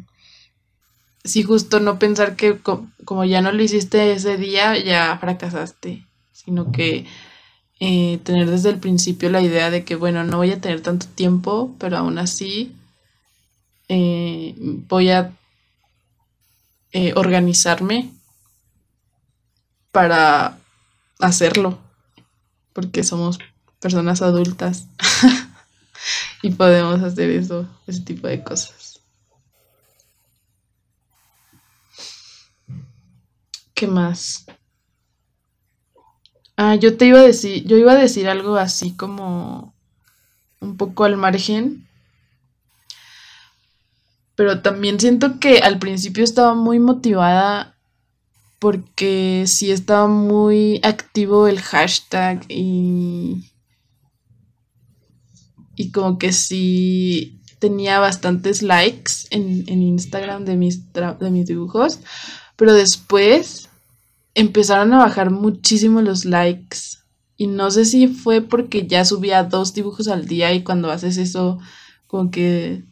sí 1.24 1.44
justo 1.44 1.80
no 1.80 2.00
pensar 2.00 2.36
que 2.36 2.60
como 2.60 3.26
ya 3.26 3.42
no 3.42 3.52
lo 3.52 3.62
hiciste 3.64 4.12
ese 4.14 4.38
día, 4.38 4.78
ya 4.78 5.18
fracasaste, 5.20 6.06
sino 6.32 6.72
que 6.72 7.06
eh, 7.80 8.20
tener 8.24 8.50
desde 8.50 8.70
el 8.70 8.80
principio 8.80 9.30
la 9.30 9.42
idea 9.42 9.70
de 9.72 9.84
que, 9.86 9.96
bueno, 9.96 10.24
no 10.24 10.38
voy 10.38 10.52
a 10.52 10.62
tener 10.62 10.82
tanto 10.82 11.08
tiempo, 11.16 11.76
pero 11.80 11.98
aún 11.98 12.18
así 12.20 12.74
eh, 13.88 14.54
voy 14.58 15.10
a 15.12 15.34
eh, 16.92 17.14
organizarme 17.16 18.12
para 19.92 20.60
hacerlo, 21.20 21.80
porque 22.74 23.04
somos 23.04 23.40
personas 23.80 24.22
adultas 24.22 24.88
y 26.42 26.52
podemos 26.52 27.02
hacer 27.02 27.30
eso, 27.30 27.68
ese 27.88 28.02
tipo 28.02 28.28
de 28.28 28.44
cosas. 28.44 29.02
¿Qué 33.74 33.88
más? 33.88 34.46
Ah, 36.56 36.76
yo 36.76 36.98
te 36.98 37.06
iba 37.06 37.20
a 37.20 37.24
decir, 37.24 37.64
yo 37.68 37.78
iba 37.78 37.92
a 37.92 37.96
decir 37.96 38.28
algo 38.28 38.56
así 38.58 38.96
como 38.96 39.76
un 40.60 40.78
poco 40.78 41.04
al 41.04 41.16
margen. 41.18 41.87
Pero 44.38 44.62
también 44.62 45.00
siento 45.00 45.40
que 45.40 45.58
al 45.58 45.80
principio 45.80 46.24
estaba 46.24 46.54
muy 46.54 46.80
motivada 46.80 47.76
porque 48.60 49.46
sí 49.48 49.72
estaba 49.72 50.08
muy 50.08 50.80
activo 50.84 51.48
el 51.48 51.60
hashtag 51.60 52.46
y, 52.48 53.50
y 55.76 55.90
como 55.90 56.20
que 56.20 56.34
sí 56.34 57.42
tenía 57.58 58.00
bastantes 58.00 58.62
likes 58.62 59.14
en, 59.32 59.64
en 59.68 59.82
Instagram 59.82 60.46
de 60.46 60.56
mis, 60.56 60.94
de 60.94 61.32
mis 61.32 61.48
dibujos. 61.48 62.00
Pero 62.56 62.76
después 62.76 63.70
empezaron 64.36 64.94
a 64.94 65.00
bajar 65.00 65.32
muchísimo 65.32 66.04
los 66.04 66.26
likes. 66.26 66.78
Y 67.38 67.48
no 67.48 67.72
sé 67.72 67.86
si 67.86 68.08
fue 68.08 68.44
porque 68.44 68.86
ya 68.86 69.04
subía 69.04 69.44
dos 69.46 69.74
dibujos 69.74 70.08
al 70.08 70.28
día 70.28 70.54
y 70.54 70.64
cuando 70.64 70.92
haces 70.92 71.18
eso, 71.18 71.58
como 72.06 72.30
que 72.30 72.84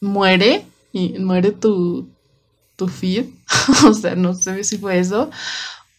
muere 0.00 0.64
y 0.92 1.18
muere 1.18 1.52
tu, 1.52 2.08
tu 2.76 2.88
feed. 2.88 3.26
o 3.86 3.94
sea, 3.94 4.14
no 4.14 4.34
sé 4.34 4.64
si 4.64 4.78
fue 4.78 4.98
eso. 4.98 5.30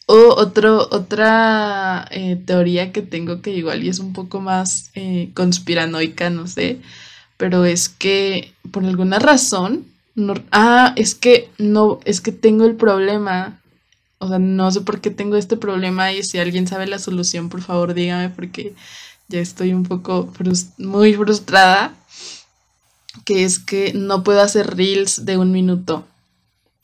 O 0.06 0.36
otro, 0.36 0.88
otra 0.92 2.08
eh, 2.12 2.42
teoría 2.46 2.92
que 2.92 3.02
tengo 3.02 3.42
que 3.42 3.52
igual 3.52 3.84
y 3.84 3.90
es 3.90 4.00
un 4.00 4.14
poco 4.14 4.42
más 4.42 4.90
eh, 4.96 5.30
conspiranoica, 5.36 6.30
no 6.30 6.48
sé. 6.48 6.80
Pero 7.38 7.66
es 7.66 7.90
que 7.90 8.54
por 8.72 8.86
alguna 8.86 9.20
razón. 9.20 9.86
No, 10.16 10.34
ah, 10.52 10.94
es 10.98 11.16
que 11.16 11.50
no, 11.60 12.00
es 12.04 12.20
que 12.20 12.34
tengo 12.34 12.66
el 12.66 12.76
problema 12.76 13.60
o 14.20 14.28
sea, 14.28 14.38
no 14.38 14.70
sé 14.70 14.82
por 14.82 15.00
qué 15.00 15.10
tengo 15.10 15.38
este 15.38 15.56
problema 15.58 16.12
y 16.12 16.24
si 16.24 16.38
alguien 16.40 16.68
sabe 16.68 16.88
la 16.88 17.00
solución, 17.00 17.48
por 17.48 17.62
favor 17.62 17.94
dígame 17.94 18.30
porque 18.30 18.76
ya 19.30 19.40
estoy 19.40 19.74
un 19.74 19.84
poco 19.84 20.32
muy 20.78 21.14
frustrada. 21.14 21.94
Que 23.26 23.44
es 23.44 23.60
que 23.60 23.94
no 23.94 24.24
puedo 24.24 24.42
hacer 24.42 24.76
reels 24.76 25.26
de 25.26 25.38
un 25.38 25.52
minuto. 25.52 26.06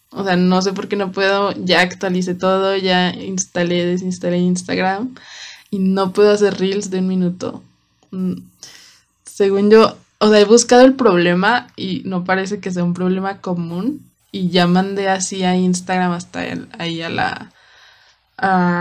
O 0.10 0.24
sea, 0.24 0.36
no 0.36 0.62
sé 0.62 0.74
por 0.74 0.88
qué 0.88 0.96
no 0.96 1.12
puedo. 1.12 1.52
Ya 1.54 1.82
actualicé 1.82 2.36
todo, 2.36 2.76
ya 2.78 3.12
instalé, 3.12 3.86
desinstalé 3.86 4.38
Instagram 4.38 5.14
y 5.70 5.80
no 5.80 6.14
puedo 6.14 6.32
hacer 6.32 6.58
reels 6.58 6.90
de 6.90 7.00
un 7.00 7.08
minuto. 7.08 7.64
Mm, 8.12 8.36
según 9.26 9.70
yo, 9.70 9.98
o 10.20 10.30
sea, 10.30 10.40
he 10.40 10.46
buscado 10.46 10.84
el 10.84 10.94
problema 10.94 11.68
y 11.76 12.02
no 12.06 12.24
parece 12.24 12.60
que 12.60 12.72
sea 12.72 12.84
un 12.84 12.94
problema 12.94 13.42
común 13.42 14.10
y 14.32 14.50
ya 14.50 14.68
mandé 14.68 15.10
así 15.10 15.44
a 15.44 15.56
Instagram 15.56 16.12
hasta 16.14 16.44
ahí 16.78 17.02
a 17.02 17.10
la 17.10 17.52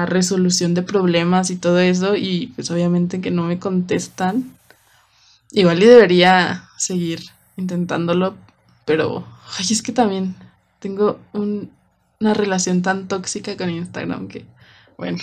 resolución 0.07 0.75
de 0.75 0.83
problemas 0.83 1.51
y 1.51 1.57
todo 1.57 1.79
eso 1.79 2.17
y 2.17 2.49
pues 2.55 2.71
obviamente 2.71 3.21
que 3.21 3.31
no 3.31 3.45
me 3.45 3.59
contestan. 3.59 4.57
Igual 5.53 5.83
y 5.83 5.87
debería 5.87 6.69
seguir 6.77 7.34
intentándolo, 7.57 8.35
pero 8.85 9.25
ay, 9.59 9.67
es 9.71 9.83
que 9.83 9.93
también 9.93 10.35
tengo 10.79 11.19
una 11.33 12.35
relación 12.35 12.83
tan 12.83 13.09
tóxica 13.09 13.57
con 13.57 13.71
Instagram 13.71 14.29
que, 14.29 14.45
bueno, 14.99 15.19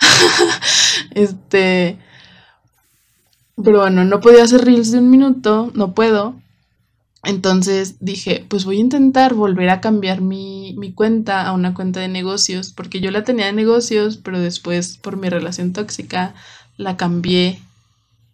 este, 1.12 1.98
pero 3.62 3.80
bueno, 3.80 4.04
no 4.04 4.20
podía 4.20 4.44
hacer 4.44 4.64
reels 4.64 4.92
de 4.92 4.98
un 4.98 5.10
minuto, 5.10 5.70
no 5.74 5.94
puedo, 5.94 6.36
entonces 7.26 7.96
dije, 7.98 8.46
pues 8.48 8.64
voy 8.64 8.76
a 8.76 8.82
intentar 8.82 9.34
volver 9.34 9.68
a 9.70 9.80
cambiar 9.80 10.20
mi, 10.20 10.76
cuenta 10.94 11.44
a 11.44 11.52
una 11.52 11.74
cuenta 11.74 11.98
de 11.98 12.06
negocios, 12.06 12.72
porque 12.72 13.00
yo 13.00 13.10
la 13.10 13.24
tenía 13.24 13.46
de 13.46 13.52
negocios, 13.52 14.16
pero 14.16 14.38
después 14.38 14.96
por 14.98 15.16
mi 15.16 15.28
relación 15.28 15.72
tóxica 15.72 16.34
la 16.76 16.96
cambié 16.96 17.60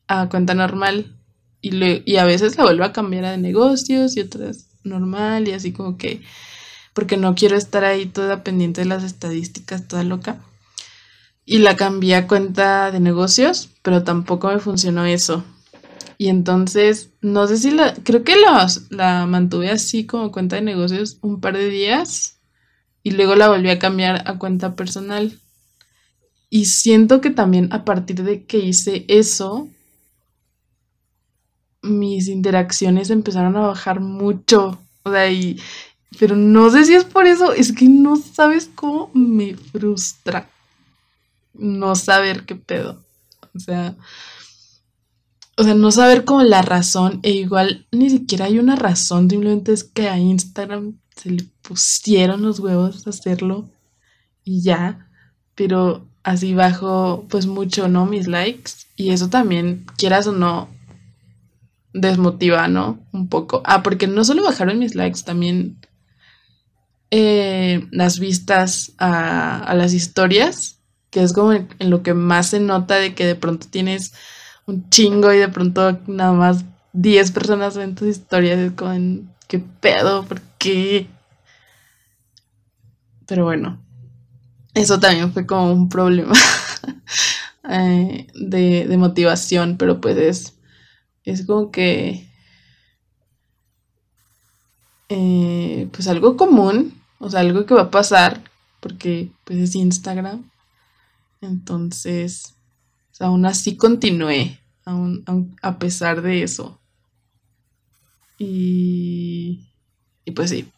a 0.08 0.28
cuenta 0.28 0.52
normal 0.52 1.16
y, 1.62 2.16
a 2.16 2.24
veces 2.24 2.58
la 2.58 2.64
vuelvo 2.64 2.84
a 2.84 2.92
cambiar 2.92 3.24
a 3.24 3.30
de 3.30 3.38
negocios 3.38 4.16
y 4.16 4.20
otras 4.20 4.66
normal 4.82 5.46
y 5.46 5.52
así 5.52 5.72
como 5.72 5.96
que, 5.96 6.20
porque 6.92 7.16
no 7.16 7.36
quiero 7.36 7.56
estar 7.56 7.84
ahí 7.84 8.06
toda 8.06 8.42
pendiente 8.42 8.80
de 8.80 8.88
las 8.88 9.04
estadísticas, 9.04 9.86
toda 9.86 10.02
loca. 10.02 10.40
Y 11.44 11.58
la 11.58 11.76
cambié 11.76 12.16
a 12.16 12.26
cuenta 12.26 12.90
de 12.90 13.00
negocios, 13.00 13.70
pero 13.82 14.02
tampoco 14.02 14.48
me 14.48 14.58
funcionó 14.58 15.04
eso. 15.04 15.44
Y 16.18 16.28
entonces, 16.28 17.10
no 17.20 17.46
sé 17.46 17.56
si 17.56 17.70
la, 17.70 17.94
creo 17.94 18.22
que 18.24 18.36
los, 18.36 18.90
la 18.90 19.26
mantuve 19.26 19.70
así 19.70 20.04
como 20.04 20.32
cuenta 20.32 20.56
de 20.56 20.62
negocios 20.62 21.18
un 21.20 21.40
par 21.40 21.56
de 21.56 21.68
días 21.68 22.38
y 23.02 23.12
luego 23.12 23.34
la 23.34 23.48
volví 23.48 23.70
a 23.70 23.78
cambiar 23.78 24.28
a 24.28 24.38
cuenta 24.38 24.76
personal. 24.76 25.38
Y 26.50 26.66
siento 26.66 27.20
que 27.20 27.30
también 27.30 27.72
a 27.72 27.84
partir 27.84 28.22
de 28.22 28.44
que 28.44 28.58
hice 28.58 29.04
eso, 29.08 29.68
mis 31.82 32.28
interacciones 32.28 33.10
empezaron 33.10 33.56
a 33.56 33.66
bajar 33.66 34.00
mucho. 34.00 34.78
O 35.02 35.10
sea, 35.10 35.30
y, 35.30 35.60
pero 36.18 36.36
no 36.36 36.70
sé 36.70 36.84
si 36.84 36.94
es 36.94 37.04
por 37.04 37.26
eso, 37.26 37.52
es 37.52 37.72
que 37.72 37.88
no 37.88 38.16
sabes 38.16 38.70
cómo 38.74 39.10
me 39.14 39.56
frustra 39.56 40.48
no 41.54 41.94
saber 41.94 42.44
qué 42.44 42.54
pedo. 42.54 43.02
O 43.54 43.58
sea, 43.58 43.96
o 45.56 45.64
sea, 45.64 45.74
no 45.74 45.90
saber 45.90 46.24
como 46.24 46.42
la 46.42 46.62
razón, 46.62 47.20
e 47.22 47.30
igual 47.30 47.86
ni 47.92 48.08
siquiera 48.10 48.46
hay 48.46 48.58
una 48.58 48.76
razón, 48.76 49.28
simplemente 49.28 49.72
es 49.72 49.84
que 49.84 50.08
a 50.08 50.18
Instagram 50.18 50.98
se 51.14 51.30
le 51.30 51.44
pusieron 51.60 52.42
los 52.42 52.58
huevos 52.58 53.06
a 53.06 53.10
hacerlo 53.10 53.68
y 54.44 54.62
ya, 54.62 55.08
pero 55.54 56.06
así 56.22 56.54
bajo 56.54 57.26
pues 57.28 57.46
mucho, 57.46 57.88
¿no? 57.88 58.06
Mis 58.06 58.26
likes 58.28 58.72
y 58.96 59.10
eso 59.10 59.28
también, 59.28 59.84
quieras 59.98 60.26
o 60.26 60.32
no, 60.32 60.68
desmotiva, 61.92 62.68
¿no? 62.68 63.00
Un 63.12 63.28
poco. 63.28 63.62
Ah, 63.64 63.82
porque 63.82 64.06
no 64.06 64.24
solo 64.24 64.44
bajaron 64.44 64.78
mis 64.78 64.94
likes, 64.94 65.22
también 65.24 65.78
eh, 67.10 67.86
las 67.90 68.18
vistas 68.18 68.92
a, 68.98 69.58
a 69.58 69.74
las 69.74 69.94
historias, 69.94 70.80
que 71.10 71.22
es 71.22 71.32
como 71.32 71.52
en 71.52 71.90
lo 71.90 72.02
que 72.02 72.14
más 72.14 72.48
se 72.48 72.60
nota 72.60 72.96
de 72.96 73.14
que 73.14 73.26
de 73.26 73.34
pronto 73.34 73.66
tienes 73.70 74.14
un 74.66 74.88
chingo 74.90 75.32
y 75.32 75.38
de 75.38 75.48
pronto 75.48 76.00
nada 76.06 76.32
más 76.32 76.64
10 76.92 77.30
personas 77.32 77.76
ven 77.76 77.94
tus 77.94 78.08
historias. 78.08 78.58
Es 78.58 78.72
como, 78.72 78.94
¿qué 79.48 79.58
pedo? 79.58 80.24
¿Por 80.24 80.40
qué? 80.58 81.08
Pero 83.26 83.44
bueno, 83.44 83.80
eso 84.74 84.98
también 85.00 85.32
fue 85.32 85.46
como 85.46 85.72
un 85.72 85.88
problema 85.88 86.32
eh, 87.68 88.26
de, 88.34 88.96
motivación, 88.96 89.76
pero 89.76 90.00
pues 90.00 90.16
es, 90.16 90.58
es 91.24 91.46
como 91.46 91.70
que, 91.70 92.28
eh, 95.08 95.88
pues 95.92 96.08
algo 96.08 96.36
común, 96.36 97.00
o 97.18 97.30
sea, 97.30 97.40
algo 97.40 97.66
que 97.66 97.74
va 97.74 97.82
a 97.82 97.90
pasar, 97.90 98.42
porque 98.80 99.30
pues 99.44 99.58
es 99.58 99.74
Instagram. 99.74 100.50
Entonces, 101.40 102.54
aún 103.20 103.46
así 103.46 103.76
continué, 103.76 104.60
aún, 104.84 105.24
a 105.62 105.78
pesar 105.78 106.22
de 106.22 106.42
eso. 106.42 106.80
Y, 108.38 109.60
y 110.24 110.30
pues 110.32 110.50
sí. 110.50 110.68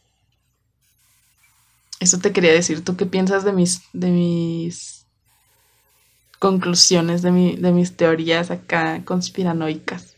Eso 2.00 2.18
te 2.18 2.32
quería 2.32 2.52
decir. 2.52 2.84
¿Tú 2.84 2.96
qué 2.96 3.06
piensas 3.06 3.44
de 3.44 3.52
mis, 3.52 3.82
de 3.92 4.10
mis 4.10 5.06
conclusiones, 6.38 7.22
de, 7.22 7.30
mi, 7.30 7.56
de 7.56 7.72
mis 7.72 7.96
teorías 7.96 8.50
acá 8.50 9.02
conspiranoicas? 9.04 10.13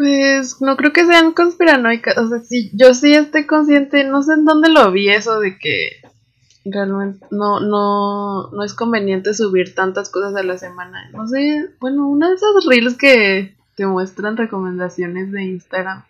Pues 0.00 0.62
no 0.62 0.78
creo 0.78 0.94
que 0.94 1.04
sean 1.04 1.32
conspiranoicas. 1.32 2.16
O 2.16 2.26
sea, 2.26 2.38
sí, 2.38 2.70
yo 2.72 2.94
sí 2.94 3.12
estoy 3.12 3.44
consciente, 3.44 4.02
no 4.02 4.22
sé 4.22 4.32
en 4.32 4.46
dónde 4.46 4.70
lo 4.70 4.90
vi 4.92 5.10
eso 5.10 5.40
de 5.40 5.58
que 5.58 6.00
realmente 6.64 7.26
no, 7.30 7.60
no, 7.60 8.48
no 8.50 8.64
es 8.64 8.72
conveniente 8.72 9.34
subir 9.34 9.74
tantas 9.74 10.08
cosas 10.08 10.34
a 10.36 10.42
la 10.42 10.56
semana. 10.56 11.10
No 11.12 11.28
sé, 11.28 11.68
bueno, 11.80 12.08
una 12.08 12.30
de 12.30 12.36
esas 12.36 12.64
reels 12.66 12.96
que 12.96 13.54
te 13.74 13.84
muestran 13.84 14.38
recomendaciones 14.38 15.32
de 15.32 15.44
Instagram, 15.44 16.02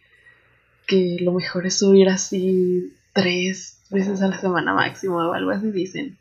que 0.86 1.16
lo 1.20 1.32
mejor 1.32 1.66
es 1.66 1.76
subir 1.76 2.10
así 2.10 2.92
tres 3.12 3.80
veces 3.90 4.22
a 4.22 4.28
la 4.28 4.40
semana 4.40 4.72
máximo 4.72 5.16
o 5.16 5.32
algo 5.32 5.50
así 5.50 5.72
dicen. 5.72 6.16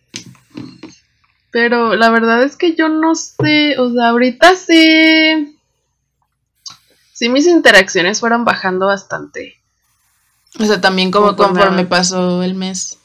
Pero 1.51 1.95
la 1.95 2.09
verdad 2.09 2.41
es 2.41 2.55
que 2.55 2.74
yo 2.74 2.89
no 2.89 3.13
sé, 3.13 3.78
o 3.78 3.93
sea, 3.93 4.09
ahorita 4.09 4.55
sí. 4.55 5.55
Sí, 7.20 7.28
mis 7.28 7.47
interacciones 7.47 8.22
fueron 8.22 8.45
bajando 8.45 8.86
bastante. 8.86 9.57
O 10.57 10.63
sea, 10.63 10.80
también 10.80 11.11
como 11.11 11.36
conforme 11.36 11.84
pasó 11.84 12.43
el 12.43 12.55
mes. 12.55 12.97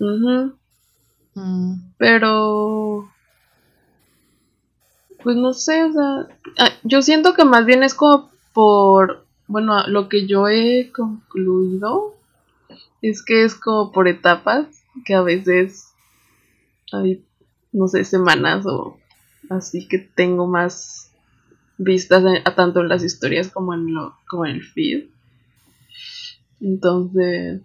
Mm. 0.00 1.74
Pero. 1.96 3.08
Pues 5.22 5.36
no 5.36 5.52
sé, 5.52 5.84
o 5.84 5.92
sea. 5.92 6.36
Ah, 6.58 6.72
yo 6.82 7.02
siento 7.02 7.34
que 7.34 7.44
más 7.44 7.66
bien 7.66 7.84
es 7.84 7.94
como 7.94 8.32
por. 8.52 9.24
Bueno, 9.46 9.86
lo 9.86 10.08
que 10.08 10.26
yo 10.26 10.48
he 10.48 10.90
concluido 10.90 12.16
es 13.00 13.22
que 13.22 13.44
es 13.44 13.54
como 13.54 13.92
por 13.92 14.08
etapas, 14.08 14.66
que 15.04 15.14
a 15.14 15.22
veces 15.22 15.92
hay, 16.90 17.24
no 17.70 17.86
sé, 17.86 18.02
semanas 18.02 18.66
o 18.66 18.98
así 19.50 19.86
que 19.86 19.98
tengo 19.98 20.48
más 20.48 21.09
vistas 21.80 22.22
a, 22.44 22.54
tanto 22.54 22.80
en 22.80 22.88
las 22.88 23.02
historias 23.02 23.48
como 23.50 23.74
en 23.74 23.94
lo 23.94 24.16
como 24.28 24.46
en 24.46 24.56
el 24.56 24.62
feed. 24.62 25.06
Entonces, 26.60 27.62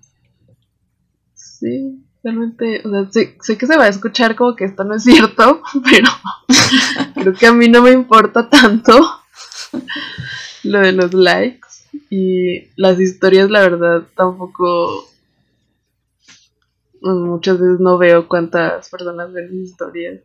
sí, 1.34 2.01
realmente, 2.24 2.82
o 2.86 2.89
sea, 2.89 3.11
sé, 3.11 3.38
sé, 3.41 3.57
que 3.57 3.68
se 3.68 3.78
va 3.78 3.86
a 3.86 3.89
escuchar 3.89 4.36
como 4.36 4.55
que 4.55 4.63
esto 4.63 4.86
no 4.86 4.95
es 4.95 5.03
cierto, 5.03 5.61
pero 5.84 6.09
creo 7.13 7.34
que 7.34 7.47
a 7.47 7.53
mí 7.53 7.68
no 7.68 7.82
me 7.82 7.91
importa 7.91 8.49
tanto 8.49 8.93
lo 10.63 10.80
de 10.80 10.93
los 10.93 11.13
likes 11.13 11.68
y 12.09 12.70
las 12.78 12.99
historias, 12.99 13.49
la 13.49 13.61
verdad, 13.61 14.07
tampoco 14.16 15.09
muchas 17.01 17.59
veces 17.59 17.80
no 17.82 17.97
veo 17.97 18.28
cuántas 18.30 18.89
personas 18.89 19.32
ven 19.34 19.51
mis 19.51 19.72
historias. 19.72 20.22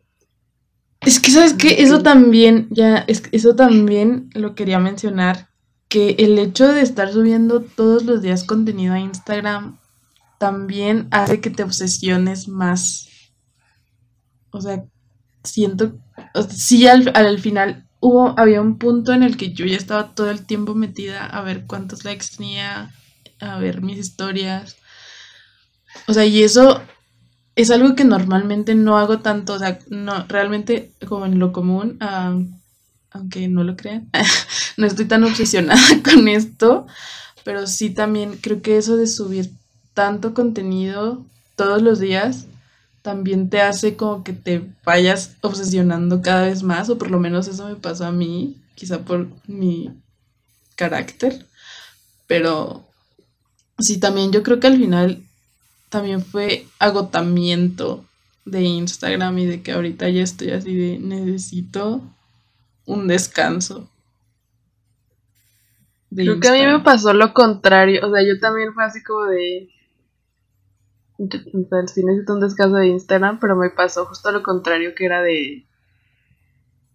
Es 1.01 1.19
que, 1.19 1.31
¿sabes 1.31 1.53
qué? 1.53 1.81
Eso 1.81 2.03
también, 2.03 2.67
ya, 2.69 2.97
es, 3.07 3.23
eso 3.31 3.55
también 3.55 4.29
lo 4.33 4.53
quería 4.53 4.79
mencionar, 4.79 5.49
que 5.89 6.15
el 6.19 6.37
hecho 6.37 6.67
de 6.67 6.81
estar 6.81 7.11
subiendo 7.11 7.61
todos 7.61 8.05
los 8.05 8.21
días 8.21 8.43
contenido 8.43 8.93
a 8.93 8.99
Instagram 8.99 9.79
también 10.37 11.07
hace 11.11 11.41
que 11.41 11.49
te 11.49 11.63
obsesiones 11.63 12.47
más. 12.47 13.09
O 14.51 14.61
sea, 14.61 14.85
siento, 15.43 15.99
sí 16.49 16.87
al, 16.87 17.11
al 17.15 17.39
final 17.39 17.87
hubo, 17.99 18.37
había 18.39 18.61
un 18.61 18.77
punto 18.77 19.11
en 19.11 19.23
el 19.23 19.37
que 19.37 19.53
yo 19.53 19.65
ya 19.65 19.77
estaba 19.77 20.13
todo 20.13 20.29
el 20.29 20.45
tiempo 20.45 20.75
metida 20.75 21.25
a 21.25 21.41
ver 21.41 21.65
cuántos 21.65 22.05
likes 22.05 22.27
tenía, 22.37 22.93
a 23.39 23.57
ver 23.57 23.81
mis 23.81 23.97
historias. 23.97 24.77
O 26.07 26.13
sea, 26.13 26.25
y 26.25 26.43
eso 26.43 26.81
es 27.55 27.69
algo 27.71 27.95
que 27.95 28.03
normalmente 28.03 28.75
no 28.75 28.97
hago 28.97 29.19
tanto, 29.19 29.53
o 29.53 29.59
sea, 29.59 29.79
no, 29.89 30.25
realmente 30.27 30.91
como 31.07 31.25
en 31.25 31.39
lo 31.39 31.51
común, 31.51 31.97
aunque 33.11 33.47
no 33.47 33.63
lo 33.63 33.75
crean, 33.75 34.09
no 34.77 34.87
estoy 34.87 35.05
tan 35.05 35.23
obsesionada 35.23 35.81
con 36.03 36.27
esto, 36.27 36.87
pero 37.43 37.67
sí 37.67 37.89
también 37.89 38.37
creo 38.41 38.61
que 38.61 38.77
eso 38.77 38.97
de 38.97 39.07
subir 39.07 39.51
tanto 39.93 40.33
contenido 40.33 41.25
todos 41.55 41.81
los 41.81 41.99
días 41.99 42.45
también 43.01 43.49
te 43.49 43.61
hace 43.61 43.95
como 43.95 44.23
que 44.23 44.33
te 44.33 44.63
vayas 44.85 45.35
obsesionando 45.41 46.21
cada 46.21 46.43
vez 46.43 46.63
más, 46.63 46.89
o 46.89 46.97
por 46.97 47.09
lo 47.09 47.19
menos 47.19 47.47
eso 47.47 47.67
me 47.67 47.75
pasó 47.75 48.05
a 48.05 48.11
mí, 48.11 48.57
quizá 48.75 48.99
por 48.99 49.27
mi 49.47 49.91
carácter, 50.75 51.45
pero 52.27 52.85
sí, 53.79 53.99
también 53.99 54.31
yo 54.31 54.43
creo 54.43 54.59
que 54.59 54.67
al 54.67 54.77
final 54.77 55.23
también 55.91 56.23
fue 56.23 56.65
agotamiento 56.79 58.05
de 58.45 58.61
Instagram 58.61 59.37
y 59.39 59.45
de 59.45 59.61
que 59.61 59.73
ahorita 59.73 60.09
ya 60.09 60.23
estoy 60.23 60.51
así 60.51 60.73
de 60.73 60.97
necesito 60.97 62.01
un 62.85 63.07
descanso. 63.07 63.91
Creo 66.15 66.39
que 66.39 66.47
a 66.47 66.53
mí 66.53 66.65
me 66.65 66.79
pasó 66.79 67.13
lo 67.13 67.33
contrario, 67.33 68.07
o 68.07 68.11
sea, 68.11 68.25
yo 68.25 68.39
también 68.39 68.73
fue 68.73 68.83
así 68.83 69.03
como 69.03 69.25
de... 69.25 69.69
O 71.17 71.27
sea, 71.69 71.87
sí 71.87 72.03
necesito 72.03 72.33
un 72.33 72.39
descanso 72.39 72.77
de 72.77 72.87
Instagram, 72.87 73.39
pero 73.39 73.55
me 73.55 73.69
pasó 73.69 74.05
justo 74.05 74.31
lo 74.31 74.41
contrario, 74.43 74.95
que 74.95 75.05
era 75.05 75.21
de... 75.21 75.67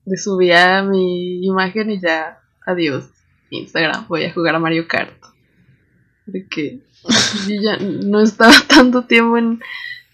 De 0.04 0.16
subir 0.16 0.54
a 0.54 0.82
mi 0.82 1.44
imagen 1.44 1.90
y 1.90 2.00
ya, 2.00 2.40
adiós, 2.64 3.10
Instagram, 3.50 4.06
voy 4.08 4.24
a 4.24 4.32
jugar 4.32 4.54
a 4.54 4.58
Mario 4.58 4.86
Kart. 4.88 5.22
De 6.26 6.46
que 6.46 6.80
yo 7.48 7.54
ya 7.62 7.76
no 7.78 8.20
estaba 8.20 8.52
tanto 8.68 9.04
tiempo 9.04 9.36
en, 9.36 9.60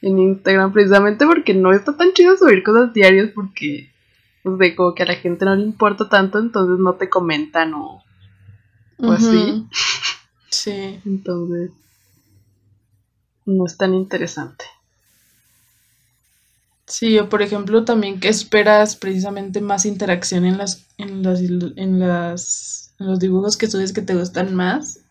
Instagram 0.04 0.72
precisamente 0.72 1.24
porque 1.26 1.54
no 1.54 1.72
está 1.72 1.96
tan 1.96 2.12
chido 2.12 2.36
subir 2.36 2.64
cosas 2.64 2.92
diarias 2.92 3.30
porque, 3.32 3.88
pues 4.42 4.58
de 4.58 4.74
como 4.74 4.96
que 4.96 5.04
a 5.04 5.06
la 5.06 5.14
gente 5.14 5.44
no 5.44 5.54
le 5.54 5.62
importa 5.62 6.08
tanto, 6.08 6.40
entonces 6.40 6.80
no 6.80 6.94
te 6.94 7.08
comentan 7.08 7.74
o, 7.74 8.02
o 8.98 9.12
así. 9.12 9.64
Sí. 10.50 11.00
Entonces, 11.06 11.70
no 13.46 13.66
es 13.66 13.76
tan 13.76 13.94
interesante. 13.94 14.64
Sí, 16.86 17.18
o 17.18 17.28
por 17.28 17.40
ejemplo 17.40 17.84
también 17.84 18.20
que 18.20 18.28
esperas 18.28 18.96
precisamente 18.96 19.60
más 19.60 19.86
interacción 19.86 20.44
en 20.44 20.58
las 20.58 20.84
en 20.98 21.22
las 21.22 21.40
en 21.40 21.98
las 21.98 22.94
en 22.98 23.06
los 23.06 23.18
dibujos 23.18 23.56
que 23.56 23.66
subes 23.66 23.94
que 23.94 24.02
te 24.02 24.14
gustan 24.14 24.54
más 24.54 25.01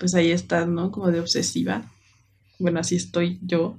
pues 0.00 0.14
ahí 0.14 0.32
estás, 0.32 0.66
¿no? 0.66 0.90
Como 0.90 1.10
de 1.10 1.20
obsesiva. 1.20 1.84
Bueno, 2.58 2.80
así 2.80 2.96
estoy 2.96 3.38
yo. 3.42 3.78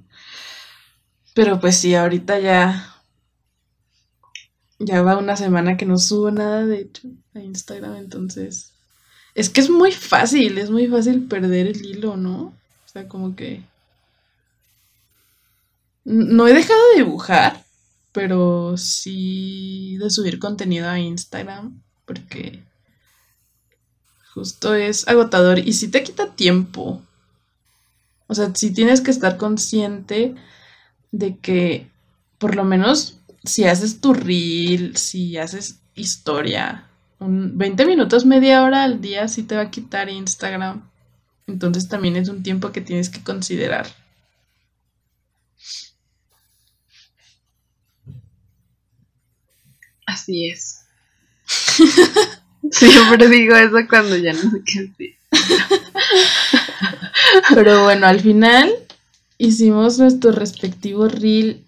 Pero 1.34 1.60
pues 1.60 1.76
sí, 1.76 1.94
ahorita 1.94 2.38
ya. 2.38 2.88
Ya 4.78 5.02
va 5.02 5.18
una 5.18 5.36
semana 5.36 5.76
que 5.76 5.84
no 5.84 5.98
subo 5.98 6.30
nada, 6.30 6.64
de 6.64 6.80
hecho, 6.80 7.08
a 7.34 7.40
Instagram, 7.40 7.96
entonces. 7.96 8.72
Es 9.34 9.48
que 9.50 9.60
es 9.60 9.70
muy 9.70 9.92
fácil, 9.92 10.58
es 10.58 10.70
muy 10.70 10.86
fácil 10.86 11.26
perder 11.26 11.66
el 11.68 11.84
hilo, 11.84 12.16
¿no? 12.16 12.54
O 12.86 12.88
sea, 12.92 13.08
como 13.08 13.34
que. 13.34 13.64
No 16.04 16.46
he 16.46 16.52
dejado 16.52 16.80
de 16.90 17.04
dibujar, 17.04 17.64
pero 18.12 18.76
sí 18.76 19.96
de 19.98 20.10
subir 20.10 20.38
contenido 20.38 20.88
a 20.88 20.98
Instagram, 20.98 21.82
porque 22.04 22.62
Justo 24.34 24.74
es 24.74 25.06
agotador 25.08 25.58
y 25.58 25.74
si 25.74 25.88
te 25.88 26.02
quita 26.02 26.34
tiempo. 26.34 27.02
O 28.26 28.34
sea, 28.34 28.54
si 28.54 28.72
tienes 28.72 29.02
que 29.02 29.10
estar 29.10 29.36
consciente 29.36 30.34
de 31.10 31.36
que 31.38 31.90
por 32.38 32.54
lo 32.56 32.64
menos 32.64 33.20
si 33.44 33.64
haces 33.64 34.00
tu 34.00 34.14
reel, 34.14 34.96
si 34.96 35.36
haces 35.36 35.80
historia, 35.94 36.88
un 37.18 37.58
20 37.58 37.84
minutos, 37.84 38.24
media 38.24 38.62
hora 38.64 38.84
al 38.84 39.00
día 39.00 39.28
sí 39.28 39.42
te 39.42 39.56
va 39.56 39.62
a 39.62 39.70
quitar 39.70 40.08
Instagram. 40.08 40.88
Entonces 41.46 41.88
también 41.88 42.16
es 42.16 42.28
un 42.28 42.42
tiempo 42.42 42.72
que 42.72 42.80
tienes 42.80 43.10
que 43.10 43.22
considerar. 43.22 43.86
Así 50.06 50.48
es. 50.48 50.84
Siempre 52.72 53.28
digo 53.28 53.54
eso 53.54 53.76
cuando 53.88 54.16
ya 54.16 54.32
no 54.32 54.40
sé 54.40 54.62
qué 54.64 54.80
decir. 54.80 55.14
Pero 57.54 57.84
bueno, 57.84 58.06
al 58.06 58.20
final 58.20 58.72
hicimos 59.38 59.98
nuestro 59.98 60.32
respectivo 60.32 61.08
reel 61.08 61.64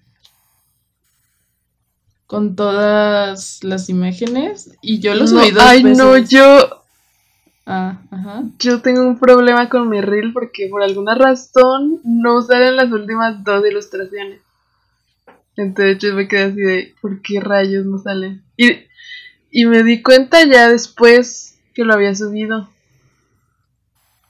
con 2.27 2.57
todas 2.57 3.63
las 3.63 3.89
imágenes 3.89 4.77
y 4.81 5.01
yo 5.01 5.15
los 5.15 5.31
subí 5.31 5.51
dos 5.51 5.63
Ay, 5.63 5.85
no, 5.85 6.17
yo. 6.17 6.83
Ah, 7.67 7.99
yo 8.59 8.81
tengo 8.81 9.03
un 9.03 9.19
problema 9.19 9.69
con 9.69 9.89
mi 9.89 10.01
reel 10.01 10.33
porque 10.33 10.69
por 10.69 10.83
alguna 10.83 11.15
razón 11.15 12.01
no 12.05 12.43
salen 12.43 12.77
las 12.77 12.91
últimas 12.91 13.43
dos 13.45 13.65
ilustraciones. 13.67 14.41
Entonces 15.57 15.99
yo 15.99 16.15
me 16.15 16.29
quedé 16.29 16.45
así 16.45 16.61
de, 16.61 16.95
¿por 17.01 17.23
qué 17.23 17.41
rayos 17.41 17.87
no 17.87 17.99
salen? 17.99 18.43
Y 18.57 18.73
y 19.57 19.67
me 19.67 19.85
di 19.85 20.03
cuenta 20.03 20.45
ya 20.45 20.69
después 20.69 21.55
que 21.75 21.85
lo 21.85 21.95
había 21.95 22.13
subido. 22.13 22.69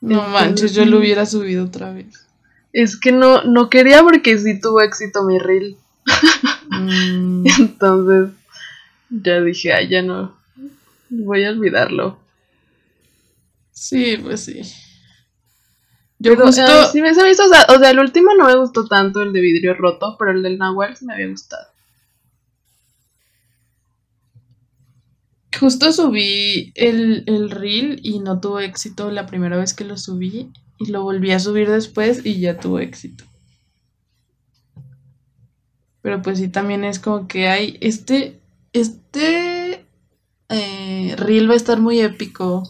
No 0.03 0.29
manches, 0.29 0.75
yo 0.75 0.85
lo 0.85 0.99
hubiera 0.99 1.25
subido 1.25 1.65
otra 1.65 1.95
vez. 1.95 2.27
Es 2.75 3.01
que 3.01 3.11
no, 3.11 3.43
no 3.43 3.71
quería 3.71 4.03
porque 4.03 4.37
sí 4.39 4.61
tuvo 4.61 4.83
éxito 4.83 5.25
mi 5.25 5.39
reel. 5.39 5.79
Mm. 6.69 7.47
Entonces 7.59 8.35
ya 9.09 9.41
dije, 9.41 9.73
ay, 9.73 9.89
ya 9.89 10.03
no. 10.03 10.37
Voy 11.09 11.43
a 11.45 11.53
olvidarlo. 11.53 12.19
Sí, 13.73 14.19
pues 14.23 14.45
sí. 14.45 14.61
Yo 16.19 16.37
justo... 16.37 16.93
sí 16.93 17.01
me, 17.01 17.15
se 17.15 17.31
hizo, 17.31 17.47
o 17.47 17.49
sea, 17.49 17.65
o 17.75 17.79
sea, 17.79 17.89
el 17.89 17.99
último 17.99 18.35
no 18.35 18.47
me 18.47 18.57
gustó 18.57 18.87
tanto, 18.87 19.23
el 19.23 19.33
de 19.33 19.41
vidrio 19.41 19.73
roto, 19.73 20.17
pero 20.19 20.33
el 20.33 20.43
del 20.43 20.59
Nahual 20.59 20.95
sí 20.95 21.07
me 21.07 21.15
había 21.15 21.29
gustado. 21.29 21.74
Justo 25.61 25.93
subí 25.93 26.73
el, 26.75 27.25
el 27.27 27.51
reel 27.51 28.01
y 28.03 28.19
no 28.21 28.41
tuvo 28.41 28.61
éxito 28.61 29.11
la 29.11 29.27
primera 29.27 29.57
vez 29.57 29.75
que 29.75 29.85
lo 29.85 29.97
subí 29.97 30.51
y 30.79 30.87
lo 30.91 31.03
volví 31.03 31.31
a 31.33 31.39
subir 31.39 31.71
después 31.71 32.25
y 32.25 32.41
ya 32.41 32.59
tuvo 32.59 32.79
éxito. 32.81 33.25
Pero 36.03 36.21
pues 36.23 36.39
sí, 36.39 36.49
también 36.49 36.85
es 36.85 36.99
como 36.99 37.27
que 37.29 37.49
hay 37.49 37.79
este, 37.81 38.41
este 38.73 39.87
eh, 40.49 41.15
reel 41.17 41.49
va 41.49 41.55
a 41.55 41.57
estar 41.57 41.81
muy 41.81 42.01
épico. 42.01 42.63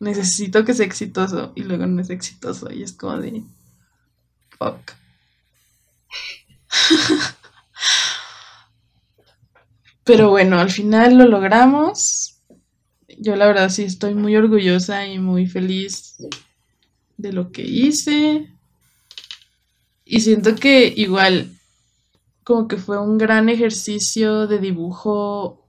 Necesito 0.00 0.64
que 0.64 0.74
sea 0.74 0.84
exitoso 0.86 1.52
y 1.54 1.62
luego 1.62 1.86
no 1.86 2.02
es 2.02 2.10
exitoso 2.10 2.70
y 2.70 2.82
es 2.82 2.92
como 2.92 3.18
de 3.18 3.42
fuck. 4.58 4.92
Pero 10.04 10.28
bueno, 10.28 10.58
al 10.58 10.70
final 10.70 11.16
lo 11.16 11.24
logramos. 11.26 12.23
Yo 13.24 13.36
la 13.36 13.46
verdad 13.46 13.70
sí 13.70 13.84
estoy 13.84 14.14
muy 14.14 14.36
orgullosa 14.36 15.06
y 15.06 15.18
muy 15.18 15.46
feliz 15.46 16.16
de 17.16 17.32
lo 17.32 17.52
que 17.52 17.62
hice. 17.62 18.50
Y 20.04 20.20
siento 20.20 20.54
que 20.56 20.92
igual 20.94 21.50
como 22.44 22.68
que 22.68 22.76
fue 22.76 23.00
un 23.00 23.16
gran 23.16 23.48
ejercicio 23.48 24.46
de 24.46 24.58
dibujo. 24.58 25.64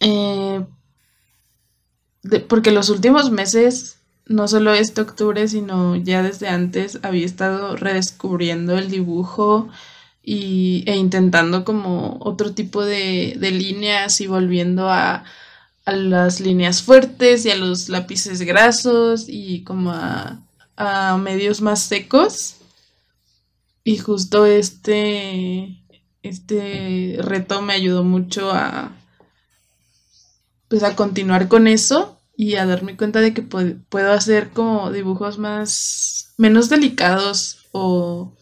Eh, 0.00 0.66
porque 2.48 2.72
los 2.72 2.88
últimos 2.88 3.30
meses, 3.30 4.00
no 4.26 4.48
solo 4.48 4.74
este 4.74 5.02
octubre, 5.02 5.46
sino 5.46 5.94
ya 5.94 6.24
desde 6.24 6.48
antes, 6.48 6.98
había 7.02 7.26
estado 7.26 7.76
redescubriendo 7.76 8.76
el 8.76 8.90
dibujo 8.90 9.68
y, 10.20 10.82
e 10.88 10.96
intentando 10.96 11.64
como 11.64 12.18
otro 12.20 12.54
tipo 12.54 12.84
de, 12.84 13.36
de 13.38 13.52
líneas 13.52 14.20
y 14.20 14.26
volviendo 14.26 14.90
a, 14.90 15.24
a, 15.90 15.96
las 15.96 16.40
líneas 16.40 16.82
fuertes 16.82 17.44
y 17.44 17.50
a 17.50 17.56
los 17.56 17.88
lápices 17.88 18.42
grasos 18.42 19.26
y 19.28 19.64
como 19.64 19.92
a, 19.92 20.42
medios 21.18 21.60
más 21.60 21.80
secos. 21.82 22.56
Y 23.84 23.98
justo 23.98 24.46
este, 24.46 25.82
este 26.22 27.18
reto 27.20 27.60
me 27.60 27.74
ayudó 27.74 28.02
mucho 28.02 28.50
a, 28.50 28.92
pues 30.68 30.82
a 30.82 30.96
continuar 30.96 31.48
con 31.48 31.66
eso 31.66 32.18
y 32.36 32.54
a 32.54 32.64
darme 32.64 32.96
cuenta 32.96 33.20
de 33.20 33.34
que 33.34 33.42
puedo 33.42 34.12
hacer 34.12 34.50
como 34.50 34.90
dibujos 34.90 35.38
más, 35.38 36.32
menos 36.38 36.70
delicados 36.70 37.66
o 37.72 38.32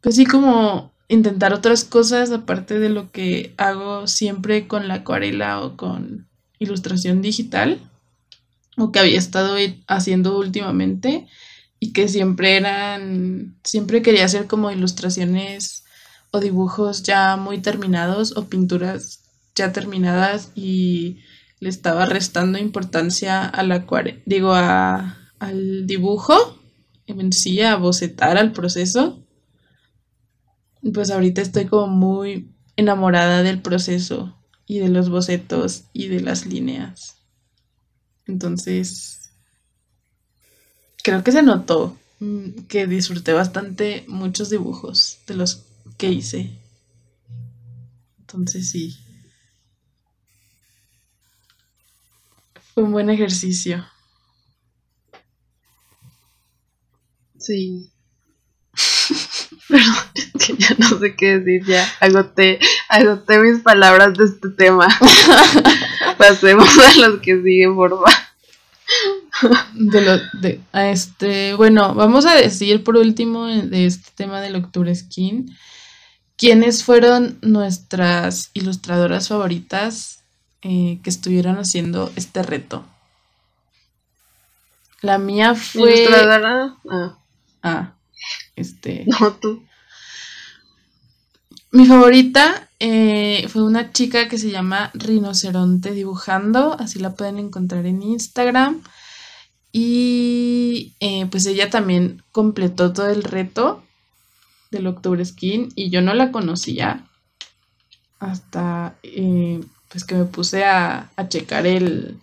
pues 0.00 0.16
sí 0.16 0.24
como 0.24 0.92
intentar 1.10 1.52
otras 1.52 1.84
cosas 1.84 2.30
aparte 2.30 2.78
de 2.78 2.88
lo 2.88 3.10
que 3.10 3.52
hago 3.56 4.06
siempre 4.06 4.68
con 4.68 4.86
la 4.86 4.94
acuarela 4.94 5.60
o 5.60 5.76
con 5.76 6.28
ilustración 6.60 7.20
digital 7.20 7.80
o 8.76 8.92
que 8.92 9.00
había 9.00 9.18
estado 9.18 9.56
haciendo 9.88 10.38
últimamente 10.38 11.26
y 11.80 11.92
que 11.92 12.08
siempre 12.08 12.56
eran, 12.56 13.58
siempre 13.64 14.02
quería 14.02 14.24
hacer 14.24 14.46
como 14.46 14.70
ilustraciones 14.70 15.82
o 16.30 16.38
dibujos 16.38 17.02
ya 17.02 17.36
muy 17.36 17.58
terminados 17.58 18.36
o 18.36 18.44
pinturas 18.44 19.20
ya 19.56 19.72
terminadas 19.72 20.52
y 20.54 21.18
le 21.58 21.70
estaba 21.70 22.06
restando 22.06 22.56
importancia 22.56 23.44
a 23.44 23.64
la 23.64 23.84
digo 24.26 24.54
a, 24.54 25.18
al 25.40 25.88
dibujo 25.88 26.56
en 27.06 27.32
sí, 27.32 27.60
a 27.62 27.74
bocetar 27.74 28.38
al 28.38 28.52
proceso 28.52 29.18
pues 30.92 31.10
ahorita 31.10 31.42
estoy 31.42 31.66
como 31.66 31.86
muy 31.88 32.50
enamorada 32.76 33.42
del 33.42 33.60
proceso 33.60 34.36
y 34.66 34.78
de 34.78 34.88
los 34.88 35.10
bocetos 35.10 35.84
y 35.92 36.08
de 36.08 36.20
las 36.20 36.46
líneas. 36.46 37.16
Entonces, 38.26 39.30
creo 41.02 41.24
que 41.24 41.32
se 41.32 41.42
notó 41.42 41.96
mm, 42.20 42.62
que 42.68 42.86
disfruté 42.86 43.32
bastante 43.32 44.04
muchos 44.08 44.50
dibujos 44.50 45.18
de 45.26 45.34
los 45.34 45.64
que 45.98 46.10
hice. 46.10 46.58
Entonces 48.20 48.70
sí. 48.70 48.96
Fue 52.74 52.84
un 52.84 52.92
buen 52.92 53.10
ejercicio. 53.10 53.84
Sí. 57.38 57.90
Perdón, 59.70 59.94
que 60.46 60.56
ya 60.56 60.74
no 60.78 60.98
sé 60.98 61.14
qué 61.14 61.38
decir, 61.38 61.66
ya 61.66 61.88
agoté, 62.00 62.58
agoté 62.88 63.38
mis 63.38 63.60
palabras 63.60 64.14
de 64.14 64.24
este 64.24 64.48
tema. 64.50 64.88
Pasemos 66.18 66.68
a 66.78 66.94
los 67.00 67.20
que 67.20 67.40
siguen, 67.42 67.76
por 67.76 67.90
favor. 67.90 68.10
De 69.74 70.00
lo, 70.02 70.18
de, 70.40 70.60
este, 70.72 71.54
bueno, 71.54 71.94
vamos 71.94 72.26
a 72.26 72.34
decir 72.34 72.82
por 72.82 72.96
último 72.96 73.46
de 73.46 73.86
este 73.86 74.10
tema 74.16 74.40
del 74.40 74.56
Octubre 74.56 74.94
Skin, 74.94 75.56
quiénes 76.36 76.82
fueron 76.84 77.38
nuestras 77.40 78.50
ilustradoras 78.52 79.28
favoritas 79.28 80.24
eh, 80.62 80.98
que 81.02 81.10
estuvieron 81.10 81.56
haciendo 81.56 82.12
este 82.16 82.42
reto. 82.42 82.84
La 85.00 85.16
mía 85.18 85.54
fue. 85.54 86.02
¿Ilustradora? 86.02 86.74
Ah. 86.90 87.18
ah. 87.62 87.92
Este. 88.56 89.04
No, 89.20 89.32
tú. 89.34 89.62
Mi 91.72 91.86
favorita 91.86 92.68
eh, 92.80 93.46
fue 93.48 93.62
una 93.62 93.92
chica 93.92 94.28
que 94.28 94.38
se 94.38 94.50
llama 94.50 94.90
Rinoceronte 94.92 95.92
Dibujando, 95.92 96.76
así 96.80 96.98
la 96.98 97.14
pueden 97.14 97.38
encontrar 97.38 97.86
en 97.86 98.02
Instagram. 98.02 98.82
Y 99.72 100.94
eh, 100.98 101.26
pues 101.26 101.46
ella 101.46 101.70
también 101.70 102.24
completó 102.32 102.92
todo 102.92 103.08
el 103.08 103.22
reto 103.22 103.84
del 104.72 104.88
Octubre 104.88 105.24
Skin 105.24 105.68
y 105.76 105.90
yo 105.90 106.02
no 106.02 106.12
la 106.14 106.32
conocía 106.32 107.06
hasta 108.18 108.96
eh, 109.02 109.60
pues 109.88 110.04
que 110.04 110.14
me 110.14 110.24
puse 110.24 110.64
a, 110.64 111.10
a 111.16 111.28
checar 111.28 111.66
el, 111.66 112.20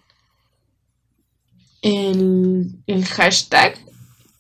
el, 1.81 2.71
el 2.85 3.05
hashtag 3.05 3.77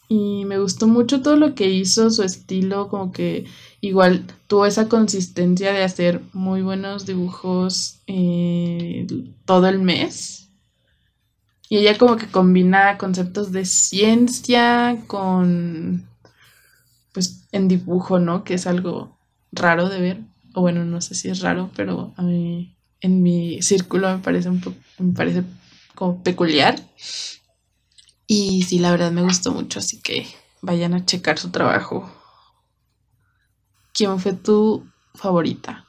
y 0.07 0.45
me 0.45 0.59
gustó 0.59 0.87
mucho 0.87 1.21
todo 1.21 1.35
lo 1.35 1.53
que 1.53 1.69
hizo, 1.69 2.09
su 2.09 2.23
estilo, 2.23 2.87
como 2.87 3.11
que 3.11 3.45
igual 3.81 4.25
tuvo 4.47 4.65
esa 4.65 4.87
consistencia 4.87 5.73
de 5.73 5.83
hacer 5.83 6.21
muy 6.33 6.61
buenos 6.61 7.05
dibujos 7.05 7.99
eh, 8.07 9.05
todo 9.45 9.67
el 9.67 9.79
mes. 9.79 10.49
Y 11.69 11.77
ella 11.77 11.97
como 11.97 12.15
que 12.15 12.27
combina 12.27 12.97
conceptos 12.97 13.51
de 13.51 13.65
ciencia 13.65 15.03
con, 15.07 16.07
pues, 17.11 17.45
en 17.51 17.67
dibujo, 17.67 18.19
¿no? 18.19 18.45
Que 18.45 18.53
es 18.53 18.67
algo 18.67 19.17
raro 19.51 19.89
de 19.89 19.99
ver. 19.99 20.21
O 20.53 20.61
bueno, 20.61 20.85
no 20.85 21.01
sé 21.01 21.13
si 21.15 21.27
es 21.27 21.41
raro, 21.41 21.69
pero 21.75 22.13
a 22.15 22.21
mí, 22.21 22.77
en 23.01 23.21
mi 23.21 23.61
círculo 23.61 24.09
me 24.09 24.23
parece 24.23 24.49
un 24.49 24.61
poco, 24.61 24.77
me 24.99 25.13
parece 25.13 25.43
como 25.95 26.23
peculiar. 26.23 26.79
Y 28.27 28.63
sí, 28.63 28.79
la 28.79 28.91
verdad 28.91 29.11
me 29.11 29.21
gustó 29.21 29.51
mucho, 29.51 29.79
así 29.79 30.01
que 30.01 30.27
vayan 30.61 30.93
a 30.93 31.05
checar 31.05 31.39
su 31.39 31.49
trabajo. 31.49 32.11
¿Quién 33.93 34.19
fue 34.19 34.33
tu 34.33 34.85
favorita? 35.15 35.85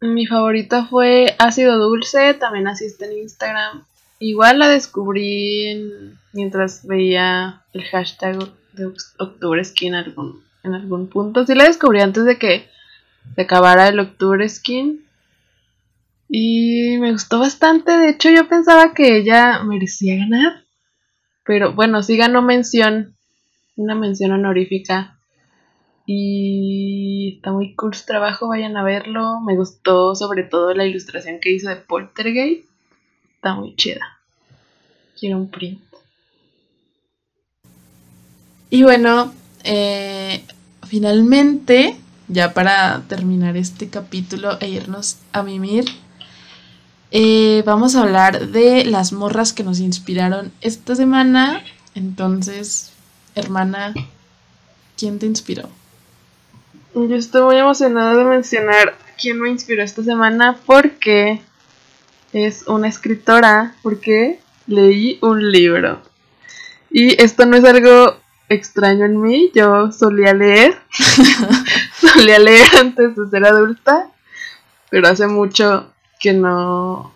Mi 0.00 0.26
favorita 0.26 0.86
fue 0.86 1.36
Ácido 1.38 1.78
Dulce, 1.78 2.34
también 2.34 2.66
asiste 2.66 3.04
en 3.04 3.18
Instagram. 3.18 3.84
Igual 4.18 4.58
la 4.58 4.68
descubrí 4.68 6.14
mientras 6.32 6.86
veía 6.86 7.62
el 7.72 7.84
hashtag 7.84 8.38
de 8.72 8.86
Octubre 9.18 9.62
Skin 9.62 9.94
algún, 9.94 10.42
en 10.64 10.74
algún 10.74 11.08
punto. 11.08 11.46
Sí 11.46 11.54
la 11.54 11.64
descubrí 11.64 12.00
antes 12.00 12.24
de 12.24 12.38
que 12.38 12.68
se 13.34 13.42
acabara 13.42 13.88
el 13.88 14.00
Octubre 14.00 14.48
Skin. 14.48 15.04
Y 16.28 16.96
me 16.98 17.12
gustó 17.12 17.38
bastante. 17.38 17.92
De 17.92 18.08
hecho, 18.08 18.30
yo 18.30 18.48
pensaba 18.48 18.94
que 18.94 19.18
ella 19.18 19.62
merecía 19.62 20.16
ganar. 20.16 20.61
Pero 21.44 21.72
bueno, 21.72 22.02
sí 22.02 22.16
ganó 22.16 22.42
mención, 22.42 23.16
una 23.76 23.94
mención 23.94 24.32
honorífica. 24.32 25.18
Y 26.06 27.36
está 27.36 27.52
muy 27.52 27.74
cool 27.74 27.94
su 27.94 28.06
trabajo, 28.06 28.48
vayan 28.48 28.76
a 28.76 28.82
verlo. 28.82 29.40
Me 29.40 29.56
gustó 29.56 30.14
sobre 30.14 30.42
todo 30.42 30.74
la 30.74 30.86
ilustración 30.86 31.38
que 31.40 31.52
hizo 31.52 31.68
de 31.68 31.76
Poltergeist. 31.76 32.68
Está 33.36 33.54
muy 33.54 33.74
chida. 33.76 34.18
Quiero 35.18 35.38
un 35.38 35.50
print. 35.50 35.80
Y 38.70 38.82
bueno, 38.84 39.32
eh, 39.64 40.44
finalmente, 40.86 41.96
ya 42.28 42.54
para 42.54 43.02
terminar 43.06 43.56
este 43.56 43.90
capítulo 43.90 44.58
e 44.60 44.68
irnos 44.70 45.18
a 45.32 45.42
mimir, 45.42 45.84
eh, 47.14 47.62
vamos 47.66 47.94
a 47.94 48.02
hablar 48.02 48.48
de 48.48 48.86
las 48.86 49.12
morras 49.12 49.52
que 49.52 49.62
nos 49.62 49.80
inspiraron 49.80 50.50
esta 50.62 50.94
semana. 50.94 51.62
Entonces, 51.94 52.90
hermana, 53.34 53.92
¿quién 54.96 55.18
te 55.18 55.26
inspiró? 55.26 55.68
Yo 56.94 57.14
estoy 57.14 57.42
muy 57.42 57.58
emocionada 57.58 58.16
de 58.16 58.24
mencionar 58.24 58.96
quién 59.20 59.38
me 59.40 59.50
inspiró 59.50 59.82
esta 59.82 60.02
semana 60.02 60.58
porque 60.64 61.42
es 62.32 62.66
una 62.66 62.88
escritora, 62.88 63.74
porque 63.82 64.40
leí 64.66 65.18
un 65.20 65.52
libro. 65.52 66.00
Y 66.90 67.22
esto 67.22 67.44
no 67.44 67.58
es 67.58 67.64
algo 67.64 68.16
extraño 68.48 69.04
en 69.04 69.20
mí. 69.20 69.50
Yo 69.54 69.92
solía 69.92 70.32
leer, 70.32 70.78
solía 72.00 72.38
leer 72.38 72.68
antes 72.80 73.16
de 73.16 73.28
ser 73.28 73.44
adulta, 73.44 74.10
pero 74.88 75.08
hace 75.08 75.26
mucho 75.26 75.91
que 76.22 76.32
no, 76.32 77.12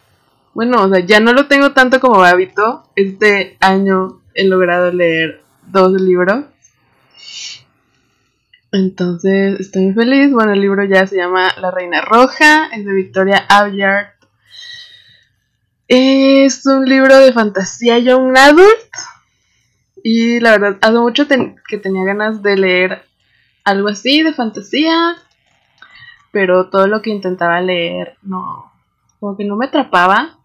bueno, 0.53 0.83
o 0.83 0.89
sea, 0.89 1.01
ya 1.01 1.21
no 1.21 1.33
lo 1.33 1.47
tengo 1.47 1.73
tanto 1.73 2.01
como 2.01 2.25
hábito. 2.25 2.91
Este 2.97 3.57
año 3.61 4.21
he 4.35 4.45
logrado 4.45 4.91
leer 4.91 5.43
dos 5.67 5.93
libros. 5.93 6.45
Entonces, 8.73 9.61
estoy 9.61 9.93
feliz. 9.93 10.33
Bueno, 10.33 10.53
el 10.53 10.61
libro 10.61 10.85
ya 10.85 11.07
se 11.07 11.17
llama 11.17 11.53
La 11.61 11.71
Reina 11.71 12.01
Roja, 12.01 12.67
es 12.75 12.85
de 12.85 12.93
Victoria 12.93 13.47
Aveyard. 13.49 14.15
Es 15.89 16.67
un 16.67 16.85
libro 16.85 17.17
de 17.19 17.33
fantasía 17.33 17.99
young 17.99 18.37
adult. 18.37 18.91
Y 20.03 20.41
la 20.41 20.53
verdad, 20.53 20.79
hace 20.81 20.99
mucho 20.99 21.27
que 21.29 21.79
tenía 21.79 22.05
ganas 22.05 22.43
de 22.43 22.57
leer 22.57 23.03
algo 23.63 23.89
así 23.89 24.23
de 24.23 24.33
fantasía. 24.33 25.17
Pero 26.33 26.71
todo 26.71 26.87
lo 26.87 27.03
que 27.03 27.11
intentaba 27.11 27.61
leer 27.61 28.17
no. 28.23 28.66
Como 29.21 29.37
que 29.37 29.45
no 29.45 29.57
me 29.57 29.67
atrapaba. 29.67 30.39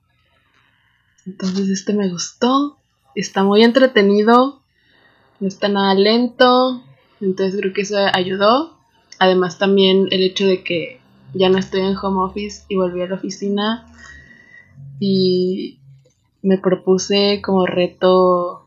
Entonces 1.25 1.69
este 1.69 1.93
me 1.93 2.09
gustó. 2.09 2.77
Está 3.15 3.43
muy 3.43 3.63
entretenido. 3.63 4.61
No 5.39 5.47
está 5.47 5.67
nada 5.67 5.93
lento. 5.93 6.83
Entonces 7.19 7.59
creo 7.59 7.73
que 7.73 7.81
eso 7.81 7.97
ayudó. 8.13 8.77
Además 9.19 9.57
también 9.57 10.07
el 10.11 10.23
hecho 10.23 10.45
de 10.45 10.63
que 10.63 10.99
ya 11.33 11.49
no 11.49 11.57
estoy 11.57 11.81
en 11.81 11.95
home 11.95 12.21
office 12.21 12.63
y 12.67 12.75
volví 12.75 13.01
a 13.01 13.07
la 13.07 13.15
oficina. 13.15 13.87
Y 14.99 15.79
me 16.41 16.57
propuse 16.57 17.41
como 17.43 17.65
reto 17.65 18.61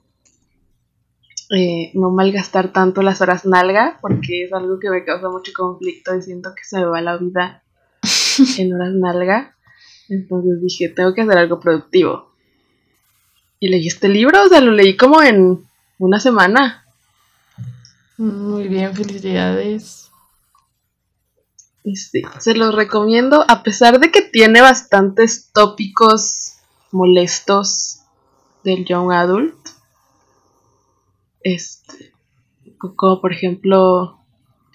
eh, 1.50 1.90
no 1.94 2.10
malgastar 2.10 2.72
tanto 2.72 3.02
las 3.02 3.20
horas 3.20 3.44
nalga, 3.44 3.98
porque 4.00 4.44
es 4.44 4.52
algo 4.52 4.78
que 4.78 4.90
me 4.90 5.04
causa 5.04 5.28
mucho 5.28 5.52
conflicto 5.54 6.14
y 6.16 6.22
siento 6.22 6.54
que 6.54 6.64
se 6.64 6.78
me 6.78 6.86
va 6.86 7.00
la 7.00 7.16
vida 7.18 7.62
en 8.58 8.74
horas 8.74 8.94
nalga. 8.94 9.53
Entonces 10.08 10.60
dije, 10.60 10.88
tengo 10.88 11.14
que 11.14 11.22
hacer 11.22 11.38
algo 11.38 11.60
productivo. 11.60 12.32
Y 13.60 13.68
leí 13.68 13.86
este 13.86 14.08
libro, 14.08 14.42
o 14.44 14.48
sea, 14.48 14.60
lo 14.60 14.72
leí 14.72 14.96
como 14.96 15.22
en 15.22 15.64
una 15.98 16.20
semana. 16.20 16.84
Muy 18.16 18.68
bien, 18.68 18.94
felicidades. 18.94 20.10
Sí, 21.84 22.22
se 22.38 22.54
los 22.54 22.74
recomiendo, 22.74 23.44
a 23.46 23.62
pesar 23.62 24.00
de 24.00 24.10
que 24.10 24.22
tiene 24.22 24.62
bastantes 24.62 25.50
tópicos 25.52 26.54
molestos 26.92 28.00
del 28.62 28.84
young 28.86 29.12
adult. 29.12 29.54
Este, 31.42 32.14
como 32.96 33.20
por 33.20 33.32
ejemplo 33.32 34.18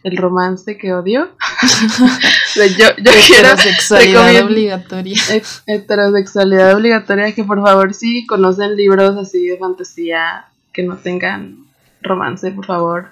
el 0.04 0.18
romance 0.18 0.78
que 0.78 0.94
odio. 0.94 1.36
yo, 2.66 2.88
yo 2.98 3.12
heterosexualidad 3.34 4.44
obligatoria. 4.44 5.22
Heterosexualidad 5.66 6.76
obligatoria, 6.76 7.34
que 7.34 7.44
por 7.44 7.62
favor 7.62 7.94
si 7.94 8.26
conocen 8.26 8.76
libros 8.76 9.18
así 9.18 9.48
de 9.48 9.58
fantasía 9.58 10.46
que 10.74 10.84
no 10.84 10.98
tengan 10.98 11.66
romance, 12.02 12.52
por 12.52 12.66
favor, 12.66 13.10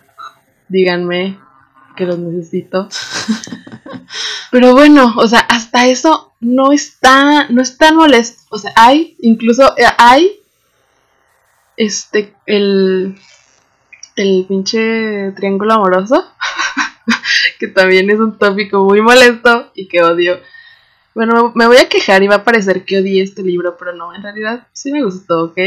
díganme 0.69 1.37
que 1.95 2.05
los 2.05 2.19
necesito. 2.19 2.87
Pero 4.51 4.73
bueno, 4.73 5.13
o 5.17 5.27
sea, 5.27 5.39
hasta 5.39 5.87
eso 5.87 6.33
no 6.39 6.71
está, 6.71 7.49
no 7.49 7.61
es 7.61 7.77
tan 7.77 7.97
molesto. 7.97 8.43
O 8.49 8.57
sea, 8.57 8.71
hay, 8.75 9.17
incluso 9.19 9.77
eh, 9.77 9.83
hay, 9.97 10.39
este, 11.75 12.33
el, 12.45 13.19
el 14.15 14.45
pinche 14.47 15.33
triángulo 15.35 15.73
amoroso. 15.73 16.25
Que 17.59 17.67
también 17.67 18.09
es 18.09 18.19
un 18.19 18.37
tópico 18.37 18.83
muy 18.83 19.01
molesto 19.01 19.71
y 19.73 19.87
que 19.87 20.03
odio. 20.03 20.39
Bueno, 21.15 21.51
me 21.55 21.67
voy 21.67 21.77
a 21.77 21.89
quejar 21.89 22.23
y 22.23 22.27
va 22.27 22.35
a 22.35 22.43
parecer 22.43 22.85
que 22.85 22.99
odié 22.99 23.23
este 23.23 23.43
libro, 23.43 23.75
pero 23.77 23.93
no, 23.93 24.13
en 24.13 24.21
realidad 24.21 24.67
sí 24.73 24.91
me 24.91 25.03
gustó, 25.03 25.45
¿ok? 25.45 25.57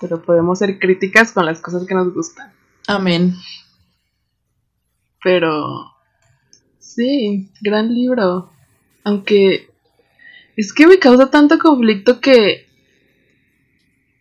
Pero 0.00 0.22
podemos 0.22 0.58
ser 0.58 0.78
críticas 0.78 1.32
con 1.32 1.44
las 1.44 1.60
cosas 1.60 1.86
que 1.86 1.94
nos 1.94 2.12
gustan. 2.14 2.52
Amén. 2.86 3.34
Pero 5.22 5.92
sí, 6.78 7.50
gran 7.60 7.92
libro. 7.92 8.50
Aunque 9.04 9.70
es 10.56 10.72
que 10.72 10.86
me 10.86 10.98
causa 10.98 11.30
tanto 11.30 11.58
conflicto 11.58 12.20
que 12.20 12.68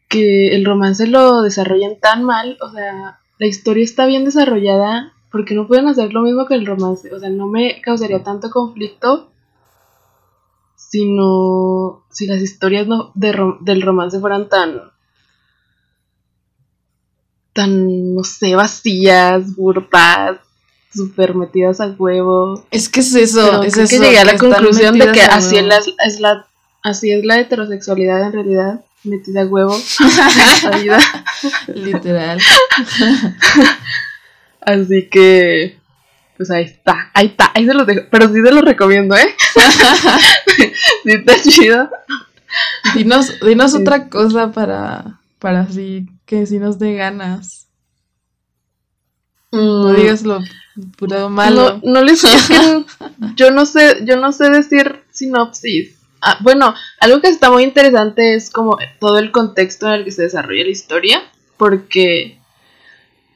que 0.10 0.55
el 0.55 0.66
romance 0.66 1.08
lo 1.08 1.41
desarrollen 1.41 1.99
tan 1.99 2.24
mal, 2.24 2.58
o 2.62 2.72
sea, 2.72 3.20
la 3.39 3.47
historia 3.47 3.84
está 3.84 4.05
bien 4.05 4.26
desarrollada, 4.26 5.14
porque 5.32 5.53
no 5.55 5.67
pueden 5.67 5.88
hacer 5.88 6.13
lo 6.13 6.21
mismo 6.21 6.45
que 6.45 6.55
el 6.55 6.65
romance. 6.65 7.13
O 7.13 7.19
sea, 7.19 7.30
no 7.30 7.47
me 7.47 7.82
causaría 7.82 8.23
tanto 8.23 8.49
conflicto 8.49 9.32
sino 10.89 12.05
si 12.11 12.28
las 12.28 12.41
historias 12.41 12.88
no, 12.88 13.11
del 13.15 13.82
romance 13.82 14.19
fueran 14.19 14.47
tan 14.47 14.82
tan 17.51 18.13
no 18.13 18.23
sé 18.23 18.55
vacías 18.55 19.55
burpas 19.55 20.38
súper 20.93 21.36
metidas 21.36 21.82
a 21.82 21.88
huevo 21.88 22.63
es 22.71 22.88
que 22.88 23.01
es 23.01 23.13
eso 23.15 23.63
es 23.63 23.75
que 23.75 23.99
llegué 23.99 24.19
a 24.19 24.25
la 24.25 24.38
conclusión 24.38 24.97
de 24.97 25.11
que 25.11 25.21
así 25.21 25.57
es, 25.57 26.19
la, 26.19 26.45
así 26.84 27.11
es 27.11 27.25
la 27.25 27.39
heterosexualidad 27.39 28.28
en 28.28 28.34
realidad 28.34 28.86
metida 29.03 29.41
a 29.41 29.45
huevo 29.45 29.75
vida. 30.82 30.99
literal 31.73 32.39
Así 34.68 35.07
que, 35.07 35.80
pues 36.36 36.51
ahí 36.51 36.65
está, 36.65 37.09
ahí 37.13 37.28
está, 37.28 37.51
ahí 37.55 37.65
se 37.65 37.74
los 37.74 37.88
dejo. 37.88 38.01
Pero 38.11 38.28
sí 38.28 38.41
se 38.43 38.51
los 38.51 38.65
recomiendo, 38.65 39.15
¿eh? 39.15 39.34
sí 41.03 41.11
está 41.11 41.41
chido. 41.41 41.89
Dinos, 42.93 43.39
dinos 43.39 43.74
otra 43.76 44.09
cosa 44.09 44.51
para, 44.51 45.22
para 45.39 45.61
así 45.61 46.07
que 46.26 46.45
si 46.45 46.59
nos 46.59 46.80
dé 46.80 46.95
ganas. 46.95 47.70
No 49.53 49.93
mm. 49.93 49.95
digas 49.95 50.24
lo 50.24 50.41
puro 50.97 51.30
malo. 51.30 51.80
No, 51.82 51.93
no 51.93 52.03
les 52.03 52.22
es 52.26 52.49
que 52.49 52.86
yo 53.38 53.51
no 53.51 53.65
sé, 53.65 54.03
yo 54.03 54.18
no 54.18 54.34
sé 54.34 54.49
decir 54.49 55.01
sinopsis. 55.11 55.95
Ah, 56.20 56.39
bueno, 56.41 56.76
algo 56.99 57.22
que 57.22 57.30
está 57.30 57.49
muy 57.49 57.63
interesante 57.63 58.36
es 58.36 58.49
como 58.49 58.78
todo 58.99 59.18
el 59.18 59.32
contexto 59.32 59.88
en 59.88 59.93
el 59.93 60.03
que 60.03 60.11
se 60.11 60.24
desarrolla 60.24 60.65
la 60.65 60.72
historia, 60.72 61.22
porque 61.55 62.38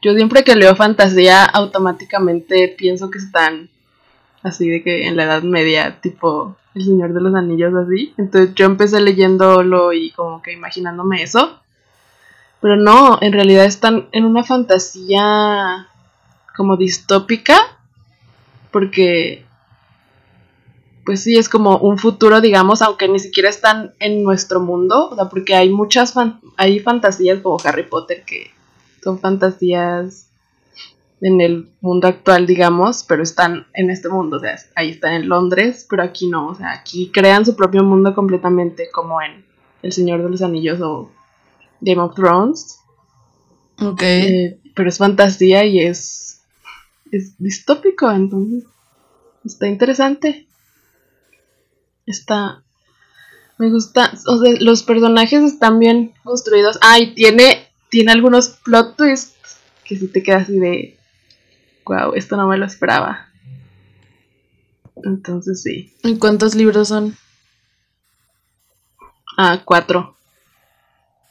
yo 0.01 0.13
siempre 0.13 0.43
que 0.43 0.55
leo 0.55 0.75
fantasía, 0.75 1.45
automáticamente 1.45 2.73
pienso 2.75 3.11
que 3.11 3.19
están 3.19 3.69
así 4.43 4.67
de 4.69 4.83
que 4.83 5.07
en 5.07 5.15
la 5.15 5.25
Edad 5.25 5.43
Media, 5.43 6.01
tipo 6.01 6.57
El 6.73 6.83
Señor 6.83 7.13
de 7.13 7.21
los 7.21 7.35
Anillos, 7.35 7.73
así. 7.75 8.13
Entonces 8.17 8.55
yo 8.55 8.65
empecé 8.65 8.99
leyéndolo 8.99 9.93
y 9.93 10.11
como 10.11 10.41
que 10.41 10.53
imaginándome 10.53 11.21
eso. 11.21 11.59
Pero 12.61 12.75
no, 12.75 13.19
en 13.21 13.33
realidad 13.33 13.65
están 13.65 14.07
en 14.11 14.25
una 14.25 14.43
fantasía 14.43 15.87
como 16.55 16.77
distópica. 16.77 17.57
Porque, 18.71 19.45
pues 21.05 21.23
sí, 21.23 21.37
es 21.37 21.49
como 21.49 21.77
un 21.77 21.97
futuro, 21.97 22.39
digamos, 22.39 22.81
aunque 22.81 23.07
ni 23.07 23.19
siquiera 23.19 23.49
están 23.49 23.93
en 23.99 24.23
nuestro 24.23 24.61
mundo. 24.61 25.09
O 25.09 25.15
sea, 25.15 25.25
porque 25.25 25.55
hay 25.55 25.69
muchas 25.69 26.13
hay 26.57 26.79
fantasías 26.79 27.41
como 27.41 27.57
Harry 27.63 27.83
Potter 27.83 28.23
que 28.25 28.51
son 29.03 29.19
fantasías 29.19 30.31
en 31.21 31.39
el 31.39 31.69
mundo 31.81 32.07
actual, 32.07 32.47
digamos, 32.47 33.05
pero 33.07 33.21
están 33.21 33.67
en 33.73 33.91
este 33.91 34.09
mundo, 34.09 34.37
o 34.37 34.39
sea, 34.39 34.57
ahí 34.75 34.89
están 34.89 35.13
en 35.13 35.29
Londres, 35.29 35.85
pero 35.87 36.01
aquí 36.01 36.27
no, 36.27 36.47
o 36.47 36.55
sea, 36.55 36.71
aquí 36.71 37.11
crean 37.13 37.45
su 37.45 37.55
propio 37.55 37.83
mundo 37.83 38.15
completamente, 38.15 38.89
como 38.91 39.21
en 39.21 39.45
El 39.83 39.91
Señor 39.91 40.23
de 40.23 40.29
los 40.29 40.41
Anillos 40.41 40.81
o 40.81 41.11
Game 41.79 42.01
of 42.01 42.15
Thrones. 42.15 42.79
Ok. 43.79 44.01
Eh, 44.01 44.59
pero 44.75 44.89
es 44.89 44.97
fantasía 44.97 45.63
y 45.65 45.79
es, 45.79 46.41
es 47.11 47.37
distópico, 47.37 48.09
entonces 48.11 48.63
está 49.45 49.67
interesante. 49.67 50.47
Está, 52.07 52.63
me 53.59 53.69
gusta, 53.69 54.11
o 54.25 54.37
sea, 54.37 54.53
los 54.59 54.81
personajes 54.81 55.43
están 55.43 55.77
bien 55.77 56.13
construidos. 56.23 56.79
Ah, 56.81 56.99
y 56.99 57.13
tiene 57.13 57.70
tiene 57.91 58.13
algunos 58.13 58.49
plot 58.63 58.95
twists 58.95 59.59
que 59.83 59.97
si 59.97 60.07
te 60.07 60.23
quedas 60.23 60.43
así 60.43 60.57
de, 60.57 60.97
wow, 61.85 62.13
esto 62.15 62.37
no 62.37 62.47
me 62.47 62.57
lo 62.57 62.65
esperaba. 62.65 63.27
Entonces 65.03 65.61
sí. 65.61 65.93
¿Y 66.03 66.17
cuántos 66.17 66.55
libros 66.55 66.87
son? 66.87 67.15
Ah, 69.37 69.61
cuatro. 69.65 70.15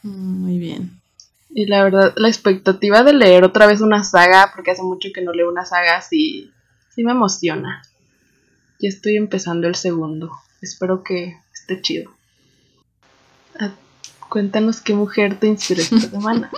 Mm, 0.03 0.41
muy 0.41 0.59
bien. 0.59 1.01
Y 1.49 1.65
la 1.65 1.83
verdad, 1.83 2.13
la 2.15 2.27
expectativa 2.27 3.03
de 3.03 3.13
leer 3.13 3.43
otra 3.43 3.65
vez 3.65 3.81
una 3.81 4.03
saga, 4.03 4.51
porque 4.55 4.71
hace 4.71 4.83
mucho 4.83 5.09
que 5.13 5.21
no 5.21 5.33
leo 5.33 5.49
una 5.49 5.65
saga, 5.65 5.99
sí, 6.01 6.51
sí 6.93 7.03
me 7.03 7.11
emociona. 7.11 7.81
Ya 8.79 8.89
estoy 8.89 9.17
empezando 9.17 9.67
el 9.67 9.75
segundo. 9.75 10.31
Espero 10.61 11.03
que 11.03 11.37
esté 11.53 11.81
chido. 11.81 12.11
Cuéntanos 14.31 14.79
qué 14.79 14.93
mujer 14.93 15.37
te 15.41 15.47
inspiró 15.47 15.81
esta 15.81 15.99
semana. 16.09 16.49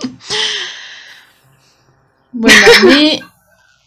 Bueno, 2.30 2.66
a 2.78 2.84
mí 2.84 3.18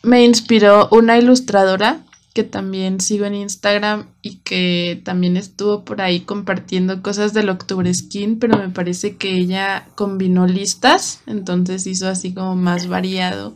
me 0.04 0.26
inspiró 0.26 0.90
una 0.92 1.18
ilustradora 1.18 2.02
que 2.34 2.44
también 2.44 3.00
sigo 3.00 3.24
en 3.24 3.36
Instagram 3.36 4.08
y 4.22 4.40
que 4.40 5.02
también 5.06 5.38
estuvo 5.38 5.86
por 5.86 6.02
ahí 6.02 6.20
compartiendo 6.20 7.02
cosas 7.02 7.32
del 7.32 7.48
Octubre 7.48 7.94
Skin, 7.94 8.40
pero 8.40 8.58
me 8.58 8.68
parece 8.68 9.16
que 9.16 9.38
ella 9.38 9.88
combinó 9.96 10.48
listas, 10.48 11.22
entonces 11.26 11.88
hizo 11.88 12.10
así 12.10 12.34
como 12.34 12.58
más 12.58 12.90
variado. 12.90 13.56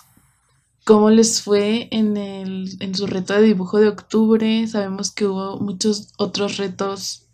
cómo 0.85 1.09
les 1.09 1.41
fue 1.41 1.89
en, 1.91 2.15
el, 2.15 2.77
en 2.79 2.95
su 2.95 3.05
reto 3.05 3.33
de 3.33 3.41
dibujo 3.41 3.79
de 3.79 3.89
octubre. 3.89 4.65
Sabemos 4.65 5.11
que 5.11 5.25
hubo 5.25 5.59
muchos 5.59 6.13
otros 6.15 6.55
retos 6.55 7.26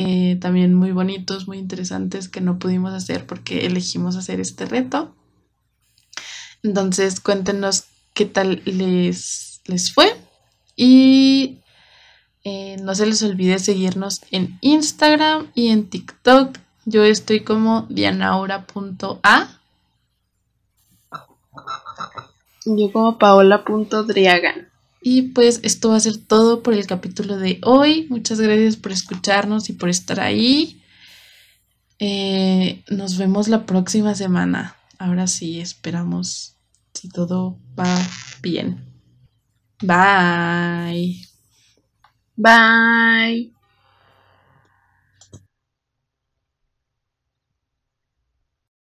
eh, 0.00 0.36
también 0.40 0.74
muy 0.74 0.92
bonitos, 0.92 1.48
muy 1.48 1.58
interesantes 1.58 2.28
que 2.28 2.40
no 2.40 2.60
pudimos 2.60 2.94
hacer 2.94 3.26
porque 3.26 3.66
elegimos 3.66 4.14
hacer 4.14 4.38
este 4.38 4.64
reto. 4.64 5.12
Entonces 6.62 7.18
cuéntenos 7.18 7.86
qué 8.14 8.24
tal 8.24 8.62
les, 8.64 9.60
les 9.64 9.92
fue. 9.92 10.14
Y 10.76 11.58
eh, 12.44 12.76
no 12.80 12.94
se 12.94 13.06
les 13.06 13.24
olvide 13.24 13.58
seguirnos 13.58 14.20
en 14.30 14.56
Instagram 14.60 15.50
y 15.56 15.70
en 15.70 15.90
TikTok. 15.90 16.56
Yo 16.84 17.02
estoy 17.02 17.40
como 17.40 17.84
dianaura.a. 17.88 19.48
Yo 22.64 22.92
como 22.92 23.18
paola.driagan. 23.18 24.68
Y 25.00 25.22
pues 25.22 25.60
esto 25.62 25.90
va 25.90 25.96
a 25.96 26.00
ser 26.00 26.16
todo 26.16 26.62
por 26.62 26.74
el 26.74 26.86
capítulo 26.86 27.36
de 27.36 27.60
hoy. 27.62 28.06
Muchas 28.10 28.40
gracias 28.40 28.76
por 28.76 28.92
escucharnos 28.92 29.70
y 29.70 29.72
por 29.72 29.88
estar 29.88 30.20
ahí. 30.20 30.82
Eh, 31.98 32.82
nos 32.90 33.16
vemos 33.18 33.48
la 33.48 33.66
próxima 33.66 34.14
semana. 34.14 34.76
Ahora 34.98 35.26
sí, 35.26 35.60
esperamos 35.60 36.56
si 36.94 37.08
todo 37.08 37.58
va 37.78 37.96
bien. 38.42 38.84
Bye. 39.80 41.24
Bye. 42.36 43.57